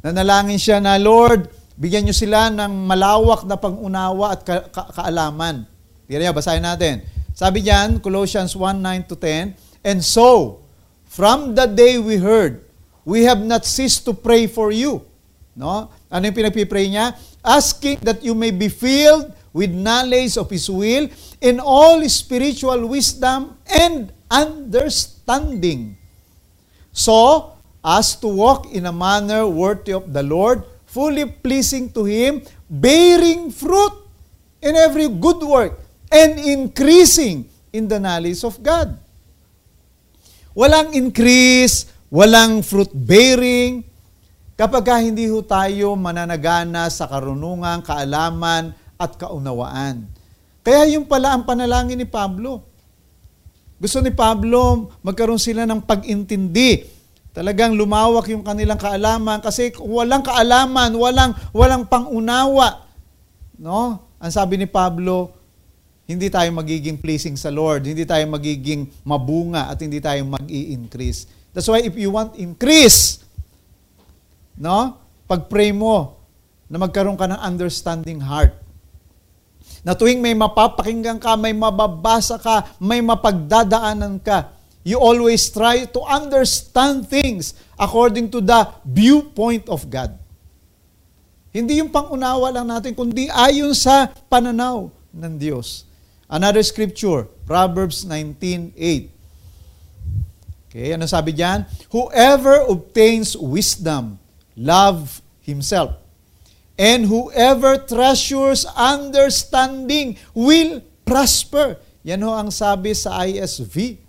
Nanalangin 0.01 0.59
siya 0.59 0.79
na, 0.81 0.97
Lord, 0.97 1.63
Bigyan 1.73 2.05
nyo 2.05 2.15
sila 2.15 2.53
ng 2.53 2.85
malawak 2.85 3.49
na 3.49 3.57
pangunawa 3.57 4.37
at 4.37 4.41
ka- 4.45 4.69
ka- 4.69 4.91
kaalaman. 4.93 5.65
Tignan 6.05 6.29
nyo, 6.29 6.37
basahin 6.37 6.63
natin. 6.63 7.01
Sabi 7.33 7.65
diyan, 7.65 7.99
Colossians 8.05 8.53
1, 8.53 8.79
9 8.79 9.09
to 9.09 9.17
10, 9.17 9.57
And 9.83 9.99
so, 9.99 10.61
from 11.09 11.59
the 11.59 11.67
day 11.67 11.99
we 11.99 12.21
heard, 12.23 12.63
we 13.03 13.27
have 13.27 13.43
not 13.43 13.67
ceased 13.67 14.07
to 14.07 14.15
pray 14.15 14.47
for 14.47 14.71
you. 14.71 15.03
No? 15.53 15.93
Ano 16.09 16.23
yung 16.25 16.37
pinagpipray 16.37 16.89
niya? 16.89 17.13
Asking 17.45 18.01
that 18.01 18.25
you 18.25 18.33
may 18.33 18.51
be 18.51 18.73
filled 18.73 19.33
with 19.53 19.69
knowledge 19.69 20.41
of 20.41 20.49
His 20.49 20.69
will 20.69 21.13
in 21.45 21.61
all 21.61 22.01
spiritual 22.09 22.89
wisdom 22.89 23.57
and 23.69 24.09
understanding. 24.33 26.01
So, 26.93 27.53
as 27.85 28.17
to 28.25 28.29
walk 28.29 28.73
in 28.73 28.89
a 28.89 28.95
manner 28.95 29.45
worthy 29.45 29.93
of 29.93 30.13
the 30.13 30.25
Lord, 30.25 30.65
fully 30.89 31.29
pleasing 31.29 31.93
to 31.93 32.05
Him, 32.05 32.45
bearing 32.69 33.53
fruit 33.53 33.93
in 34.65 34.77
every 34.77 35.09
good 35.09 35.45
work, 35.45 35.77
and 36.09 36.41
increasing 36.41 37.49
in 37.73 37.89
the 37.89 38.01
knowledge 38.01 38.45
of 38.45 38.61
God. 38.63 38.97
Walang 40.53 40.93
increase, 40.93 41.89
walang 42.13 42.61
fruit 42.61 42.93
bearing, 42.93 43.85
kapag 44.63 45.03
hindi 45.03 45.27
ho 45.27 45.43
tayo 45.43 45.99
mananagana 45.99 46.87
sa 46.87 47.11
karunungan, 47.11 47.83
kaalaman, 47.83 48.71
at 48.95 49.19
kaunawaan. 49.19 50.07
Kaya 50.63 50.87
yung 50.95 51.11
pala 51.11 51.35
ang 51.35 51.43
panalangin 51.43 51.99
ni 51.99 52.07
Pablo. 52.07 52.63
Gusto 53.83 53.99
ni 53.99 54.15
Pablo 54.15 54.95
magkaroon 55.03 55.43
sila 55.43 55.67
ng 55.67 55.83
pag-intindi 55.83 57.03
Talagang 57.33 57.73
lumawak 57.73 58.29
yung 58.29 58.45
kanilang 58.45 58.77
kaalaman 58.77 59.41
kasi 59.41 59.73
walang 59.81 60.21
kaalaman, 60.21 60.93
walang 60.93 61.33
walang 61.57 61.89
pangunawa, 61.89 62.85
no? 63.57 64.05
Ang 64.21 64.29
sabi 64.29 64.61
ni 64.61 64.69
Pablo, 64.69 65.33
hindi 66.05 66.29
tayo 66.29 66.53
magiging 66.53 67.01
pleasing 67.01 67.41
sa 67.41 67.49
Lord, 67.49 67.89
hindi 67.89 68.05
tayo 68.05 68.21
magiging 68.29 68.85
mabunga 69.01 69.73
at 69.73 69.81
hindi 69.81 69.97
tayo 69.97 70.21
mag-i-increase. 70.29 71.25
That's 71.57 71.73
why 71.73 71.81
if 71.81 71.97
you 71.97 72.13
want 72.13 72.37
increase, 72.37 73.25
no? 74.59 74.99
Pag-pray 75.29 75.73
mo 75.73 76.21
na 76.69 76.81
magkaroon 76.81 77.17
ka 77.17 77.29
ng 77.29 77.41
understanding 77.41 78.21
heart. 78.21 78.57
Na 79.87 79.95
tuwing 79.95 80.19
may 80.19 80.35
mapapakinggan 80.35 81.19
ka, 81.21 81.37
may 81.39 81.55
mababasa 81.55 82.39
ka, 82.39 82.71
may 82.79 83.03
mapagdadaanan 83.03 84.19
ka, 84.23 84.63
You 84.83 84.99
always 84.99 85.47
try 85.47 85.87
to 85.87 86.01
understand 86.03 87.07
things 87.07 87.55
according 87.79 88.35
to 88.35 88.43
the 88.43 88.67
viewpoint 88.83 89.71
of 89.71 89.87
God. 89.87 90.19
Hindi 91.55 91.79
yung 91.79 91.95
pangunawa 91.95 92.51
lang 92.51 92.67
natin, 92.67 92.91
kundi 92.91 93.31
ayon 93.31 93.79
sa 93.79 94.11
pananaw 94.27 94.91
ng 95.15 95.35
Diyos. 95.39 95.87
Another 96.27 96.67
scripture, 96.67 97.31
Proverbs 97.47 98.03
19.8. 98.03 98.75
Okay, 100.73 100.97
ano 100.97 101.05
sabi 101.07 101.37
diyan? 101.37 101.69
Whoever 101.93 102.67
obtains 102.67 103.37
wisdom, 103.39 104.19
love 104.57 105.23
himself. 105.43 105.97
And 106.79 107.07
whoever 107.07 107.77
treasures 107.77 108.65
understanding 108.65 110.17
will 110.33 110.81
prosper. 111.05 111.77
Yan 112.03 112.25
ho 112.27 112.35
ang 112.35 112.51
sabi 112.51 112.97
sa 112.97 113.23
ISV. 113.23 114.01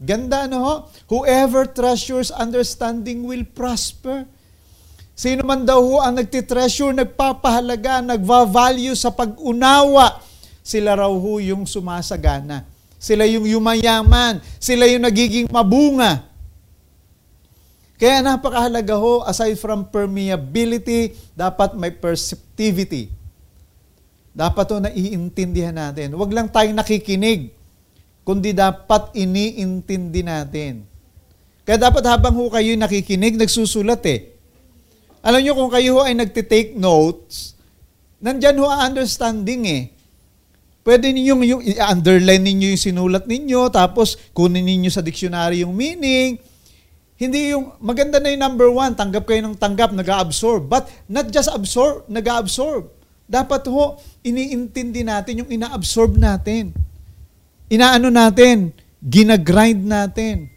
Ganda 0.00 0.46
no 0.48 0.58
ho? 0.62 0.74
Whoever 1.10 1.66
treasures 1.68 2.30
understanding 2.30 3.26
will 3.26 3.44
prosper. 3.44 4.24
Sino 5.12 5.44
man 5.44 5.68
daw 5.68 5.82
ho 5.82 6.00
ang 6.00 6.16
nagtitreasure, 6.16 6.96
nagpapahalaga, 6.96 8.00
nagva-value 8.00 8.96
sa 8.96 9.12
pag-unawa, 9.12 10.16
sila 10.64 10.96
raw 10.96 11.12
ho 11.12 11.32
yung 11.36 11.68
sumasagana. 11.68 12.64
Sila 13.00 13.24
yung 13.24 13.48
yumayaman. 13.48 14.44
Sila 14.60 14.84
yung 14.84 15.02
nagiging 15.02 15.48
mabunga. 15.48 16.29
Kaya 18.00 18.24
napakahalaga 18.24 18.96
ho, 18.96 19.20
aside 19.28 19.60
from 19.60 19.84
permeability, 19.84 21.12
dapat 21.36 21.76
may 21.76 21.92
perceptivity. 21.92 23.12
Dapat 24.32 24.64
to 24.64 24.80
naiintindihan 24.80 25.76
natin. 25.76 26.16
Huwag 26.16 26.32
lang 26.32 26.48
tayong 26.48 26.80
nakikinig 26.80 27.52
kundi 28.24 28.56
dapat 28.56 29.12
iniintindi 29.12 30.22
natin. 30.24 30.86
Kaya 31.66 31.76
dapat 31.76 32.04
habang 32.08 32.32
ho 32.40 32.48
kayo 32.48 32.72
nakikinig, 32.78 33.36
nagsusulat 33.36 34.00
eh. 34.08 34.32
Alam 35.20 35.44
nyo 35.44 35.52
kung 35.58 35.68
kayo 35.68 36.00
ho 36.00 36.08
ay 36.08 36.16
nagtitake 36.16 36.80
notes, 36.80 37.52
nandyan 38.22 38.56
ho 38.56 38.70
ang 38.70 38.94
understanding 38.94 39.62
eh. 39.68 39.82
Pwede 40.80 41.12
ninyong 41.12 41.60
i-underline 41.76 42.40
ninyo 42.40 42.72
yung 42.72 42.80
sinulat 42.80 43.28
ninyo, 43.28 43.68
tapos 43.68 44.16
kunin 44.32 44.64
ninyo 44.64 44.88
sa 44.88 45.04
dictionary 45.04 45.60
yung 45.60 45.76
meaning. 45.76 46.40
Hindi 47.20 47.52
yung, 47.52 47.76
maganda 47.84 48.16
na 48.16 48.32
yung 48.32 48.40
number 48.40 48.72
one, 48.72 48.96
tanggap 48.96 49.28
kayo 49.28 49.44
ng 49.44 49.52
tanggap, 49.60 49.92
nag-absorb. 49.92 50.64
But 50.64 50.88
not 51.04 51.28
just 51.28 51.52
absorb, 51.52 52.08
nag-absorb. 52.08 52.88
Dapat 53.28 53.68
ho, 53.68 54.00
iniintindi 54.24 55.04
natin 55.04 55.44
yung 55.44 55.50
ina-absorb 55.52 56.16
natin. 56.16 56.72
Inaano 57.68 58.08
natin, 58.08 58.72
ginagrind 59.04 59.84
natin. 59.84 60.48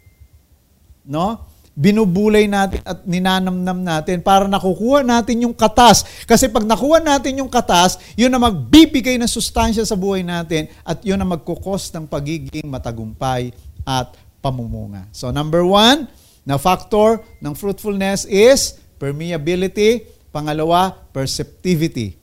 No? 1.04 1.52
binubulay 1.74 2.46
natin 2.46 2.78
at 2.86 3.02
ninanamnam 3.02 3.82
natin 3.82 4.22
para 4.22 4.46
nakukuha 4.46 5.02
natin 5.02 5.42
yung 5.42 5.54
katas. 5.54 6.06
Kasi 6.22 6.46
pag 6.46 6.62
nakuha 6.62 7.02
natin 7.02 7.42
yung 7.42 7.50
katas, 7.50 7.98
yun 8.14 8.30
na 8.30 8.38
magbibigay 8.38 9.18
ng 9.18 9.26
sustansya 9.26 9.82
sa 9.82 9.98
buhay 9.98 10.22
natin 10.22 10.70
at 10.86 11.02
yun 11.02 11.18
na 11.18 11.26
magkukos 11.26 11.90
ng 11.90 12.06
pagiging 12.06 12.70
matagumpay 12.70 13.50
at 13.82 14.14
pamumunga. 14.38 15.10
So 15.10 15.34
number 15.34 15.66
one, 15.66 16.06
na 16.44 16.60
factor 16.60 17.24
ng 17.40 17.52
fruitfulness 17.56 18.28
is 18.28 18.78
permeability. 19.00 20.08
Pangalawa, 20.30 20.92
perceptivity. 21.14 22.18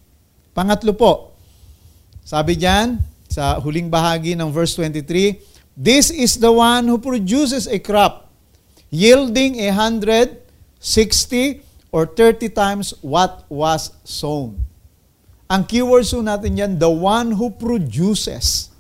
Pangatlo 0.52 0.92
po, 0.92 1.32
sabi 2.28 2.60
diyan 2.60 3.00
sa 3.32 3.56
huling 3.58 3.88
bahagi 3.88 4.36
ng 4.36 4.52
verse 4.52 4.76
23, 4.76 5.40
This 5.80 6.12
is 6.12 6.36
the 6.38 6.52
one 6.52 6.92
who 6.92 7.00
produces 7.00 7.66
a 7.66 7.80
crop 7.80 8.32
yielding 8.92 9.64
a 9.64 9.72
hundred, 9.72 10.44
sixty, 10.84 11.64
or 11.96 12.04
thirty 12.04 12.52
times 12.52 12.92
what 13.00 13.48
was 13.48 13.96
sown. 14.04 14.60
Ang 15.48 15.68
keywords 15.68 16.12
po 16.12 16.20
natin 16.20 16.60
yan, 16.60 16.72
the 16.76 16.92
one 16.92 17.32
who 17.36 17.52
produces. 17.52 18.71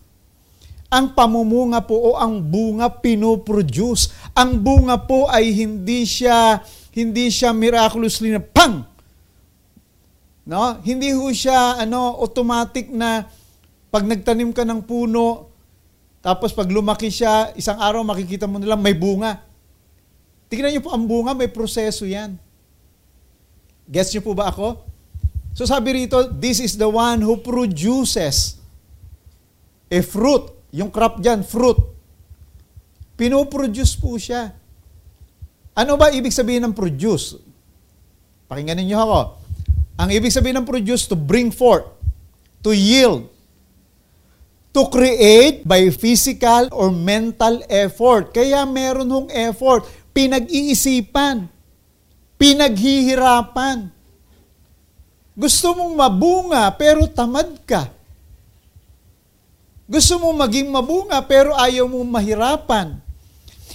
Ang 0.91 1.15
pamumunga 1.15 1.79
po 1.87 1.95
o 1.95 2.09
ang 2.19 2.43
bunga 2.43 2.91
pinoproduce. 2.91 4.11
Ang 4.35 4.59
bunga 4.59 4.99
po 4.99 5.31
ay 5.31 5.55
hindi 5.55 6.03
siya 6.03 6.59
hindi 6.91 7.31
siya 7.31 7.55
miraculously 7.55 8.35
na 8.35 8.43
pang. 8.43 8.83
No? 10.43 10.75
Hindi 10.83 11.15
ho 11.15 11.31
siya 11.31 11.79
ano 11.79 12.19
automatic 12.19 12.91
na 12.91 13.23
pag 13.87 14.03
nagtanim 14.03 14.51
ka 14.51 14.67
ng 14.67 14.83
puno 14.83 15.51
tapos 16.21 16.53
pag 16.53 16.69
lumaki 16.69 17.09
siya, 17.09 17.49
isang 17.57 17.81
araw 17.81 18.05
makikita 18.05 18.45
mo 18.45 18.61
na 18.61 18.69
lang 18.69 18.81
may 18.81 18.93
bunga. 18.93 19.41
Tingnan 20.53 20.77
niyo 20.77 20.85
po 20.85 20.93
ang 20.93 21.09
bunga, 21.09 21.33
may 21.33 21.49
proseso 21.49 22.05
yan. 22.05 22.37
Gets 23.89 24.13
niyo 24.13 24.21
po 24.21 24.37
ba 24.37 24.53
ako? 24.53 24.77
So 25.57 25.65
sabi 25.65 26.05
rito, 26.05 26.29
this 26.29 26.61
is 26.61 26.77
the 26.77 26.87
one 26.87 27.25
who 27.25 27.41
produces 27.41 28.61
a 29.89 29.99
fruit. 30.05 30.60
Yung 30.71 30.89
crop 30.89 31.19
dyan, 31.19 31.43
fruit. 31.43 31.77
Pinoproduce 33.19 33.95
po 33.99 34.15
siya. 34.15 34.55
Ano 35.75 35.95
ba 35.95 36.11
ibig 36.11 36.33
sabihin 36.33 36.67
ng 36.67 36.75
produce? 36.75 37.39
Pakinggan 38.47 38.79
ninyo 38.79 38.97
ako. 38.97 39.21
Ang 40.01 40.09
ibig 40.11 40.33
sabihin 40.33 40.59
ng 40.59 40.67
produce, 40.67 41.07
to 41.07 41.15
bring 41.15 41.53
forth, 41.53 41.87
to 42.65 42.73
yield, 42.73 43.29
to 44.71 44.87
create 44.87 45.67
by 45.67 45.91
physical 45.91 46.71
or 46.71 46.91
mental 46.91 47.59
effort. 47.67 48.31
Kaya 48.31 48.63
meron 48.63 49.11
hong 49.11 49.29
effort 49.31 49.83
pinag-iisipan, 50.15 51.47
pinaghihirapan. 52.39 53.91
Gusto 55.35 55.67
mong 55.75 55.93
mabunga 55.95 56.67
pero 56.75 57.07
tamad 57.07 57.63
ka. 57.63 57.87
Gusto 59.91 60.23
mong 60.23 60.47
maging 60.47 60.71
mabunga 60.71 61.19
pero 61.19 61.51
ayaw 61.51 61.83
mong 61.83 62.07
mahirapan. 62.07 62.95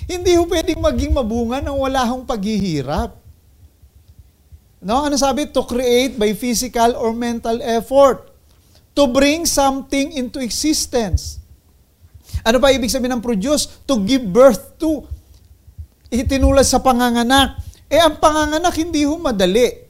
Hindi 0.09 0.33
ho 0.33 0.49
pwedeng 0.49 0.81
maging 0.81 1.13
mabunga 1.13 1.61
nang 1.61 1.77
wala 1.77 2.09
hong 2.09 2.25
paghihirap. 2.25 3.13
No? 4.81 5.05
Ano 5.05 5.21
sabi? 5.21 5.45
To 5.53 5.69
create 5.69 6.17
by 6.17 6.33
physical 6.33 6.97
or 6.97 7.13
mental 7.13 7.61
effort. 7.61 8.33
To 8.97 9.05
bring 9.13 9.45
something 9.45 10.17
into 10.17 10.41
existence. 10.41 11.37
Ano 12.41 12.65
ba 12.65 12.73
ibig 12.73 12.89
sabihin 12.89 13.21
ng 13.21 13.25
produce? 13.25 13.69
To 13.85 14.01
give 14.01 14.25
birth 14.25 14.81
to 14.81 15.05
itinulad 16.09 16.65
sa 16.65 16.81
panganganak. 16.81 17.61
Eh, 17.93 18.01
ang 18.01 18.17
panganganak 18.17 18.73
hindi 18.73 19.05
ho 19.05 19.21
madali. 19.21 19.85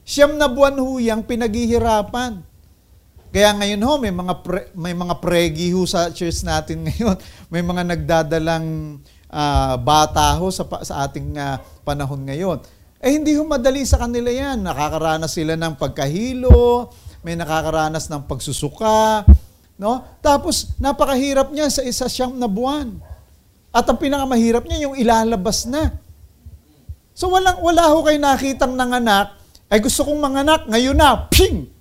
Siyam 0.00 0.40
na 0.40 0.48
buwan 0.48 0.80
ho 0.80 0.96
yung 0.96 1.28
pinaghihirapan. 1.28 2.49
Kaya 3.30 3.54
ngayon 3.54 3.80
ho, 3.86 3.92
may 4.02 4.10
mga, 4.10 4.34
pre, 4.42 4.60
may 4.74 4.90
mga 4.90 5.14
pregi 5.22 5.70
ho 5.70 5.86
sa 5.86 6.10
church 6.10 6.42
natin 6.42 6.82
ngayon. 6.86 7.14
May 7.46 7.62
mga 7.62 7.82
nagdadalang 7.86 8.98
uh, 9.30 9.74
bata 9.78 10.34
ho 10.34 10.50
sa, 10.50 10.66
sa 10.82 11.06
ating 11.06 11.38
uh, 11.38 11.62
panahon 11.86 12.26
ngayon. 12.26 12.58
Eh, 13.00 13.16
hindi 13.16 13.38
ho 13.38 13.46
madali 13.46 13.86
sa 13.86 14.02
kanila 14.02 14.28
yan. 14.28 14.66
Nakakaranas 14.66 15.32
sila 15.32 15.54
ng 15.54 15.78
pagkahilo, 15.78 16.90
may 17.22 17.38
nakakaranas 17.38 18.10
ng 18.10 18.28
pagsusuka, 18.28 19.24
no? 19.80 20.04
Tapos, 20.20 20.76
napakahirap 20.76 21.48
niya 21.54 21.72
sa 21.72 21.80
isa 21.86 22.10
siyam 22.10 22.36
na 22.36 22.50
buwan. 22.50 23.00
At 23.70 23.86
ang 23.86 23.96
pinakamahirap 23.96 24.66
niya, 24.66 24.90
yung 24.90 24.98
ilalabas 24.98 25.64
na. 25.70 25.96
So 27.14 27.30
walang, 27.30 27.62
wala 27.62 27.88
ho 27.94 28.02
kayo 28.02 28.18
nakitang 28.18 28.74
nanganak, 28.74 29.38
ay 29.70 29.78
gusto 29.78 30.02
kong 30.02 30.18
manganak, 30.18 30.66
ngayon 30.66 30.96
na, 30.98 31.30
ping! 31.30 31.79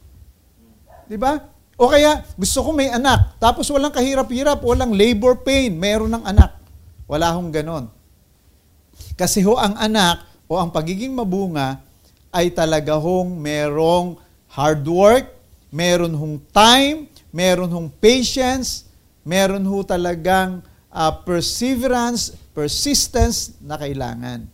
Di 1.10 1.18
ba? 1.18 1.42
O 1.80 1.90
kaya, 1.90 2.22
gusto 2.38 2.62
ko 2.62 2.70
may 2.70 2.94
anak, 2.94 3.40
tapos 3.42 3.66
walang 3.74 3.90
kahirap-hirap, 3.90 4.62
walang 4.62 4.94
labor 4.94 5.42
pain, 5.42 5.74
meron 5.74 6.14
ng 6.14 6.22
anak. 6.28 6.54
Wala 7.10 7.34
hong 7.34 7.50
ganon. 7.50 7.90
Kasi 9.18 9.42
ho 9.42 9.58
ang 9.58 9.74
anak 9.80 10.22
o 10.46 10.62
ang 10.62 10.70
pagiging 10.70 11.16
mabunga 11.16 11.82
ay 12.30 12.54
talaga 12.54 12.94
hong 13.00 13.42
merong 13.42 14.22
hard 14.54 14.86
work, 14.86 15.26
meron 15.74 16.14
hong 16.14 16.38
time, 16.54 17.10
meron 17.34 17.72
hong 17.74 17.90
patience, 17.90 18.86
meron 19.26 19.66
ho 19.66 19.82
talagang 19.82 20.62
uh, 20.94 21.14
perseverance, 21.26 22.36
persistence 22.54 23.58
na 23.64 23.80
kailangan. 23.80 24.46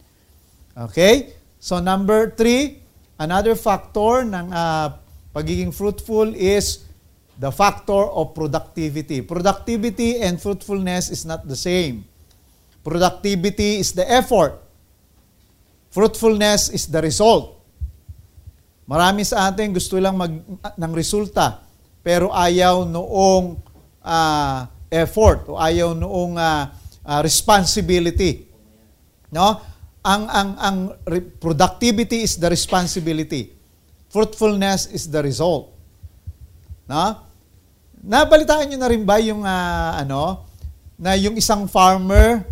Okay? 0.88 1.36
So 1.60 1.82
number 1.82 2.32
three, 2.32 2.80
another 3.18 3.58
factor 3.58 4.24
ng 4.24 4.54
uh, 4.54 5.05
pagiging 5.36 5.76
fruitful 5.76 6.32
is 6.32 6.88
the 7.36 7.52
factor 7.52 8.08
of 8.08 8.32
productivity. 8.32 9.20
Productivity 9.20 10.24
and 10.24 10.40
fruitfulness 10.40 11.12
is 11.12 11.28
not 11.28 11.44
the 11.44 11.60
same. 11.60 12.08
Productivity 12.80 13.84
is 13.84 13.92
the 13.92 14.08
effort. 14.08 14.56
Fruitfulness 15.92 16.72
is 16.72 16.88
the 16.88 17.04
result. 17.04 17.60
Marami 18.88 19.28
sa 19.28 19.52
atin 19.52 19.76
gusto 19.76 20.00
lang 20.00 20.16
mag, 20.16 20.32
ng 20.78 20.94
resulta, 20.96 21.66
pero 22.06 22.30
ayaw 22.32 22.86
noong 22.86 23.60
uh, 24.06 24.60
effort 24.94 25.50
o 25.50 25.58
ayaw 25.58 25.98
noong 25.98 26.38
uh, 26.38 26.70
uh, 27.04 27.20
responsibility. 27.26 28.46
No? 29.34 29.60
Ang 30.06 30.30
ang 30.30 30.50
ang 30.62 30.78
productivity 31.42 32.24
is 32.24 32.38
the 32.38 32.46
responsibility. 32.46 33.55
Fruitfulness 34.16 34.96
is 34.96 35.12
the 35.12 35.20
result. 35.20 35.76
No? 36.88 37.20
Nabalitaan 38.00 38.72
niyo 38.72 38.80
na 38.80 38.88
rin 38.88 39.04
ba 39.04 39.20
yung 39.20 39.44
uh, 39.44 40.00
ano 40.00 40.48
na 40.96 41.20
yung 41.20 41.36
isang 41.36 41.68
farmer 41.68 42.48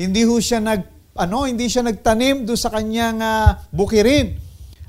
hindi 0.00 0.24
ho 0.24 0.40
siya 0.40 0.64
nag 0.64 0.88
ano, 1.12 1.44
hindi 1.44 1.68
siya 1.68 1.84
nagtanim 1.84 2.48
do 2.48 2.56
sa 2.56 2.72
kanyang 2.72 3.20
uh, 3.20 3.60
bukirin. 3.68 4.38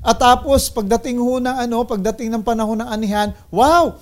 At 0.00 0.16
tapos 0.16 0.72
pagdating 0.72 1.20
ho 1.20 1.36
ng 1.36 1.68
ano, 1.68 1.84
pagdating 1.84 2.32
ng 2.32 2.46
panahon 2.46 2.80
ng 2.80 2.88
anihan, 2.88 3.28
wow, 3.52 3.98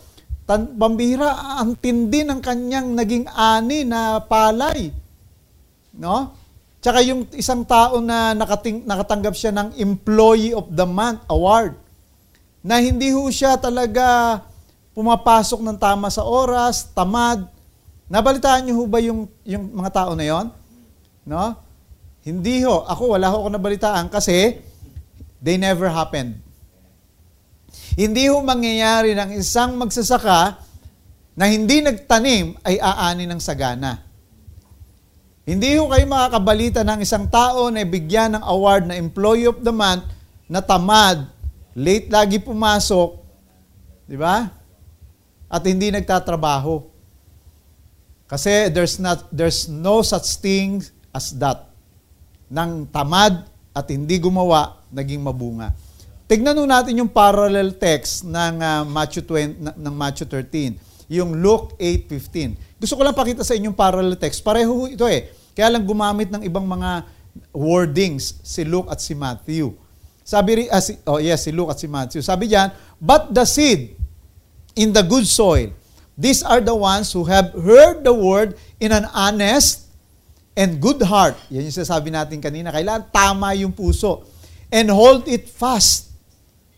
Tan, 0.48 0.80
pambihira, 0.80 1.60
ang 1.60 1.76
tindi 1.76 2.24
ng 2.24 2.40
kanyang 2.40 2.96
naging 2.96 3.28
ani 3.28 3.84
na 3.84 4.22
palay. 4.22 4.88
No? 5.98 6.32
Tsaka 6.80 7.04
yung 7.04 7.28
isang 7.36 7.68
tao 7.68 8.00
na 8.00 8.32
nakating, 8.32 8.86
nakatanggap 8.86 9.36
siya 9.36 9.52
ng 9.52 9.76
Employee 9.76 10.56
of 10.56 10.70
the 10.72 10.86
Month 10.88 11.26
Award 11.28 11.87
na 12.68 12.84
hindi 12.84 13.16
ho 13.16 13.24
siya 13.32 13.56
talaga 13.56 14.44
pumapasok 14.92 15.64
ng 15.64 15.78
tama 15.80 16.12
sa 16.12 16.20
oras, 16.20 16.92
tamad. 16.92 17.48
Nabalitaan 18.12 18.68
niyo 18.68 18.76
ho 18.76 18.84
ba 18.84 19.00
yung, 19.00 19.24
yung 19.40 19.72
mga 19.72 20.04
tao 20.04 20.12
na 20.12 20.28
yon? 20.28 20.52
No? 21.24 21.56
Hindi 22.28 22.60
ho. 22.68 22.84
Ako, 22.84 23.16
wala 23.16 23.32
ho 23.32 23.40
ako 23.40 23.56
nabalitaan 23.56 24.12
kasi 24.12 24.60
they 25.40 25.56
never 25.56 25.88
happened. 25.88 26.36
Hindi 27.96 28.28
ho 28.28 28.44
mangyayari 28.44 29.16
ng 29.16 29.40
isang 29.40 29.80
magsasaka 29.80 30.60
na 31.40 31.48
hindi 31.48 31.80
nagtanim 31.80 32.52
ay 32.68 32.76
aani 32.76 33.24
ng 33.24 33.40
sagana. 33.40 34.04
Hindi 35.48 35.80
ho 35.80 35.88
kayo 35.88 36.04
makakabalita 36.04 36.84
ng 36.84 37.00
isang 37.00 37.32
tao 37.32 37.72
na 37.72 37.80
bigyan 37.80 38.36
ng 38.36 38.44
award 38.44 38.92
na 38.92 39.00
Employee 39.00 39.48
of 39.48 39.64
the 39.64 39.72
Month 39.72 40.04
na 40.52 40.60
tamad, 40.60 41.37
late 41.78 42.10
lagi 42.10 42.42
pumasok, 42.42 43.10
di 44.10 44.18
ba? 44.18 44.58
at 45.48 45.64
hindi 45.64 45.88
nagtatrabaho. 45.88 46.84
Kasi 48.28 48.68
there's 48.68 49.00
not 49.00 49.24
there's 49.32 49.66
no 49.66 50.04
such 50.04 50.36
thing 50.44 50.84
as 51.16 51.32
that. 51.40 51.72
Nang 52.52 52.84
tamad 52.84 53.48
at 53.72 53.88
hindi 53.88 54.20
gumawa, 54.20 54.84
naging 54.92 55.24
mabunga. 55.24 55.72
Tignan 56.28 56.52
nun 56.52 56.68
natin 56.68 57.00
yung 57.00 57.08
parallel 57.08 57.72
text 57.80 58.28
ng 58.28 58.60
uh, 58.60 58.84
Matthew 58.84 59.24
20, 59.24 59.80
ng 59.80 59.94
Matthew 59.96 60.28
13, 60.28 60.76
yung 61.08 61.40
Luke 61.40 61.72
8:15. 61.80 62.76
Gusto 62.76 63.00
ko 63.00 63.02
lang 63.08 63.16
pakita 63.16 63.40
sa 63.40 63.56
inyong 63.56 63.72
parallel 63.72 64.20
text. 64.20 64.44
Pareho 64.44 64.92
ito 64.92 65.08
eh. 65.08 65.32
Kaya 65.56 65.72
lang 65.72 65.88
gumamit 65.88 66.28
ng 66.28 66.44
ibang 66.44 66.68
mga 66.68 67.08
wordings 67.56 68.44
si 68.44 68.60
Luke 68.68 68.92
at 68.92 69.00
si 69.00 69.16
Matthew. 69.16 69.72
Sabi 70.28 70.68
uh, 70.68 70.76
si, 70.84 71.00
oh 71.08 71.16
yes, 71.16 71.48
si 71.48 71.56
Luke 71.56 71.72
at 71.72 71.80
si 71.80 71.88
Matthew. 71.88 72.20
Sabi 72.20 72.52
diyan, 72.52 72.68
but 73.00 73.32
the 73.32 73.48
seed 73.48 73.96
in 74.76 74.92
the 74.92 75.00
good 75.00 75.24
soil 75.24 75.72
These 76.18 76.42
are 76.42 76.58
the 76.58 76.74
ones 76.74 77.14
who 77.14 77.22
have 77.30 77.54
heard 77.54 78.02
the 78.02 78.10
word 78.10 78.58
in 78.82 78.90
an 78.90 79.06
honest 79.14 79.86
and 80.58 80.82
good 80.82 80.98
heart. 80.98 81.38
Yan 81.46 81.70
yung 81.70 81.78
sasabi 81.78 82.10
natin 82.10 82.42
kanina. 82.42 82.74
Kailangan 82.74 83.06
tama 83.14 83.54
yung 83.54 83.70
puso. 83.70 84.26
And 84.66 84.90
hold 84.90 85.30
it 85.30 85.46
fast. 85.46 86.10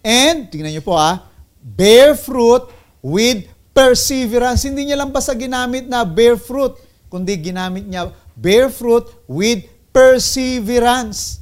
And, 0.04 0.52
tingnan 0.52 0.76
nyo 0.76 0.84
po 0.84 0.92
ah, 0.92 1.24
bear 1.56 2.20
fruit 2.20 2.68
with 3.00 3.48
perseverance. 3.72 4.68
Hindi 4.68 4.92
niya 4.92 5.00
lang 5.00 5.08
basta 5.08 5.32
ginamit 5.32 5.88
na 5.88 6.04
bear 6.04 6.36
fruit, 6.36 6.76
kundi 7.08 7.40
ginamit 7.40 7.88
niya 7.88 8.12
bear 8.36 8.68
fruit 8.68 9.08
with 9.24 9.64
perseverance. 9.88 11.40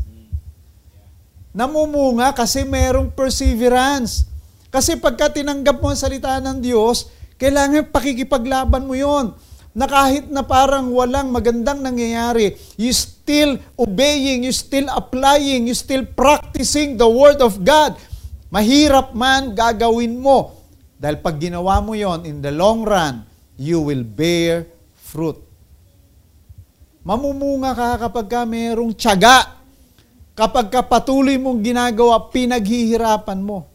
Namumunga 1.59 2.31
kasi 2.39 2.63
merong 2.63 3.11
perseverance. 3.11 4.31
Kasi 4.71 4.95
pagka 4.95 5.27
tinanggap 5.27 5.83
mo 5.83 5.91
ang 5.91 5.99
salita 5.99 6.39
ng 6.39 6.63
Diyos, 6.63 7.11
kailangan 7.35 7.91
pakikipaglaban 7.91 8.87
mo 8.87 8.95
yon 8.95 9.35
na 9.75 9.91
kahit 9.91 10.31
na 10.31 10.47
parang 10.47 10.95
walang 10.95 11.35
magandang 11.35 11.83
nangyayari, 11.83 12.55
you 12.79 12.95
still 12.95 13.59
obeying, 13.75 14.47
you 14.47 14.55
still 14.55 14.87
applying, 14.95 15.67
you 15.67 15.75
still 15.75 16.07
practicing 16.07 16.95
the 16.95 17.11
Word 17.11 17.43
of 17.43 17.59
God. 17.67 17.99
Mahirap 18.55 19.19
man, 19.19 19.51
gagawin 19.59 20.15
mo. 20.15 20.63
Dahil 20.95 21.19
pag 21.19 21.43
ginawa 21.43 21.83
mo 21.83 21.99
yon 21.99 22.23
in 22.23 22.39
the 22.39 22.55
long 22.55 22.87
run, 22.87 23.27
you 23.59 23.83
will 23.83 24.07
bear 24.07 24.63
fruit. 24.95 25.43
Mamumunga 27.03 27.75
ka 27.75 27.91
kapag 28.07 28.27
ka 28.31 28.41
mayroong 28.47 28.95
tiyaga. 28.95 29.58
Kapag 30.39 30.71
ka 30.71 30.87
patuloy 30.87 31.35
mong 31.35 31.59
ginagawa, 31.67 32.31
pinaghihirapan 32.31 33.43
mo. 33.43 33.67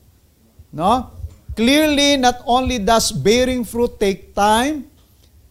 No? 0.72 1.12
Clearly, 1.60 2.16
not 2.16 2.40
only 2.48 2.80
does 2.80 3.12
bearing 3.12 3.68
fruit 3.68 4.00
take 4.00 4.32
time, 4.32 4.88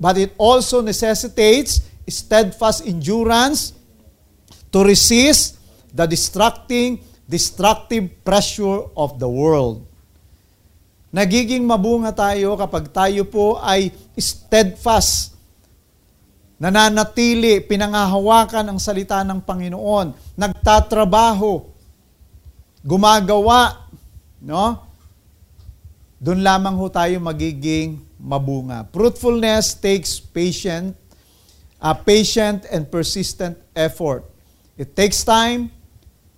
but 0.01 0.17
it 0.17 0.33
also 0.41 0.81
necessitates 0.81 1.85
steadfast 2.09 2.89
endurance 2.89 3.77
to 4.73 4.81
resist 4.81 5.61
the 5.93 6.09
distracting, 6.09 6.99
destructive 7.29 8.09
pressure 8.25 8.89
of 8.97 9.21
the 9.21 9.29
world. 9.29 9.85
Nagiging 11.13 11.69
mabunga 11.69 12.09
tayo 12.09 12.57
kapag 12.57 12.89
tayo 12.89 13.29
po 13.29 13.61
ay 13.61 13.93
steadfast, 14.17 15.32
nananatili, 16.63 17.59
pinangahawakan 17.67 18.71
ang 18.71 18.79
salita 18.79 19.19
ng 19.27 19.43
Panginoon, 19.43 20.15
nagtatrabaho, 20.39 21.67
gumagawa, 22.87 23.91
no? 24.39 24.79
doon 26.23 26.39
lamang 26.39 26.79
ho 26.79 26.87
tayo 26.87 27.19
magiging 27.19 27.99
mabunga. 28.15 28.87
Fruitfulness 28.95 29.75
takes 29.75 30.23
patient, 30.23 30.95
uh, 31.83 31.99
patient 31.99 32.63
and 32.71 32.87
persistent 32.87 33.59
effort. 33.75 34.23
It 34.79 34.95
takes 34.95 35.27
time, 35.27 35.67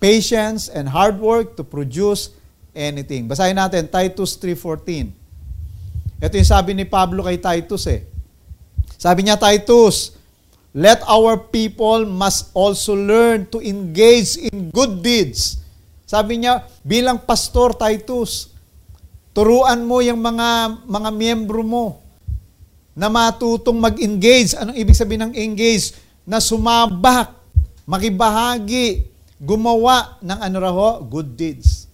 patience, 0.01 0.73
and 0.73 0.89
hard 0.89 1.21
work 1.21 1.53
to 1.53 1.61
produce 1.61 2.33
anything. 2.73 3.29
Basahin 3.29 3.61
natin, 3.61 3.85
Titus 3.85 4.33
3.14. 4.41 5.13
Ito 6.17 6.33
yung 6.33 6.49
sabi 6.49 6.73
ni 6.73 6.89
Pablo 6.89 7.21
kay 7.21 7.37
Titus 7.37 7.85
eh. 7.85 8.09
Sabi 8.97 9.21
niya, 9.21 9.37
Titus, 9.37 10.14
let 10.75 10.99
our 11.07 11.39
people 11.39 12.03
must 12.03 12.51
also 12.51 12.91
learn 12.91 13.47
to 13.47 13.63
engage 13.63 14.35
in 14.35 14.75
good 14.75 14.99
deeds. 14.99 15.63
Sabi 16.03 16.43
niya, 16.43 16.67
bilang 16.83 17.23
pastor, 17.23 17.71
Titus, 17.71 18.55
Turuan 19.35 19.83
mo 19.83 19.99
yung 19.99 20.23
mga, 20.23 20.79
mga 20.87 21.09
miyembro 21.11 21.59
mo 21.59 21.99
na 22.95 23.11
matutong 23.11 23.75
mag-engage. 23.75 24.55
Anong 24.55 24.79
ibig 24.79 24.95
sabihin 24.95 25.27
ng 25.27 25.35
engage? 25.35 25.91
Na 26.23 26.39
sumabak, 26.39 27.35
makibahagi, 27.83 29.11
gumawa 29.35 30.15
ng 30.23 30.39
ano 30.39 30.57
raho? 30.63 30.89
Good 31.03 31.35
deeds. 31.35 31.91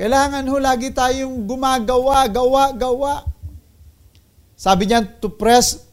Kailangan 0.00 0.48
ho 0.48 0.56
lagi 0.56 0.88
tayong 0.88 1.44
gumagawa, 1.44 2.24
gawa, 2.32 2.72
gawa. 2.72 3.14
Sabi 4.56 4.88
niya, 4.88 5.04
to 5.04 5.28
press, 5.28 5.91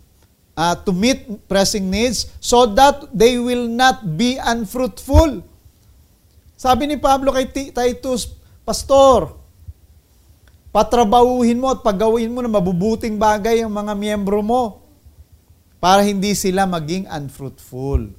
uh, 0.59 0.75
to 0.83 0.91
meet 0.91 1.23
pressing 1.47 1.87
needs 1.87 2.27
so 2.43 2.67
that 2.67 3.07
they 3.15 3.39
will 3.39 3.71
not 3.71 4.03
be 4.19 4.35
unfruitful. 4.35 5.39
Sabi 6.59 6.91
ni 6.91 6.99
Pablo 6.99 7.31
kay 7.31 7.47
Titus, 7.47 8.35
Pastor, 8.67 9.31
patrabahuhin 10.75 11.55
mo 11.55 11.71
at 11.71 11.79
paggawin 11.79 12.27
mo 12.27 12.43
na 12.43 12.51
mabubuting 12.51 13.15
bagay 13.15 13.63
ang 13.63 13.71
mga 13.71 13.95
miyembro 13.95 14.43
mo 14.43 14.83
para 15.79 16.03
hindi 16.03 16.35
sila 16.35 16.67
maging 16.67 17.07
unfruitful. 17.07 18.11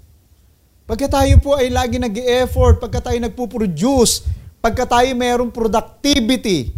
Pagka 0.88 1.20
tayo 1.20 1.36
po 1.38 1.54
ay 1.54 1.68
lagi 1.68 2.00
nag 2.00 2.16
effort 2.42 2.80
pagka 2.80 3.12
tayo 3.12 3.20
nagpo-produce, 3.20 4.24
pagka 4.58 4.88
tayo 4.88 5.12
mayroong 5.12 5.52
productivity, 5.52 6.72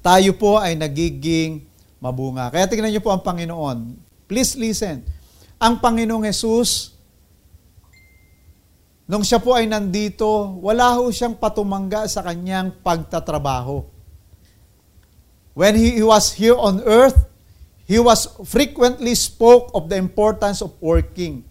tayo 0.00 0.30
po 0.38 0.56
ay 0.56 0.78
nagiging 0.78 1.66
mabunga. 1.98 2.48
Kaya 2.48 2.70
tingnan 2.70 2.94
niyo 2.94 3.02
po 3.02 3.10
ang 3.10 3.20
Panginoon. 3.20 4.05
Please 4.26 4.58
listen. 4.58 5.06
Ang 5.56 5.78
Panginoong 5.80 6.26
Jesus, 6.28 6.96
Nung 9.06 9.22
siya 9.22 9.38
po 9.38 9.54
ay 9.54 9.70
nandito, 9.70 10.58
wala 10.58 10.90
ho 10.98 11.14
siyang 11.14 11.38
patumangga 11.38 12.10
sa 12.10 12.26
kanyang 12.26 12.74
pagtatrabaho. 12.82 13.86
When 15.54 15.78
he, 15.78 16.02
was 16.02 16.34
here 16.34 16.58
on 16.58 16.82
earth, 16.82 17.14
he 17.86 18.02
was 18.02 18.26
frequently 18.44 19.14
spoke 19.14 19.70
of 19.78 19.86
the 19.86 19.94
importance 19.94 20.58
of 20.58 20.74
working. 20.82 21.46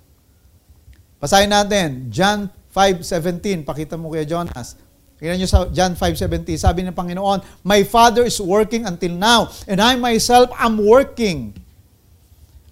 Basahin 1.18 1.56
natin, 1.56 2.12
John 2.12 2.52
5.17. 2.76 3.64
Pakita 3.64 3.96
mo 3.96 4.12
kaya 4.12 4.28
Jonas. 4.28 4.76
Tingnan 5.16 5.40
nyo 5.40 5.48
sa 5.48 5.64
John 5.72 5.96
5.17. 5.96 6.60
Sabi 6.60 6.84
ng 6.84 6.92
Panginoon, 6.92 7.40
My 7.64 7.88
Father 7.88 8.28
is 8.28 8.36
working 8.44 8.84
until 8.84 9.16
now, 9.16 9.48
and 9.64 9.80
I 9.80 9.96
myself 9.96 10.52
am 10.60 10.76
working. 10.76 11.56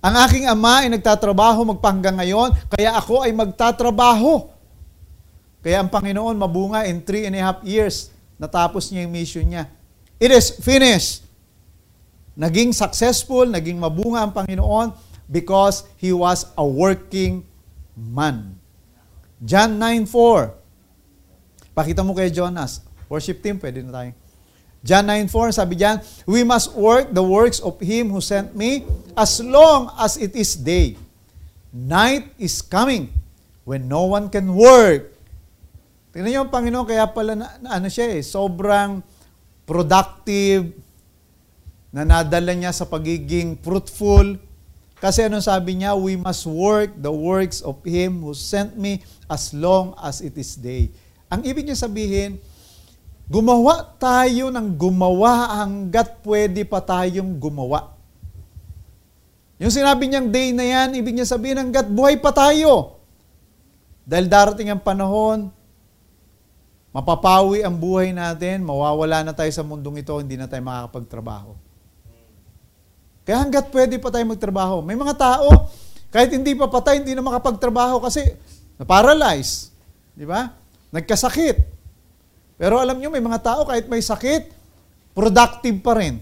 Ang 0.04 0.20
aking 0.20 0.46
ama 0.52 0.84
ay 0.84 0.92
nagtatrabaho 0.92 1.64
magpahanggang 1.64 2.20
ngayon, 2.20 2.52
kaya 2.68 2.92
ako 2.92 3.24
ay 3.24 3.32
magtatrabaho. 3.32 4.52
Kaya 5.64 5.80
ang 5.80 5.88
Panginoon 5.88 6.36
mabunga 6.36 6.84
in 6.84 7.00
three 7.00 7.24
and 7.24 7.40
a 7.40 7.42
half 7.42 7.64
years. 7.64 8.12
Natapos 8.36 8.92
niya 8.92 9.08
yung 9.08 9.16
mission 9.16 9.48
niya. 9.48 9.72
It 10.20 10.28
is 10.28 10.52
finished. 10.60 11.24
Naging 12.36 12.76
successful, 12.76 13.48
naging 13.48 13.80
mabunga 13.80 14.28
ang 14.28 14.36
Panginoon 14.36 14.92
because 15.32 15.88
He 15.96 16.12
was 16.12 16.52
a 16.60 16.66
working 16.68 17.48
man. 17.96 18.60
John 19.40 19.80
9.4 19.80 20.64
Pakita 21.74 22.06
mo 22.06 22.14
kay 22.14 22.30
Jonas. 22.30 22.86
Worship 23.10 23.42
team, 23.42 23.58
pwede 23.58 23.82
na 23.82 23.90
tayo. 23.90 24.12
John 24.84 25.08
9.4, 25.08 25.56
sabi 25.56 25.80
diyan, 25.80 26.04
We 26.28 26.44
must 26.44 26.76
work 26.76 27.16
the 27.16 27.24
works 27.24 27.64
of 27.64 27.80
Him 27.80 28.12
who 28.12 28.20
sent 28.20 28.52
me 28.52 28.84
as 29.16 29.40
long 29.40 29.88
as 29.96 30.20
it 30.20 30.36
is 30.36 30.60
day. 30.60 31.00
Night 31.72 32.36
is 32.36 32.60
coming 32.60 33.08
when 33.64 33.88
no 33.88 34.12
one 34.12 34.28
can 34.28 34.52
work. 34.52 35.08
Tingnan 36.12 36.30
niyo 36.30 36.40
ang 36.44 36.52
Panginoon, 36.52 36.84
kaya 36.84 37.08
pala 37.08 37.32
na, 37.32 37.48
na, 37.64 37.80
ano 37.80 37.88
siya 37.88 38.12
eh, 38.12 38.22
sobrang 38.22 39.00
productive, 39.64 40.76
na 41.94 42.04
nadala 42.04 42.52
niya 42.52 42.76
sa 42.76 42.84
pagiging 42.84 43.56
fruitful. 43.64 44.36
Kasi 45.00 45.32
ano 45.32 45.40
sabi 45.40 45.80
niya, 45.80 45.96
we 45.96 46.20
must 46.20 46.44
work 46.44 46.92
the 47.00 47.14
works 47.14 47.64
of 47.64 47.80
Him 47.88 48.20
who 48.20 48.36
sent 48.36 48.76
me 48.76 49.00
as 49.32 49.56
long 49.56 49.96
as 50.02 50.20
it 50.20 50.36
is 50.36 50.60
day. 50.60 50.92
Ang 51.32 51.48
ibig 51.48 51.70
niya 51.70 51.80
sabihin, 51.80 52.36
gumawa 53.28 53.96
tayo 53.98 54.52
ng 54.52 54.68
gumawa 54.76 55.64
hanggat 55.64 56.20
pwede 56.24 56.68
pa 56.68 56.84
tayong 56.84 57.40
gumawa. 57.40 57.96
Yung 59.62 59.72
sinabi 59.72 60.12
niyang 60.12 60.28
day 60.28 60.52
na 60.52 60.66
yan, 60.66 60.98
ibig 60.98 61.16
niya 61.16 61.28
sabihin 61.30 61.56
hanggat 61.56 61.88
buhay 61.88 62.20
pa 62.20 62.36
tayo. 62.36 63.00
Dahil 64.04 64.28
darating 64.28 64.68
ang 64.68 64.84
panahon, 64.84 65.48
mapapawi 66.92 67.64
ang 67.64 67.80
buhay 67.80 68.12
natin, 68.12 68.68
mawawala 68.68 69.24
na 69.24 69.32
tayo 69.32 69.48
sa 69.56 69.64
mundong 69.64 70.04
ito, 70.04 70.14
hindi 70.20 70.36
na 70.36 70.52
tayo 70.52 70.60
makakapagtrabaho. 70.68 71.56
Kaya 73.24 73.40
hanggat 73.40 73.72
pwede 73.72 73.96
pa 74.04 74.12
tayo 74.12 74.28
magtrabaho. 74.28 74.84
May 74.84 75.00
mga 75.00 75.16
tao, 75.16 75.72
kahit 76.12 76.30
hindi 76.36 76.54
pa 76.54 76.68
patay, 76.68 77.00
hindi 77.00 77.16
na 77.16 77.24
makapagtrabaho 77.24 78.04
kasi 78.04 78.22
na-paralyze. 78.76 79.72
Di 80.12 80.28
ba? 80.28 80.52
Nagkasakit. 80.92 81.58
Pero 82.58 82.78
alam 82.78 82.98
nyo, 82.98 83.10
may 83.10 83.24
mga 83.24 83.42
tao, 83.42 83.62
kahit 83.66 83.90
may 83.90 84.02
sakit, 84.02 84.54
productive 85.14 85.78
pa 85.82 85.98
rin. 85.98 86.22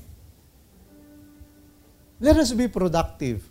Let 2.21 2.37
us 2.37 2.53
be 2.53 2.69
productive. 2.69 3.41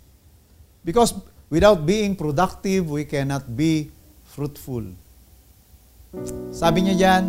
Because 0.81 1.13
without 1.51 1.85
being 1.85 2.15
productive, 2.17 2.89
we 2.89 3.05
cannot 3.05 3.45
be 3.45 3.91
fruitful. 4.31 4.87
Sabi 6.55 6.87
niya 6.87 6.97
dyan, 6.97 7.25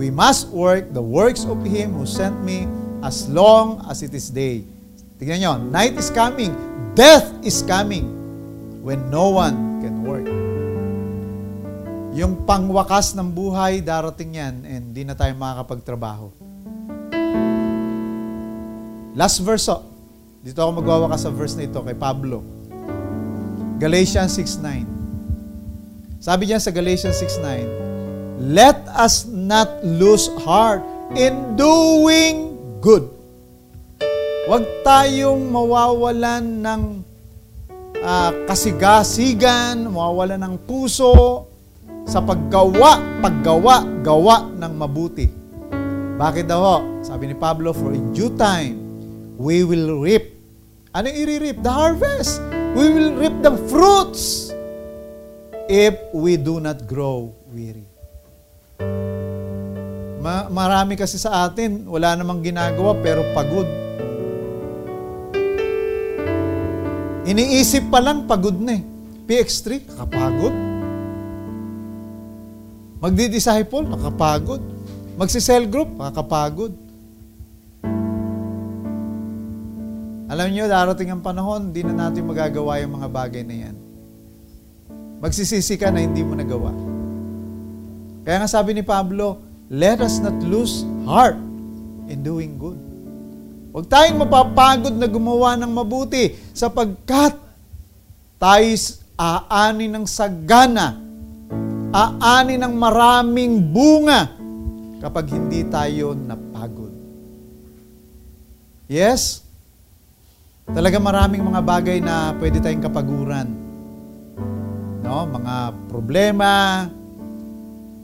We 0.00 0.08
must 0.08 0.48
work 0.48 0.96
the 0.96 1.04
works 1.04 1.44
of 1.44 1.60
Him 1.60 1.92
who 1.92 2.08
sent 2.08 2.32
me 2.40 2.64
as 3.04 3.28
long 3.28 3.84
as 3.84 4.00
it 4.00 4.16
is 4.16 4.32
day. 4.32 4.64
Tignan 5.20 5.44
nyo, 5.44 5.52
night 5.60 5.92
is 6.00 6.08
coming, 6.08 6.56
death 6.96 7.28
is 7.44 7.60
coming 7.60 8.08
when 8.80 9.12
no 9.12 9.28
one. 9.28 9.69
Yung 12.20 12.44
pangwakas 12.44 13.16
ng 13.16 13.32
buhay, 13.32 13.80
darating 13.80 14.36
yan 14.36 14.54
and 14.68 14.84
di 14.92 15.08
na 15.08 15.16
tayo 15.16 15.32
makakapagtrabaho. 15.40 16.28
Last 19.16 19.40
verse, 19.40 19.64
oh. 19.72 19.88
dito 20.44 20.60
ako 20.60 20.84
magwawakas 20.84 21.24
sa 21.24 21.32
verse 21.32 21.56
na 21.56 21.64
ito 21.64 21.80
kay 21.80 21.96
Pablo. 21.96 22.44
Galatians 23.80 24.36
6.9 24.36 25.00
sabi 26.20 26.52
niya 26.52 26.60
sa 26.60 26.68
Galatians 26.68 27.16
6.9, 27.16 28.52
Let 28.52 28.76
us 28.92 29.24
not 29.24 29.80
lose 29.80 30.28
heart 30.44 30.84
in 31.16 31.56
doing 31.56 32.60
good. 32.84 33.08
Huwag 34.44 34.68
tayong 34.84 35.48
mawawalan 35.48 36.60
ng 36.60 36.82
uh, 38.04 38.30
kasigasigan, 38.44 39.88
mawawalan 39.88 40.44
ng 40.44 40.54
puso 40.68 41.48
sa 42.04 42.20
paggawa, 42.22 43.20
paggawa, 43.20 43.84
gawa 44.00 44.48
ng 44.54 44.72
mabuti. 44.76 45.26
Bakit 46.20 46.44
daw? 46.52 47.00
Sabi 47.00 47.32
ni 47.32 47.36
Pablo, 47.36 47.72
for 47.72 47.96
in 47.96 48.12
due 48.12 48.32
time, 48.36 48.76
we 49.40 49.64
will 49.64 49.96
reap. 50.04 50.36
Ano 50.92 51.08
i-reap? 51.08 51.64
The 51.64 51.72
harvest. 51.72 52.44
We 52.76 52.92
will 52.92 53.16
reap 53.16 53.40
the 53.40 53.56
fruits 53.72 54.52
if 55.64 55.96
we 56.12 56.36
do 56.36 56.60
not 56.60 56.84
grow 56.84 57.32
weary. 57.48 57.88
Ma- 60.20 60.52
marami 60.52 61.00
kasi 61.00 61.16
sa 61.16 61.48
atin, 61.48 61.88
wala 61.88 62.12
namang 62.20 62.44
ginagawa 62.44 62.92
pero 63.00 63.24
pagod. 63.32 63.64
Iniisip 67.24 67.88
pa 67.88 68.04
lang, 68.04 68.28
pagod 68.28 68.60
na 68.60 68.76
eh. 68.76 68.82
PX3, 69.24 69.88
kakapagod. 69.88 70.69
Magdi-disciple, 73.00 73.88
nakapagod. 73.88 74.62
Magsi-cell 75.16 75.64
group, 75.66 75.88
nakakapagod. 75.96 76.72
Alam 80.30 80.46
niyo, 80.54 80.70
darating 80.70 81.10
ang 81.10 81.24
panahon, 81.24 81.72
hindi 81.72 81.82
na 81.82 82.06
natin 82.06 82.28
magagawa 82.28 82.78
yung 82.78 83.00
mga 83.00 83.08
bagay 83.10 83.42
na 83.42 83.56
yan 83.66 83.76
magsisisi 85.20 85.76
ka 85.76 85.92
na 85.92 86.00
hindi 86.00 86.24
mo 86.24 86.32
nagawa. 86.32 86.72
Kaya 88.24 88.40
nga 88.40 88.48
sabi 88.48 88.72
ni 88.72 88.80
Pablo, 88.80 89.36
let 89.68 90.00
us 90.00 90.18
not 90.18 90.34
lose 90.40 90.82
heart 91.04 91.36
in 92.08 92.24
doing 92.24 92.56
good. 92.56 92.80
Huwag 93.70 93.86
tayong 93.86 94.18
mapapagod 94.18 94.96
na 94.96 95.06
gumawa 95.06 95.54
ng 95.60 95.70
mabuti 95.70 96.34
sapagkat 96.56 97.36
tayo 98.40 98.66
aani 99.20 99.86
ng 99.86 100.08
sagana, 100.08 100.96
aani 101.90 102.54
ng 102.58 102.74
maraming 102.74 103.58
bunga 103.70 104.30
kapag 105.02 105.30
hindi 105.34 105.66
tayo 105.66 106.14
napagod. 106.14 106.94
Yes? 108.90 109.42
Talaga 110.70 111.02
maraming 111.02 111.42
mga 111.42 111.60
bagay 111.62 111.98
na 111.98 112.34
pwede 112.38 112.62
tayong 112.62 112.82
kapaguran 112.82 113.70
no? 115.10 115.26
Mga 115.26 115.56
problema, 115.90 116.86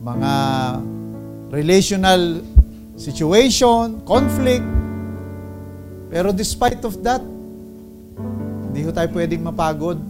mga 0.02 0.32
relational 1.54 2.42
situation, 2.98 4.02
conflict. 4.02 4.66
Pero 6.10 6.34
despite 6.34 6.82
of 6.82 6.98
that, 7.06 7.22
hindi 8.66 8.82
ho 8.82 8.90
tayo 8.90 9.06
pwedeng 9.14 9.46
mapagod. 9.46 10.02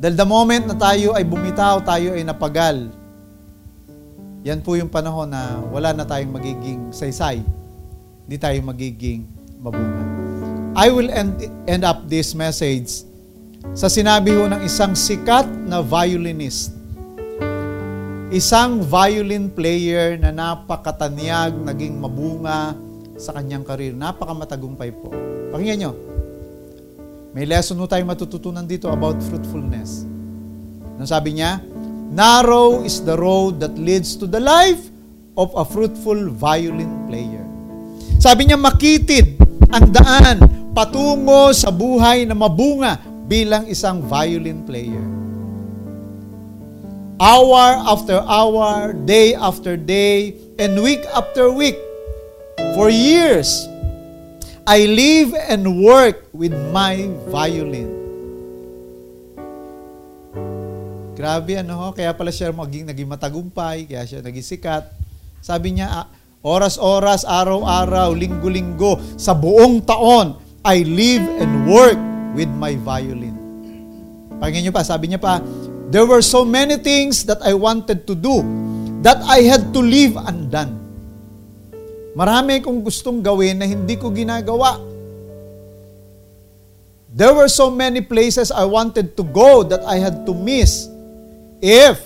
Dahil 0.00 0.16
the 0.16 0.24
moment 0.24 0.64
na 0.64 0.72
tayo 0.72 1.12
ay 1.12 1.28
bumitaw, 1.28 1.84
tayo 1.84 2.16
ay 2.16 2.24
napagal, 2.24 2.88
yan 4.40 4.64
po 4.64 4.72
yung 4.72 4.88
panahon 4.88 5.28
na 5.28 5.60
wala 5.68 5.92
na 5.92 6.08
tayong 6.08 6.32
magiging 6.32 6.80
saysay. 6.88 7.44
Hindi 8.24 8.36
tayo 8.40 8.56
magiging 8.64 9.28
mabunga. 9.60 10.00
I 10.72 10.88
will 10.88 11.12
end, 11.12 11.44
end 11.68 11.84
up 11.84 12.08
this 12.08 12.32
message 12.32 13.04
sa 13.76 13.92
sinabi 13.92 14.32
ho 14.32 14.48
ng 14.48 14.64
isang 14.64 14.96
sikat 14.96 15.44
na 15.68 15.84
violinist. 15.84 16.72
Isang 18.32 18.80
violin 18.80 19.52
player 19.52 20.16
na 20.16 20.32
napakatanyag, 20.32 21.52
naging 21.60 22.00
mabunga 22.00 22.72
sa 23.20 23.36
kanyang 23.36 23.68
karir. 23.68 23.92
Napakamatagumpay 23.92 24.96
po. 24.96 25.12
Pakinggan 25.52 25.76
nyo. 25.84 26.09
May 27.30 27.46
lesson 27.46 27.78
ho 27.78 27.86
tayong 27.86 28.10
matututunan 28.10 28.66
dito 28.66 28.90
about 28.90 29.22
fruitfulness. 29.22 30.02
Nang 30.98 31.06
sabi 31.06 31.38
niya, 31.38 31.62
Narrow 32.10 32.82
is 32.82 33.06
the 33.06 33.14
road 33.14 33.62
that 33.62 33.78
leads 33.78 34.18
to 34.18 34.26
the 34.26 34.42
life 34.42 34.90
of 35.38 35.54
a 35.54 35.62
fruitful 35.62 36.34
violin 36.34 36.90
player. 37.06 37.46
Sabi 38.18 38.50
niya, 38.50 38.58
makitid 38.58 39.38
ang 39.70 39.94
daan 39.94 40.36
patungo 40.74 41.54
sa 41.54 41.70
buhay 41.70 42.26
na 42.26 42.34
mabunga 42.34 42.98
bilang 43.30 43.70
isang 43.70 44.02
violin 44.02 44.66
player. 44.66 45.06
Hour 47.22 47.78
after 47.94 48.18
hour, 48.26 48.90
day 49.06 49.38
after 49.38 49.78
day, 49.78 50.34
and 50.58 50.82
week 50.82 51.06
after 51.14 51.46
week, 51.46 51.78
for 52.74 52.90
years, 52.90 53.69
I 54.68 54.84
live 54.84 55.32
and 55.48 55.64
work 55.80 56.28
with 56.32 56.52
my 56.72 57.08
violin. 57.32 57.90
Grabe 61.20 61.60
ano 61.60 61.76
ho, 61.76 61.86
kaya 61.92 62.16
pala 62.16 62.32
siya 62.32 62.48
maging 62.48 62.88
naging 62.88 63.08
matagumpay, 63.08 63.84
kaya 63.84 64.08
siya 64.08 64.24
naging 64.24 64.44
sikat. 64.44 64.88
Sabi 65.44 65.76
niya, 65.76 65.88
ah, 65.92 66.06
oras-oras, 66.40 67.28
araw-araw, 67.28 68.16
linggo-linggo, 68.16 69.20
sa 69.20 69.36
buong 69.36 69.84
taon, 69.84 70.40
I 70.64 70.80
live 70.84 71.24
and 71.40 71.68
work 71.68 72.00
with 72.32 72.48
my 72.48 72.72
violin. 72.80 73.36
Pakinggan 74.40 74.72
niyo 74.72 74.72
pa, 74.72 74.80
sabi 74.80 75.12
niya 75.12 75.20
pa, 75.20 75.44
There 75.92 76.08
were 76.08 76.24
so 76.24 76.46
many 76.48 76.80
things 76.80 77.28
that 77.28 77.44
I 77.44 77.52
wanted 77.52 78.08
to 78.08 78.14
do 78.16 78.40
that 79.04 79.20
I 79.28 79.44
had 79.44 79.76
to 79.76 79.80
leave 79.84 80.16
undone. 80.16 80.79
Marami 82.10 82.58
kong 82.58 82.82
gustong 82.82 83.22
gawin 83.22 83.62
na 83.62 83.66
hindi 83.70 83.94
ko 83.94 84.10
ginagawa. 84.10 84.82
There 87.10 87.34
were 87.34 87.50
so 87.50 87.70
many 87.70 88.02
places 88.02 88.50
I 88.54 88.66
wanted 88.66 89.14
to 89.18 89.22
go 89.26 89.62
that 89.66 89.82
I 89.82 89.98
had 89.98 90.26
to 90.26 90.34
miss 90.34 90.86
if 91.62 91.98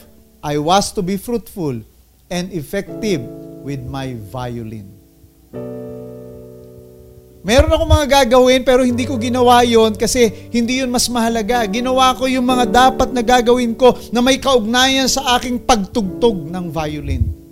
I 0.44 0.60
was 0.60 0.92
to 0.96 1.00
be 1.00 1.16
fruitful 1.16 1.80
and 2.28 2.44
effective 2.52 3.20
with 3.64 3.84
my 3.84 4.16
violin. 4.28 4.88
Meron 7.44 7.68
ako 7.68 7.84
mga 7.84 8.06
gagawin 8.08 8.64
pero 8.64 8.80
hindi 8.80 9.04
ko 9.04 9.20
ginawa 9.20 9.60
yon 9.68 9.92
kasi 9.92 10.32
hindi 10.48 10.80
yon 10.80 10.88
mas 10.88 11.04
mahalaga. 11.12 11.68
Ginawa 11.68 12.16
ko 12.16 12.24
yung 12.24 12.44
mga 12.44 12.64
dapat 12.72 13.12
na 13.12 13.20
gagawin 13.20 13.76
ko 13.76 13.92
na 14.08 14.24
may 14.24 14.40
kaugnayan 14.40 15.04
sa 15.04 15.36
aking 15.36 15.60
pagtugtog 15.60 16.48
ng 16.48 16.72
violin. 16.72 17.43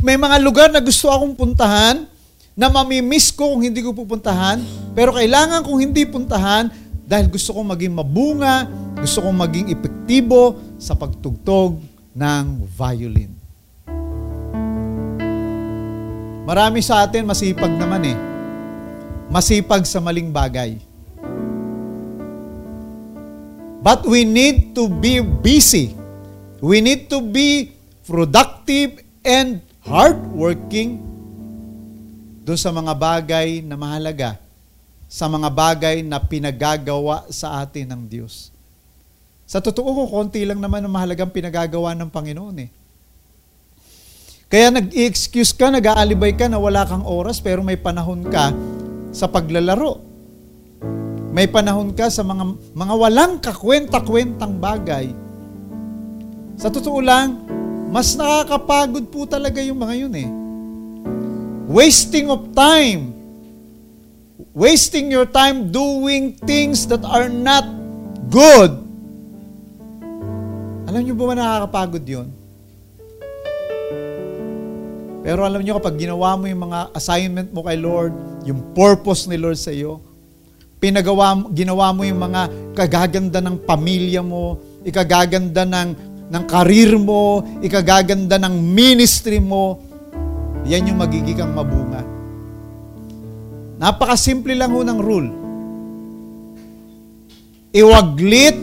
May 0.00 0.16
mga 0.16 0.36
lugar 0.40 0.68
na 0.72 0.80
gusto 0.80 1.12
akong 1.12 1.36
puntahan 1.36 2.08
na 2.56 2.72
mamimiss 2.72 3.28
ko 3.28 3.52
kung 3.52 3.62
hindi 3.66 3.84
ko 3.84 3.92
pupuntahan 3.92 4.62
pero 4.96 5.12
kailangan 5.12 5.60
kong 5.66 5.80
hindi 5.82 6.08
puntahan 6.08 6.72
dahil 7.04 7.28
gusto 7.28 7.52
kong 7.52 7.76
maging 7.76 7.92
mabunga, 7.92 8.64
gusto 8.96 9.20
kong 9.20 9.36
maging 9.36 9.66
epektibo 9.68 10.56
sa 10.80 10.96
pagtugtog 10.96 11.82
ng 12.16 12.44
violin. 12.72 13.32
Marami 16.48 16.80
sa 16.80 17.04
atin 17.04 17.28
masipag 17.28 17.74
naman 17.76 18.02
eh 18.08 18.18
masipag 19.32 19.88
sa 19.88 19.96
maling 19.96 20.28
bagay. 20.28 20.76
But 23.82 24.04
we 24.04 24.28
need 24.28 24.76
to 24.76 24.86
be 24.92 25.24
busy. 25.24 25.96
We 26.62 26.84
need 26.84 27.10
to 27.10 27.18
be 27.18 27.74
productive, 28.06 29.02
and 29.26 29.64
hardworking 29.82 31.02
doon 32.42 32.58
sa 32.58 32.70
mga 32.74 32.92
bagay 32.94 33.62
na 33.62 33.78
mahalaga, 33.78 34.38
sa 35.06 35.30
mga 35.30 35.48
bagay 35.50 35.96
na 36.02 36.18
pinagagawa 36.18 37.26
sa 37.30 37.62
atin 37.62 37.86
ng 37.90 38.02
Diyos. 38.06 38.50
Sa 39.46 39.60
totoo 39.60 39.90
ko, 39.92 40.02
konti 40.08 40.42
lang 40.46 40.58
naman 40.58 40.82
ang 40.82 40.92
mahalagang 40.94 41.30
pinagagawa 41.30 41.92
ng 41.92 42.08
Panginoon 42.08 42.56
eh. 42.62 42.70
Kaya 44.52 44.68
nag-excuse 44.68 45.56
ka, 45.56 45.72
nag-aalibay 45.72 46.36
ka 46.36 46.44
na 46.48 46.60
wala 46.60 46.84
kang 46.84 47.04
oras 47.04 47.40
pero 47.40 47.64
may 47.64 47.76
panahon 47.76 48.24
ka 48.28 48.52
sa 49.12 49.28
paglalaro. 49.28 50.00
May 51.32 51.48
panahon 51.48 51.96
ka 51.96 52.12
sa 52.12 52.20
mga, 52.20 52.44
mga 52.76 52.94
walang 52.96 53.34
kakwenta-kwentang 53.40 54.60
bagay. 54.60 55.08
Sa 56.60 56.68
totoo 56.68 57.00
lang, 57.00 57.40
mas 57.92 58.16
nakakapagod 58.16 59.04
po 59.12 59.28
talaga 59.28 59.60
yung 59.60 59.76
mga 59.76 59.94
yun 60.08 60.14
eh. 60.16 60.28
Wasting 61.68 62.32
of 62.32 62.56
time. 62.56 63.12
Wasting 64.56 65.12
your 65.12 65.28
time 65.28 65.68
doing 65.68 66.32
things 66.48 66.88
that 66.88 67.04
are 67.04 67.28
not 67.28 67.68
good. 68.32 68.80
Alam 70.88 71.00
niyo 71.04 71.12
ba 71.12 71.36
nakakapagod 71.36 72.04
yun? 72.08 72.28
Pero 75.22 75.46
alam 75.46 75.62
niyo 75.62 75.78
kapag 75.78 76.00
ginawa 76.00 76.34
mo 76.34 76.50
yung 76.50 76.72
mga 76.72 76.96
assignment 76.96 77.48
mo 77.54 77.62
kay 77.62 77.78
Lord, 77.78 78.16
yung 78.42 78.74
purpose 78.74 79.30
ni 79.30 79.38
Lord 79.38 79.54
sa 79.54 79.70
iyo, 79.70 80.02
pinagawa, 80.82 81.38
ginawa 81.54 81.94
mo 81.94 82.02
yung 82.02 82.18
mga 82.18 82.74
kagaganda 82.74 83.38
ng 83.38 83.62
pamilya 83.62 84.18
mo, 84.18 84.58
ikagaganda 84.82 85.62
ng, 85.62 86.11
ng 86.32 86.44
karir 86.48 86.96
mo, 86.96 87.44
ikagaganda 87.60 88.40
ng 88.40 88.56
ministry 88.56 89.36
mo, 89.36 89.76
yan 90.64 90.88
yung 90.88 91.04
magiging 91.04 91.36
kang 91.36 91.52
mabunga. 91.52 92.00
Napakasimple 93.76 94.56
lang 94.56 94.72
ho 94.72 94.80
ng 94.80 95.00
rule. 95.02 95.28
Iwaglit, 97.76 98.56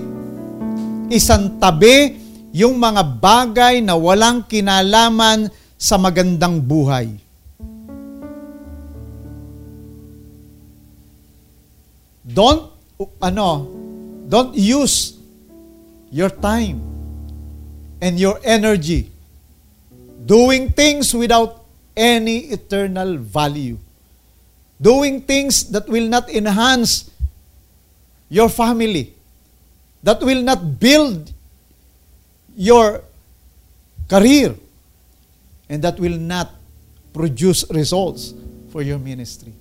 isantabi 1.14 2.18
yung 2.58 2.82
mga 2.82 3.06
bagay 3.22 3.86
na 3.86 3.94
walang 3.94 4.42
kinalaman 4.50 5.54
sa 5.78 6.02
magandang 6.02 6.58
buhay. 6.58 7.14
Don't, 12.26 12.74
ano, 13.22 13.70
don't 14.26 14.58
use 14.58 15.14
your 16.10 16.34
time 16.34 16.99
and 18.02 18.20
your 18.20 18.40
energy 18.44 19.12
doing 20.26 20.72
things 20.72 21.14
without 21.14 21.64
any 21.96 22.54
eternal 22.56 23.18
value. 23.18 23.78
Doing 24.80 25.20
things 25.28 25.68
that 25.76 25.90
will 25.92 26.08
not 26.08 26.32
enhance 26.32 27.12
your 28.32 28.48
family, 28.48 29.12
that 30.00 30.24
will 30.24 30.40
not 30.40 30.80
build 30.80 31.34
your 32.56 33.04
career, 34.08 34.56
and 35.68 35.84
that 35.84 36.00
will 36.00 36.16
not 36.16 36.56
produce 37.12 37.68
results 37.76 38.32
for 38.72 38.80
your 38.80 39.02
ministry. 39.02 39.52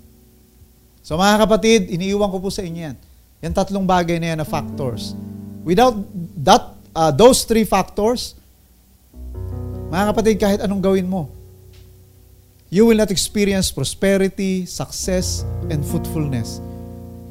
So 1.02 1.18
mga 1.18 1.42
kapatid, 1.42 1.90
iniiwan 1.90 2.30
ko 2.30 2.38
po 2.38 2.52
sa 2.54 2.62
inyo 2.62 2.92
yan. 2.92 2.96
Yan 3.42 3.52
tatlong 3.56 3.82
bagay 3.88 4.22
na 4.22 4.36
yan 4.36 4.38
na 4.38 4.46
factors. 4.46 5.18
Without 5.66 5.98
that, 6.46 6.77
uh, 6.98 7.14
those 7.14 7.46
three 7.46 7.62
factors, 7.62 8.34
mga 9.94 10.04
kapatid, 10.10 10.34
kahit 10.42 10.60
anong 10.66 10.82
gawin 10.82 11.06
mo, 11.06 11.30
you 12.66 12.82
will 12.82 12.98
not 12.98 13.14
experience 13.14 13.70
prosperity, 13.70 14.66
success, 14.66 15.46
and 15.70 15.86
fruitfulness. 15.86 16.58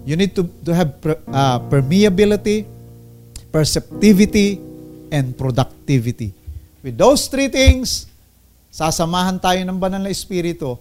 You 0.08 0.16
need 0.16 0.32
to, 0.40 0.48
to 0.64 0.72
have 0.72 0.96
uh, 1.04 1.60
permeability, 1.68 2.64
perceptivity, 3.52 4.64
and 5.12 5.36
productivity. 5.36 6.32
With 6.80 6.96
those 6.96 7.28
three 7.28 7.52
things, 7.52 8.08
sasamahan 8.72 9.44
tayo 9.44 9.60
ng 9.68 9.76
banal 9.76 10.08
na 10.08 10.10
espiritu 10.10 10.80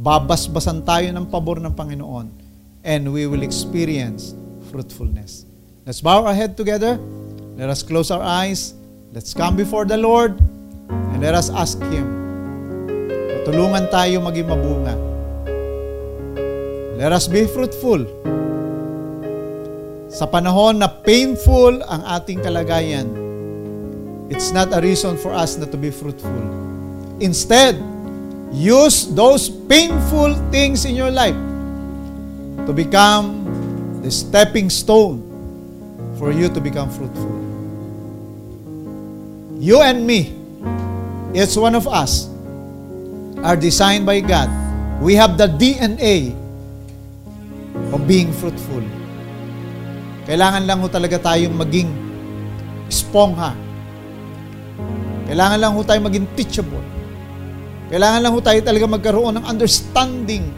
babasbasan 0.00 0.80
tayo 0.80 1.12
ng 1.12 1.28
pabor 1.28 1.60
ng 1.60 1.76
Panginoon 1.76 2.32
and 2.80 3.02
we 3.12 3.28
will 3.28 3.44
experience 3.44 4.32
fruitfulness. 4.72 5.44
Let's 5.84 6.00
bow 6.00 6.24
our 6.24 6.32
head 6.32 6.56
together. 6.56 6.96
Let 7.60 7.68
us 7.68 7.84
close 7.84 8.08
our 8.08 8.24
eyes. 8.24 8.72
Let's 9.12 9.36
come 9.36 9.52
before 9.52 9.84
the 9.84 10.00
Lord 10.00 10.40
and 10.88 11.20
let 11.20 11.36
us 11.36 11.52
ask 11.52 11.76
Him. 11.92 12.08
Tulungan 13.44 13.92
tayo 13.92 14.24
maging 14.24 14.48
mabunga. 14.48 14.96
Let 16.96 17.12
us 17.12 17.28
be 17.28 17.44
fruitful. 17.44 18.08
Sa 20.08 20.24
panahon 20.24 20.80
na 20.80 20.88
painful 20.88 21.84
ang 21.84 22.00
ating 22.08 22.40
kalagayan, 22.40 23.12
it's 24.32 24.56
not 24.56 24.72
a 24.72 24.80
reason 24.80 25.20
for 25.20 25.36
us 25.36 25.60
not 25.60 25.68
to 25.68 25.76
be 25.76 25.92
fruitful. 25.92 26.40
Instead, 27.20 27.76
Use 28.52 29.06
those 29.14 29.48
painful 29.48 30.34
things 30.50 30.84
in 30.84 30.96
your 30.96 31.10
life 31.10 31.38
to 32.66 32.72
become 32.74 33.46
the 34.02 34.10
stepping 34.10 34.68
stone 34.68 35.22
for 36.18 36.32
you 36.32 36.48
to 36.48 36.60
become 36.60 36.90
fruitful. 36.90 37.39
You 39.60 39.84
and 39.84 40.08
me, 40.08 40.32
each 41.36 41.52
one 41.52 41.76
of 41.76 41.84
us, 41.84 42.32
are 43.44 43.60
designed 43.60 44.08
by 44.08 44.24
God. 44.24 44.48
We 45.04 45.12
have 45.20 45.36
the 45.36 45.52
DNA 45.52 46.32
of 47.92 48.08
being 48.08 48.32
fruitful. 48.32 48.80
Kailangan 50.24 50.64
lang 50.64 50.80
ho 50.80 50.88
talaga 50.88 51.20
tayong 51.20 51.52
maging 51.60 51.92
spongha. 52.88 53.52
Kailangan 55.28 55.58
lang 55.60 55.76
ho 55.76 55.84
tayong 55.84 56.08
maging 56.08 56.26
teachable. 56.40 56.80
Kailangan 57.92 58.20
lang 58.24 58.32
ho 58.32 58.40
tayo 58.40 58.64
talaga 58.64 58.86
magkaroon 58.88 59.36
ng 59.36 59.44
understanding. 59.44 60.48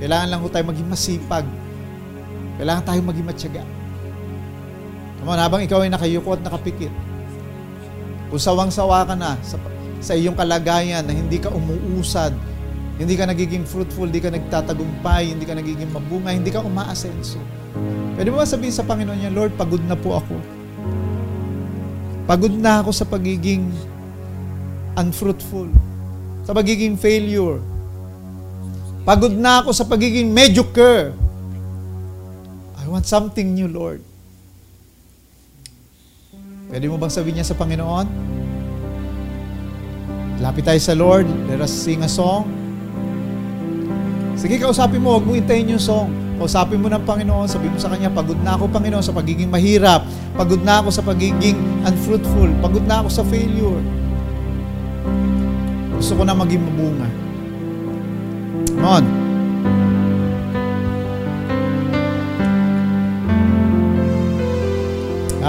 Kailangan 0.00 0.28
lang 0.32 0.40
ho 0.40 0.48
tayo 0.48 0.64
maging 0.72 0.88
masipag. 0.88 1.44
Kailangan 2.56 2.80
tayo 2.80 3.00
maging 3.04 3.28
matyaga. 3.28 3.64
Come 5.20 5.36
on, 5.36 5.36
habang 5.36 5.60
ikaw 5.60 5.84
ay 5.84 5.92
nakayuko 5.92 6.32
at 6.32 6.40
nakapikit, 6.40 6.88
kung 8.30 8.40
sawang-sawa 8.40 9.04
ka 9.04 9.18
na 9.18 9.36
sa, 9.42 9.58
sa 10.00 10.14
iyong 10.16 10.38
kalagayan 10.38 11.04
na 11.04 11.12
hindi 11.12 11.36
ka 11.36 11.50
umuusad, 11.52 12.32
hindi 12.96 13.14
ka 13.18 13.28
nagiging 13.28 13.66
fruitful, 13.66 14.08
hindi 14.08 14.22
ka 14.22 14.30
nagtatagumpay, 14.32 15.34
hindi 15.34 15.44
ka 15.44 15.58
nagiging 15.58 15.90
mabunga, 15.90 16.32
hindi 16.32 16.48
ka 16.48 16.64
umaasenso. 16.64 17.42
Pwede 18.14 18.28
mo 18.32 18.40
ba 18.40 18.46
sabihin 18.48 18.72
sa 18.72 18.86
Panginoon 18.86 19.18
niya, 19.18 19.32
Lord, 19.32 19.56
pagod 19.58 19.82
na 19.84 19.96
po 19.96 20.16
ako. 20.16 20.36
Pagod 22.24 22.54
na 22.54 22.80
ako 22.80 22.90
sa 22.94 23.04
pagiging 23.08 23.68
unfruitful 24.94 25.68
sa 26.50 26.52
pagiging 26.58 26.98
failure. 26.98 27.62
Pagod 29.06 29.30
na 29.30 29.62
ako 29.62 29.70
sa 29.70 29.86
pagiging 29.86 30.34
mediocre. 30.34 31.14
I 32.74 32.84
want 32.90 33.06
something 33.06 33.54
new, 33.54 33.70
Lord. 33.70 34.02
Pwede 36.70 36.86
mo 36.86 37.02
bang 37.02 37.10
sabihin 37.10 37.42
niya 37.42 37.50
sa 37.50 37.58
Panginoon? 37.58 38.06
Lapit 40.38 40.62
tayo 40.62 40.78
sa 40.78 40.94
Lord. 40.94 41.26
Let 41.50 41.58
us 41.58 41.74
sing 41.74 42.00
a 42.00 42.08
song. 42.08 42.46
Sige, 44.38 44.56
kausapin 44.56 45.02
mo. 45.02 45.18
Huwag 45.18 45.26
mo 45.26 45.34
intayin 45.34 45.74
yung 45.74 45.82
song. 45.82 46.14
Kausapin 46.38 46.80
mo 46.80 46.86
ng 46.86 47.02
Panginoon. 47.02 47.50
Sabi 47.50 47.68
mo 47.68 47.76
sa 47.76 47.90
Kanya, 47.90 48.08
pagod 48.08 48.38
na 48.40 48.54
ako, 48.56 48.70
Panginoon, 48.70 49.04
sa 49.04 49.12
pagiging 49.12 49.50
mahirap. 49.50 50.06
Pagod 50.38 50.62
na 50.62 50.80
ako 50.80 50.88
sa 50.94 51.02
pagiging 51.02 51.58
unfruitful. 51.84 52.48
Pagod 52.62 52.86
na 52.86 53.02
ako 53.02 53.08
sa 53.12 53.26
failure. 53.26 53.82
Gusto 55.98 56.16
ko 56.16 56.22
na 56.24 56.38
maging 56.38 56.64
mabunga. 56.64 57.08
Come 58.78 58.86
on. 58.86 59.19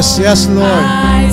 Yes, 0.00 0.18
yes, 0.18 0.48
Lord. 0.48 1.29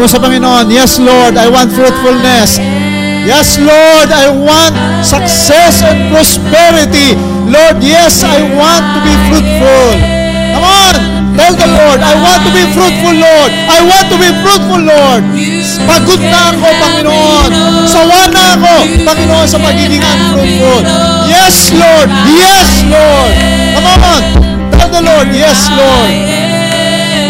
Sabihin 0.00 0.16
mo 0.16 0.16
sa 0.16 0.24
Panginoon, 0.24 0.66
Yes, 0.72 0.96
Lord, 0.96 1.36
I 1.36 1.44
want 1.52 1.76
fruitfulness. 1.76 2.56
Yes, 3.28 3.60
Lord, 3.60 4.08
I 4.08 4.32
want 4.32 4.72
success 5.04 5.84
and 5.84 6.08
prosperity. 6.08 7.12
Lord, 7.44 7.84
yes, 7.84 8.24
I 8.24 8.40
want 8.56 8.80
to 8.96 8.98
be 9.04 9.12
fruitful. 9.28 9.92
Come 10.56 10.64
on, 10.64 10.94
tell 11.36 11.52
the 11.52 11.68
Lord, 11.68 12.00
I 12.00 12.16
want 12.16 12.40
to 12.48 12.50
be 12.56 12.64
fruitful, 12.72 13.12
Lord. 13.12 13.52
I 13.52 13.84
want 13.84 14.08
to 14.08 14.16
be 14.16 14.32
fruitful, 14.40 14.80
Lord. 14.88 15.20
Pagod 15.84 16.20
na 16.24 16.48
ako, 16.48 16.68
Panginoon. 16.80 17.50
Sawa 17.84 18.24
na 18.32 18.56
ako, 18.56 19.04
Panginoon, 19.04 19.46
sa 19.52 19.60
pagiging 19.60 20.00
unfruitful. 20.00 20.80
Yes, 21.28 21.76
Lord. 21.76 22.08
Yes, 22.40 22.88
Lord. 22.88 23.32
Come 23.76 23.84
on. 24.00 24.22
Tell 24.80 24.88
the 24.88 25.04
Lord, 25.04 25.28
yes, 25.36 25.68
Lord. 25.76 26.08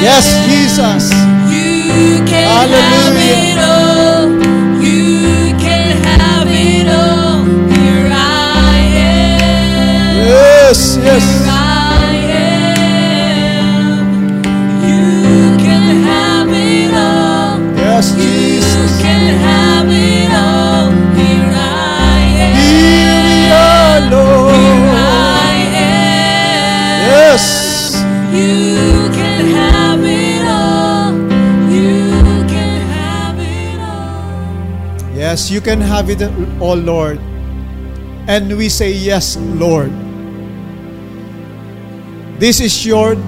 Yes, 0.07 0.39
Jesus. 0.47 1.30
Yes, 10.71 10.97
yes. 10.99 11.50
You 35.51 35.61
can 35.61 35.81
have 35.81 36.09
it 36.09 36.23
all, 36.63 36.79
Lord. 36.79 37.19
And 38.31 38.57
we 38.57 38.69
say, 38.69 38.93
Yes, 38.93 39.37
Lord. 39.59 39.91
This 42.39 42.61
is 42.61 42.87
your 42.87 43.19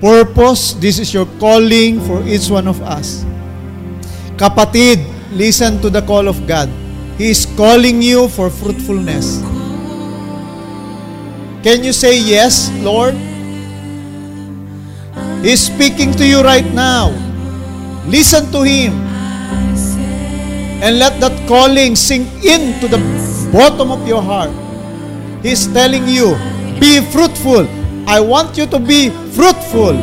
purpose. 0.00 0.72
This 0.74 0.98
is 0.98 1.12
your 1.12 1.28
calling 1.38 2.00
for 2.00 2.24
each 2.26 2.48
one 2.48 2.66
of 2.66 2.80
us. 2.82 3.24
Kapatid, 4.40 5.04
listen 5.32 5.80
to 5.80 5.88
the 5.88 6.02
call 6.02 6.28
of 6.28 6.46
God. 6.48 6.68
He 7.16 7.30
is 7.30 7.46
calling 7.56 8.02
you 8.02 8.28
for 8.28 8.50
fruitfulness. 8.50 9.40
Can 11.62 11.84
you 11.84 11.92
say 11.92 12.18
yes, 12.20 12.72
Lord? 12.80 13.14
He's 15.44 15.66
speaking 15.68 16.12
to 16.16 16.26
you 16.26 16.42
right 16.42 16.66
now. 16.74 17.14
Listen 18.06 18.50
to 18.52 18.62
Him. 18.62 19.15
And 20.82 20.98
let 20.98 21.20
that 21.20 21.32
calling 21.48 21.96
sink 21.96 22.28
into 22.44 22.88
the 22.88 22.98
bottom 23.52 23.90
of 23.90 24.06
your 24.06 24.22
heart. 24.22 24.50
He's 25.42 25.66
telling 25.72 26.06
you, 26.06 26.36
be 26.80 27.00
fruitful. 27.00 27.66
I 28.08 28.20
want 28.20 28.56
you 28.58 28.66
to 28.66 28.78
be 28.78 29.10
fruitful. 29.32 29.96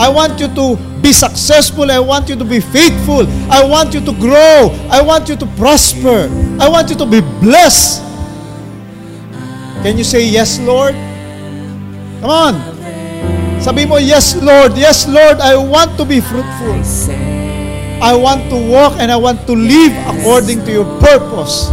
I 0.00 0.08
want 0.08 0.40
you 0.40 0.48
to 0.54 0.76
be 1.02 1.12
successful. 1.12 1.90
I 1.90 1.98
want 1.98 2.28
you 2.28 2.36
to 2.36 2.44
be 2.44 2.60
faithful. 2.60 3.26
I 3.50 3.64
want 3.64 3.92
you 3.92 4.00
to 4.00 4.12
grow. 4.12 4.70
I 4.88 5.02
want 5.02 5.28
you 5.28 5.36
to 5.36 5.46
prosper. 5.58 6.28
I 6.60 6.68
want 6.68 6.90
you 6.90 6.96
to 6.96 7.06
be 7.06 7.20
blessed. 7.40 8.00
Can 9.82 9.98
you 9.98 10.04
say 10.04 10.24
yes, 10.24 10.60
Lord? 10.60 10.94
Come 12.20 12.30
on. 12.30 12.54
Sabi 13.60 13.84
mo, 13.84 13.96
yes, 13.96 14.36
Lord. 14.40 14.76
Yes, 14.76 15.08
Lord. 15.08 15.40
I 15.40 15.56
want 15.56 15.96
to 15.98 16.04
be 16.04 16.20
fruitful. 16.20 16.80
I 18.00 18.16
want 18.16 18.48
to 18.48 18.56
walk 18.56 18.96
and 18.96 19.12
I 19.12 19.16
want 19.16 19.44
to 19.44 19.52
live 19.52 19.92
according 20.08 20.64
to 20.64 20.72
your 20.72 20.88
purpose. 21.04 21.68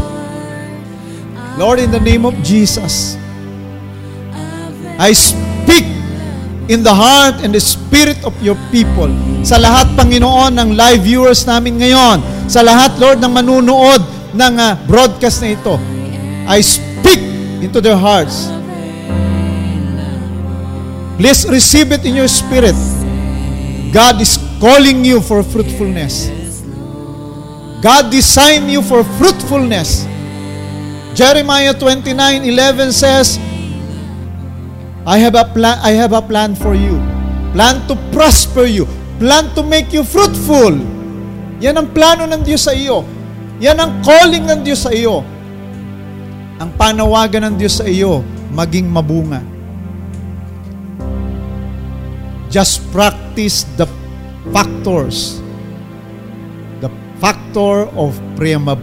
Lord, 1.56 1.80
in 1.80 1.90
the 1.90 2.04
name 2.04 2.28
of 2.28 2.36
Jesus, 2.44 3.16
I 5.00 5.16
speak 5.16 5.88
in 6.68 6.84
the 6.84 6.94
heart 6.94 7.40
and 7.40 7.56
the 7.56 7.64
spirit 7.64 8.20
of 8.28 8.36
your 8.44 8.60
people. 8.76 9.08
Sa 9.48 9.56
lahat, 9.56 9.96
Panginoon, 9.96 10.52
ng 10.60 10.70
live 10.76 11.02
viewers 11.08 11.48
namin 11.48 11.80
ngayon, 11.80 12.20
sa 12.52 12.60
lahat, 12.60 13.00
Lord, 13.00 13.24
ng 13.24 13.32
manunood 13.32 14.04
ng 14.36 14.54
ah, 14.60 14.76
broadcast 14.84 15.40
na 15.42 15.56
ito, 15.56 15.80
I 16.44 16.60
speak 16.60 17.24
into 17.64 17.80
their 17.80 17.98
hearts. 17.98 18.52
Please 21.18 21.48
receive 21.50 21.90
it 21.96 22.06
in 22.06 22.14
your 22.20 22.30
spirit. 22.30 22.78
God 23.90 24.22
is 24.22 24.47
calling 24.60 25.06
you 25.06 25.22
for 25.22 25.42
fruitfulness. 25.42 26.30
God 27.82 28.10
designed 28.10 28.70
you 28.70 28.82
for 28.82 29.06
fruitfulness. 29.22 30.10
Jeremiah 31.14 31.74
29:11 31.74 32.94
says, 32.94 33.38
I 35.08 35.18
have 35.22 35.38
a 35.38 35.46
plan 35.46 35.78
I 35.82 35.94
have 35.98 36.14
a 36.14 36.22
plan 36.22 36.54
for 36.58 36.74
you. 36.74 36.98
Plan 37.54 37.86
to 37.90 37.96
prosper 38.14 38.66
you. 38.66 38.86
Plan 39.18 39.50
to 39.58 39.66
make 39.66 39.90
you 39.94 40.06
fruitful. 40.06 40.78
Yan 41.58 41.74
ang 41.74 41.90
plano 41.90 42.30
ng 42.30 42.42
Diyos 42.46 42.70
sa 42.70 42.74
iyo. 42.74 43.02
Yan 43.58 43.82
ang 43.82 44.06
calling 44.06 44.46
ng 44.46 44.62
Diyos 44.62 44.86
sa 44.86 44.94
iyo. 44.94 45.26
Ang 46.58 46.70
panawagan 46.78 47.50
ng 47.50 47.56
Diyos 47.58 47.82
sa 47.82 47.86
iyo, 47.86 48.22
maging 48.54 48.90
mabunga. 48.90 49.42
Just 52.50 52.82
practice 52.94 53.66
the 53.78 53.86
factors. 54.54 55.42
The 56.80 56.90
factor 57.20 57.90
of 57.98 58.16
premab. 58.36 58.80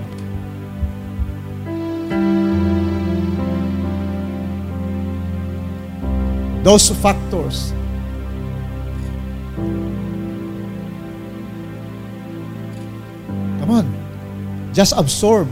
Those 6.65 6.89
factors. 6.97 7.77
Come 13.61 13.70
on. 13.70 13.86
Just 14.73 14.97
absorb. 14.97 15.49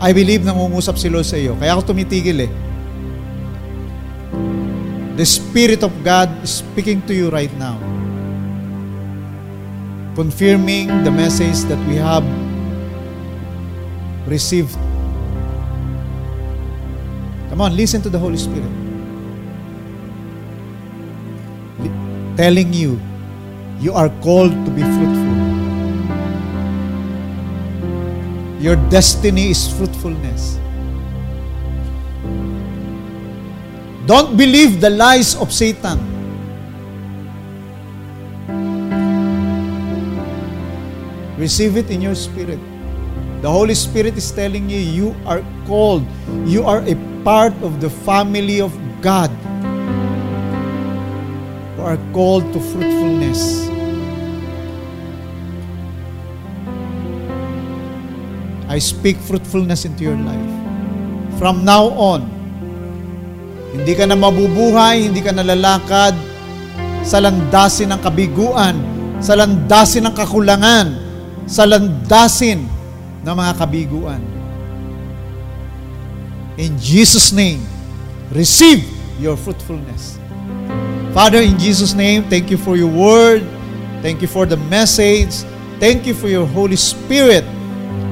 I 0.00 0.16
believe 0.16 0.48
nangungusap 0.48 0.96
si 0.96 1.12
Lord 1.12 1.28
sa 1.28 1.36
iyo. 1.36 1.60
Kaya 1.60 1.76
ako 1.76 1.92
tumitigil 1.92 2.48
eh. 2.48 2.69
The 5.20 5.26
Spirit 5.26 5.84
of 5.84 5.92
God 6.02 6.32
is 6.42 6.64
speaking 6.64 7.04
to 7.04 7.12
you 7.12 7.28
right 7.28 7.52
now. 7.60 7.76
Confirming 10.16 11.04
the 11.04 11.10
message 11.10 11.60
that 11.68 11.76
we 11.84 11.96
have 11.96 12.24
received. 14.26 14.72
Come 17.52 17.60
on, 17.60 17.76
listen 17.76 18.00
to 18.00 18.08
the 18.08 18.18
Holy 18.18 18.38
Spirit. 18.38 18.72
Telling 22.40 22.72
you, 22.72 22.98
you 23.78 23.92
are 23.92 24.08
called 24.24 24.56
to 24.64 24.70
be 24.72 24.80
fruitful. 24.80 25.36
Your 28.56 28.76
destiny 28.88 29.50
is 29.50 29.68
fruitfulness. 29.68 30.56
Don't 34.10 34.34
believe 34.34 34.80
the 34.82 34.90
lies 34.90 35.36
of 35.38 35.52
Satan. 35.54 35.94
Receive 41.38 41.76
it 41.76 41.94
in 41.94 42.02
your 42.02 42.16
spirit. 42.16 42.58
The 43.40 43.48
Holy 43.48 43.76
Spirit 43.78 44.18
is 44.18 44.32
telling 44.32 44.68
you, 44.68 44.80
you 44.80 45.14
are 45.24 45.44
called. 45.64 46.02
You 46.42 46.64
are 46.64 46.82
a 46.82 46.98
part 47.22 47.54
of 47.62 47.80
the 47.80 47.88
family 47.88 48.60
of 48.60 48.74
God. 49.00 49.30
You 51.78 51.86
are 51.86 51.98
called 52.12 52.50
to 52.52 52.58
fruitfulness. 52.58 53.70
I 58.66 58.80
speak 58.82 59.18
fruitfulness 59.18 59.84
into 59.84 60.02
your 60.02 60.18
life. 60.18 61.38
From 61.38 61.64
now 61.64 61.94
on, 61.94 62.39
Hindi 63.70 63.92
ka 63.94 64.04
na 64.06 64.18
mabubuhay, 64.18 65.06
hindi 65.06 65.22
ka 65.22 65.30
nalalakad 65.30 66.18
sa 67.06 67.22
landasin 67.22 67.94
ng 67.94 68.00
kabiguan, 68.02 68.76
sa 69.22 69.38
landasin 69.38 70.10
ng 70.10 70.14
kakulangan, 70.14 70.86
sa 71.46 71.64
landasin 71.64 72.66
ng 73.22 73.34
mga 73.34 73.52
kabiguan. 73.56 74.22
In 76.60 76.76
Jesus' 76.76 77.32
name, 77.32 77.62
receive 78.34 78.84
your 79.22 79.38
fruitfulness. 79.38 80.20
Father, 81.16 81.40
in 81.42 81.58
Jesus' 81.58 81.94
name, 81.94 82.26
thank 82.28 82.50
you 82.50 82.58
for 82.58 82.76
your 82.76 82.90
word. 82.90 83.42
Thank 84.02 84.22
you 84.22 84.28
for 84.28 84.46
the 84.46 84.58
message. 84.68 85.42
Thank 85.80 86.04
you 86.04 86.12
for 86.12 86.28
your 86.28 86.44
Holy 86.44 86.76
Spirit, 86.76 87.42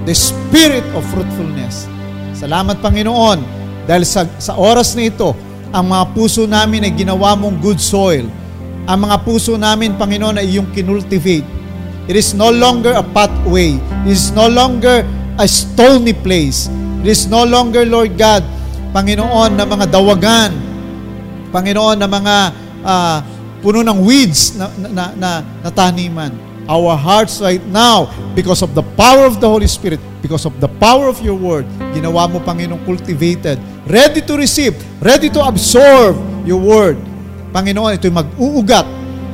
the 0.09 0.17
Spirit 0.17 0.85
of 0.97 1.05
fruitfulness. 1.13 1.85
Salamat, 2.33 2.81
Panginoon, 2.81 3.45
dahil 3.85 4.05
sa, 4.09 4.25
sa 4.41 4.57
oras 4.57 4.97
na 4.97 5.09
ito, 5.13 5.37
ang 5.69 5.85
mga 5.93 6.05
puso 6.17 6.49
namin 6.49 6.89
ay 6.89 6.93
ginawa 6.97 7.37
mong 7.37 7.61
good 7.61 7.81
soil. 7.81 8.25
Ang 8.89 8.99
mga 9.05 9.17
puso 9.21 9.61
namin, 9.61 10.01
Panginoon, 10.01 10.41
ay 10.41 10.49
iyong 10.49 10.73
kinultivate. 10.73 11.45
It 12.09 12.17
is 12.17 12.33
no 12.33 12.49
longer 12.49 12.97
a 12.97 13.05
pathway. 13.05 13.77
It 14.09 14.17
is 14.17 14.33
no 14.33 14.49
longer 14.49 15.05
a 15.37 15.45
stony 15.45 16.17
place. 16.17 16.73
It 17.05 17.13
is 17.13 17.29
no 17.29 17.45
longer, 17.45 17.85
Lord 17.85 18.17
God, 18.17 18.41
Panginoon, 18.97 19.61
na 19.61 19.69
mga 19.69 19.93
dawagan. 19.93 20.57
Panginoon, 21.53 22.01
na 22.01 22.09
mga 22.09 22.37
ah, 22.81 23.21
puno 23.61 23.85
ng 23.85 24.01
weeds 24.01 24.57
na, 24.57 24.73
na, 24.81 24.89
na, 24.89 25.05
na, 25.13 25.31
na 25.69 25.71
taniman. 25.71 26.33
Our 26.69 26.97
hearts 26.97 27.41
right 27.45 27.65
now, 27.69 28.09
because 28.33 28.61
of 28.65 28.73
the 28.73 28.85
power 28.97 29.29
of 29.29 29.41
the 29.41 29.49
Holy 29.49 29.69
Spirit, 29.69 30.01
because 30.25 30.45
of 30.49 30.57
the 30.61 30.69
power 30.81 31.09
of 31.13 31.21
your 31.21 31.37
word, 31.37 31.69
ginawa 31.93 32.25
mo, 32.25 32.41
Panginoon, 32.41 32.81
cultivated, 32.89 33.61
ready 33.89 34.21
to 34.21 34.37
receive, 34.37 34.77
ready 35.01 35.33
to 35.33 35.41
absorb 35.41 36.21
your 36.45 36.61
word. 36.61 37.01
Panginoon, 37.57 37.97
ito'y 37.97 38.13
mag-uugat. 38.13 38.85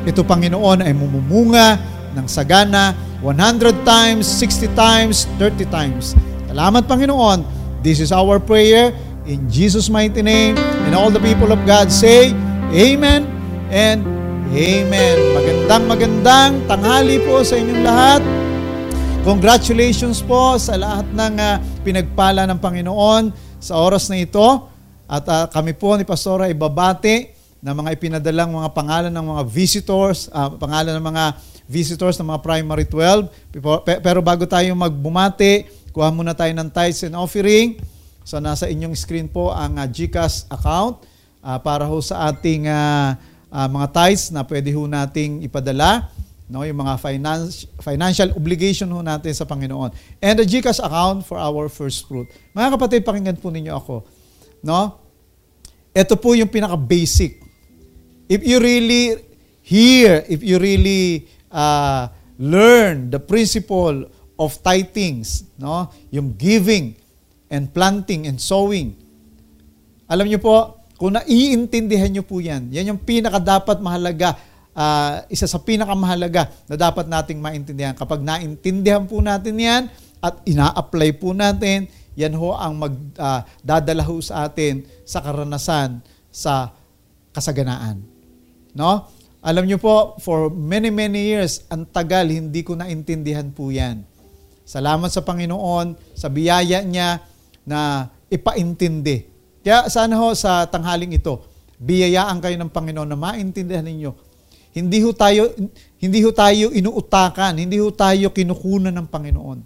Ito, 0.06 0.22
Panginoon, 0.22 0.86
ay 0.86 0.94
mumumunga 0.94 1.82
ng 2.14 2.26
sagana 2.30 2.94
100 3.18 3.82
times, 3.82 4.30
60 4.30 4.70
times, 4.78 5.26
30 5.42 5.66
times. 5.66 6.14
Salamat, 6.46 6.86
Panginoon. 6.86 7.42
This 7.82 7.98
is 7.98 8.14
our 8.14 8.38
prayer 8.38 8.94
in 9.26 9.50
Jesus' 9.50 9.90
mighty 9.90 10.22
name. 10.22 10.54
And 10.86 10.94
all 10.94 11.10
the 11.10 11.20
people 11.20 11.50
of 11.50 11.58
God 11.66 11.90
say, 11.90 12.30
Amen 12.70 13.26
and 13.74 14.06
Amen. 14.54 15.16
Magandang 15.34 15.84
magandang 15.90 16.52
tanghali 16.70 17.18
po 17.26 17.42
sa 17.42 17.58
inyong 17.58 17.82
lahat. 17.82 18.22
Congratulations 19.26 20.22
po 20.22 20.54
sa 20.62 20.78
lahat 20.78 21.10
ng 21.10 21.34
ah, 21.42 21.58
pinagpala 21.82 22.46
ng 22.46 22.60
Panginoon 22.62 23.34
sa 23.64 23.80
oras 23.80 24.12
na 24.12 24.20
ito. 24.20 24.68
At 25.08 25.24
ah, 25.32 25.48
kami 25.48 25.72
po 25.72 25.96
ni 25.96 26.04
Pastora 26.04 26.52
ibabati 26.52 27.32
ng 27.64 27.72
mga 27.72 27.90
ipinadalang 27.96 28.52
mga 28.52 28.68
pangalan 28.76 29.12
ng 29.12 29.24
mga 29.24 29.42
visitors, 29.48 30.28
ah, 30.28 30.52
pangalan 30.52 31.00
ng 31.00 31.06
mga 31.08 31.24
visitors 31.64 32.20
ng 32.20 32.28
mga 32.28 32.40
primary 32.44 32.84
12. 32.84 33.32
Pero- 34.04 34.20
bago 34.20 34.44
tayo 34.44 34.68
magbumati, 34.76 35.64
kuha 35.96 36.12
muna 36.12 36.36
tayo 36.36 36.52
ng 36.52 36.68
tithes 36.68 37.08
and 37.08 37.16
offering. 37.16 37.80
So 38.24 38.40
nasa 38.40 38.68
inyong 38.68 38.96
screen 38.96 39.28
po 39.28 39.52
ang 39.52 39.80
ah, 39.80 39.88
GCash 39.88 40.48
account 40.52 41.00
ah, 41.40 41.60
para 41.60 41.88
ho 41.88 41.96
sa 42.04 42.28
ating 42.28 42.68
ah, 42.68 43.16
ah, 43.48 43.68
mga 43.68 43.92
tithes 43.92 44.28
na 44.32 44.44
pwede 44.44 44.72
ho 44.72 44.84
nating 44.84 45.44
ipadala 45.44 46.08
no 46.44 46.60
yung 46.60 46.76
mga 46.76 47.00
finance, 47.00 47.64
financial 47.80 48.32
obligation 48.36 48.88
ho 48.92 49.00
natin 49.00 49.32
sa 49.32 49.48
Panginoon. 49.48 49.90
And 50.20 50.36
the 50.36 50.44
GCash 50.44 50.80
account 50.80 51.24
for 51.24 51.40
our 51.40 51.72
first 51.72 52.04
fruit. 52.04 52.28
Mga 52.52 52.68
kapatid 52.76 53.00
pakinggan 53.04 53.40
po 53.40 53.48
ninyo 53.48 53.72
ako 53.72 54.04
no? 54.64 55.00
Ito 55.94 56.18
po 56.18 56.34
yung 56.34 56.50
pinaka 56.50 56.76
basic 56.76 57.40
if 58.28 58.40
you 58.40 58.60
really 58.60 59.20
hear 59.64 60.24
if 60.28 60.40
you 60.40 60.60
really 60.60 61.28
uh, 61.52 62.08
learn 62.40 63.12
the 63.12 63.20
principle 63.20 64.08
of 64.36 64.50
tithings 64.60 65.48
no? 65.56 65.88
Yung 66.12 66.36
giving 66.36 66.96
and 67.54 67.70
planting 67.70 68.26
and 68.26 68.42
sowing. 68.42 68.98
Alam 70.10 70.26
niyo 70.26 70.42
po, 70.42 70.84
kung 70.98 71.14
naiintindihan 71.14 72.10
niyo 72.10 72.26
po 72.26 72.42
yan, 72.42 72.70
yan 72.70 72.94
yung 72.94 73.00
pinaka 73.00 73.38
dapat 73.38 73.78
mahalaga, 73.78 74.34
ah, 74.74 75.24
isa 75.30 75.46
sa 75.46 75.62
pinakamahalaga 75.62 76.50
na 76.68 76.74
dapat 76.76 77.06
nating 77.08 77.40
maintindihan. 77.40 77.94
Kapag 77.94 78.20
naintindihan 78.20 79.06
po 79.06 79.22
natin 79.22 79.54
yan 79.56 79.82
at 80.20 80.42
ina-apply 80.44 81.16
po 81.16 81.32
natin, 81.32 81.88
yan 82.14 82.34
ho 82.38 82.54
ang 82.54 82.78
magdadala 82.78 84.02
ho 84.06 84.18
sa 84.22 84.46
atin 84.46 84.86
sa 85.02 85.18
karanasan 85.22 85.98
sa 86.30 86.70
kasaganaan. 87.34 88.02
No? 88.74 89.10
Alam 89.44 89.68
niyo 89.68 89.76
po, 89.76 90.16
for 90.24 90.48
many, 90.48 90.88
many 90.88 91.36
years, 91.36 91.68
ang 91.68 91.84
tagal, 91.84 92.24
hindi 92.24 92.64
ko 92.64 92.78
naintindihan 92.78 93.44
po 93.52 93.68
yan. 93.68 94.00
Salamat 94.64 95.12
sa 95.12 95.20
Panginoon, 95.20 96.16
sa 96.16 96.32
biyaya 96.32 96.80
niya 96.80 97.20
na 97.68 98.08
ipaintindi. 98.32 99.28
Kaya 99.60 99.92
sana 99.92 100.16
ho 100.16 100.32
sa 100.32 100.64
tanghaling 100.64 101.12
ito, 101.12 101.44
biyayaan 101.76 102.40
kayo 102.40 102.56
ng 102.56 102.72
Panginoon 102.72 103.10
na 103.12 103.20
maintindihan 103.20 103.84
ninyo. 103.84 104.33
Hindi 104.74 104.98
ho 105.06 105.14
tayo 105.14 105.54
hindi 106.04 106.20
ho 106.20 106.28
tayo 106.36 106.68
inuutakan, 106.68 107.56
hindi 107.56 107.80
ho 107.80 107.88
tayo 107.88 108.28
kinukunan 108.28 108.92
ng 108.92 109.08
Panginoon. 109.08 109.58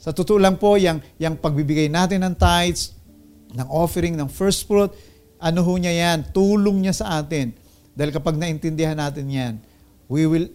Sa 0.00 0.16
totoo 0.16 0.40
lang 0.40 0.56
po, 0.56 0.80
yung, 0.80 1.04
yung 1.20 1.36
pagbibigay 1.36 1.92
natin 1.92 2.24
ng 2.24 2.32
tithes, 2.32 2.96
ng 3.52 3.68
offering, 3.68 4.16
ng 4.16 4.32
first 4.32 4.64
fruit, 4.64 4.88
ano 5.36 5.60
ho 5.60 5.72
niya 5.76 5.92
yan? 5.92 6.32
Tulong 6.32 6.88
niya 6.88 6.96
sa 6.96 7.20
atin. 7.20 7.52
Dahil 7.92 8.16
kapag 8.16 8.40
naintindihan 8.40 8.96
natin 8.96 9.28
yan, 9.28 9.54
we 10.08 10.24
will, 10.24 10.48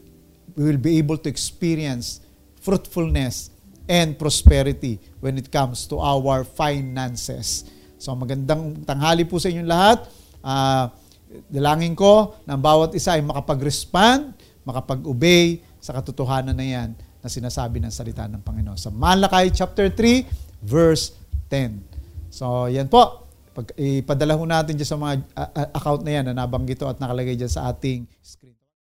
we 0.58 0.74
will 0.74 0.82
be 0.82 0.98
able 0.98 1.22
to 1.22 1.30
experience 1.30 2.18
fruitfulness 2.58 3.54
and 3.86 4.18
prosperity 4.18 4.98
when 5.22 5.38
it 5.38 5.54
comes 5.54 5.86
to 5.86 6.02
our 6.02 6.42
finances. 6.42 7.70
So 8.02 8.18
magandang 8.18 8.82
tanghali 8.82 9.30
po 9.30 9.38
sa 9.38 9.54
inyong 9.54 9.70
lahat. 9.70 10.00
Ah, 10.42 10.90
dalangin 11.50 11.98
ko 11.98 12.38
na 12.46 12.58
bawat 12.60 12.94
isa 12.94 13.18
ay 13.18 13.24
makapag-respond, 13.26 14.34
makapag-obey 14.64 15.62
sa 15.84 15.92
katotohanan 15.98 16.56
na 16.56 16.66
yan 16.66 16.90
na 17.24 17.28
sinasabi 17.32 17.80
ng 17.80 17.92
salita 17.92 18.28
ng 18.28 18.44
Panginoon. 18.44 18.80
Sa 18.80 18.92
Malakay 18.92 19.52
chapter 19.52 19.88
3, 19.92 20.28
verse 20.64 21.16
10. 21.52 21.80
So 22.34 22.68
yan 22.68 22.92
po. 22.92 23.24
Pag, 23.54 23.70
ipadala 23.78 24.34
natin 24.34 24.74
dyan 24.74 24.90
sa 24.90 24.98
mga 24.98 25.22
account 25.78 26.02
na 26.02 26.12
yan 26.18 26.26
na 26.26 26.34
nabanggit 26.34 26.82
ito 26.82 26.90
at 26.90 26.98
nakalagay 26.98 27.38
dyan 27.38 27.54
sa 27.54 27.70
ating 27.70 28.10
screen. 28.18 28.53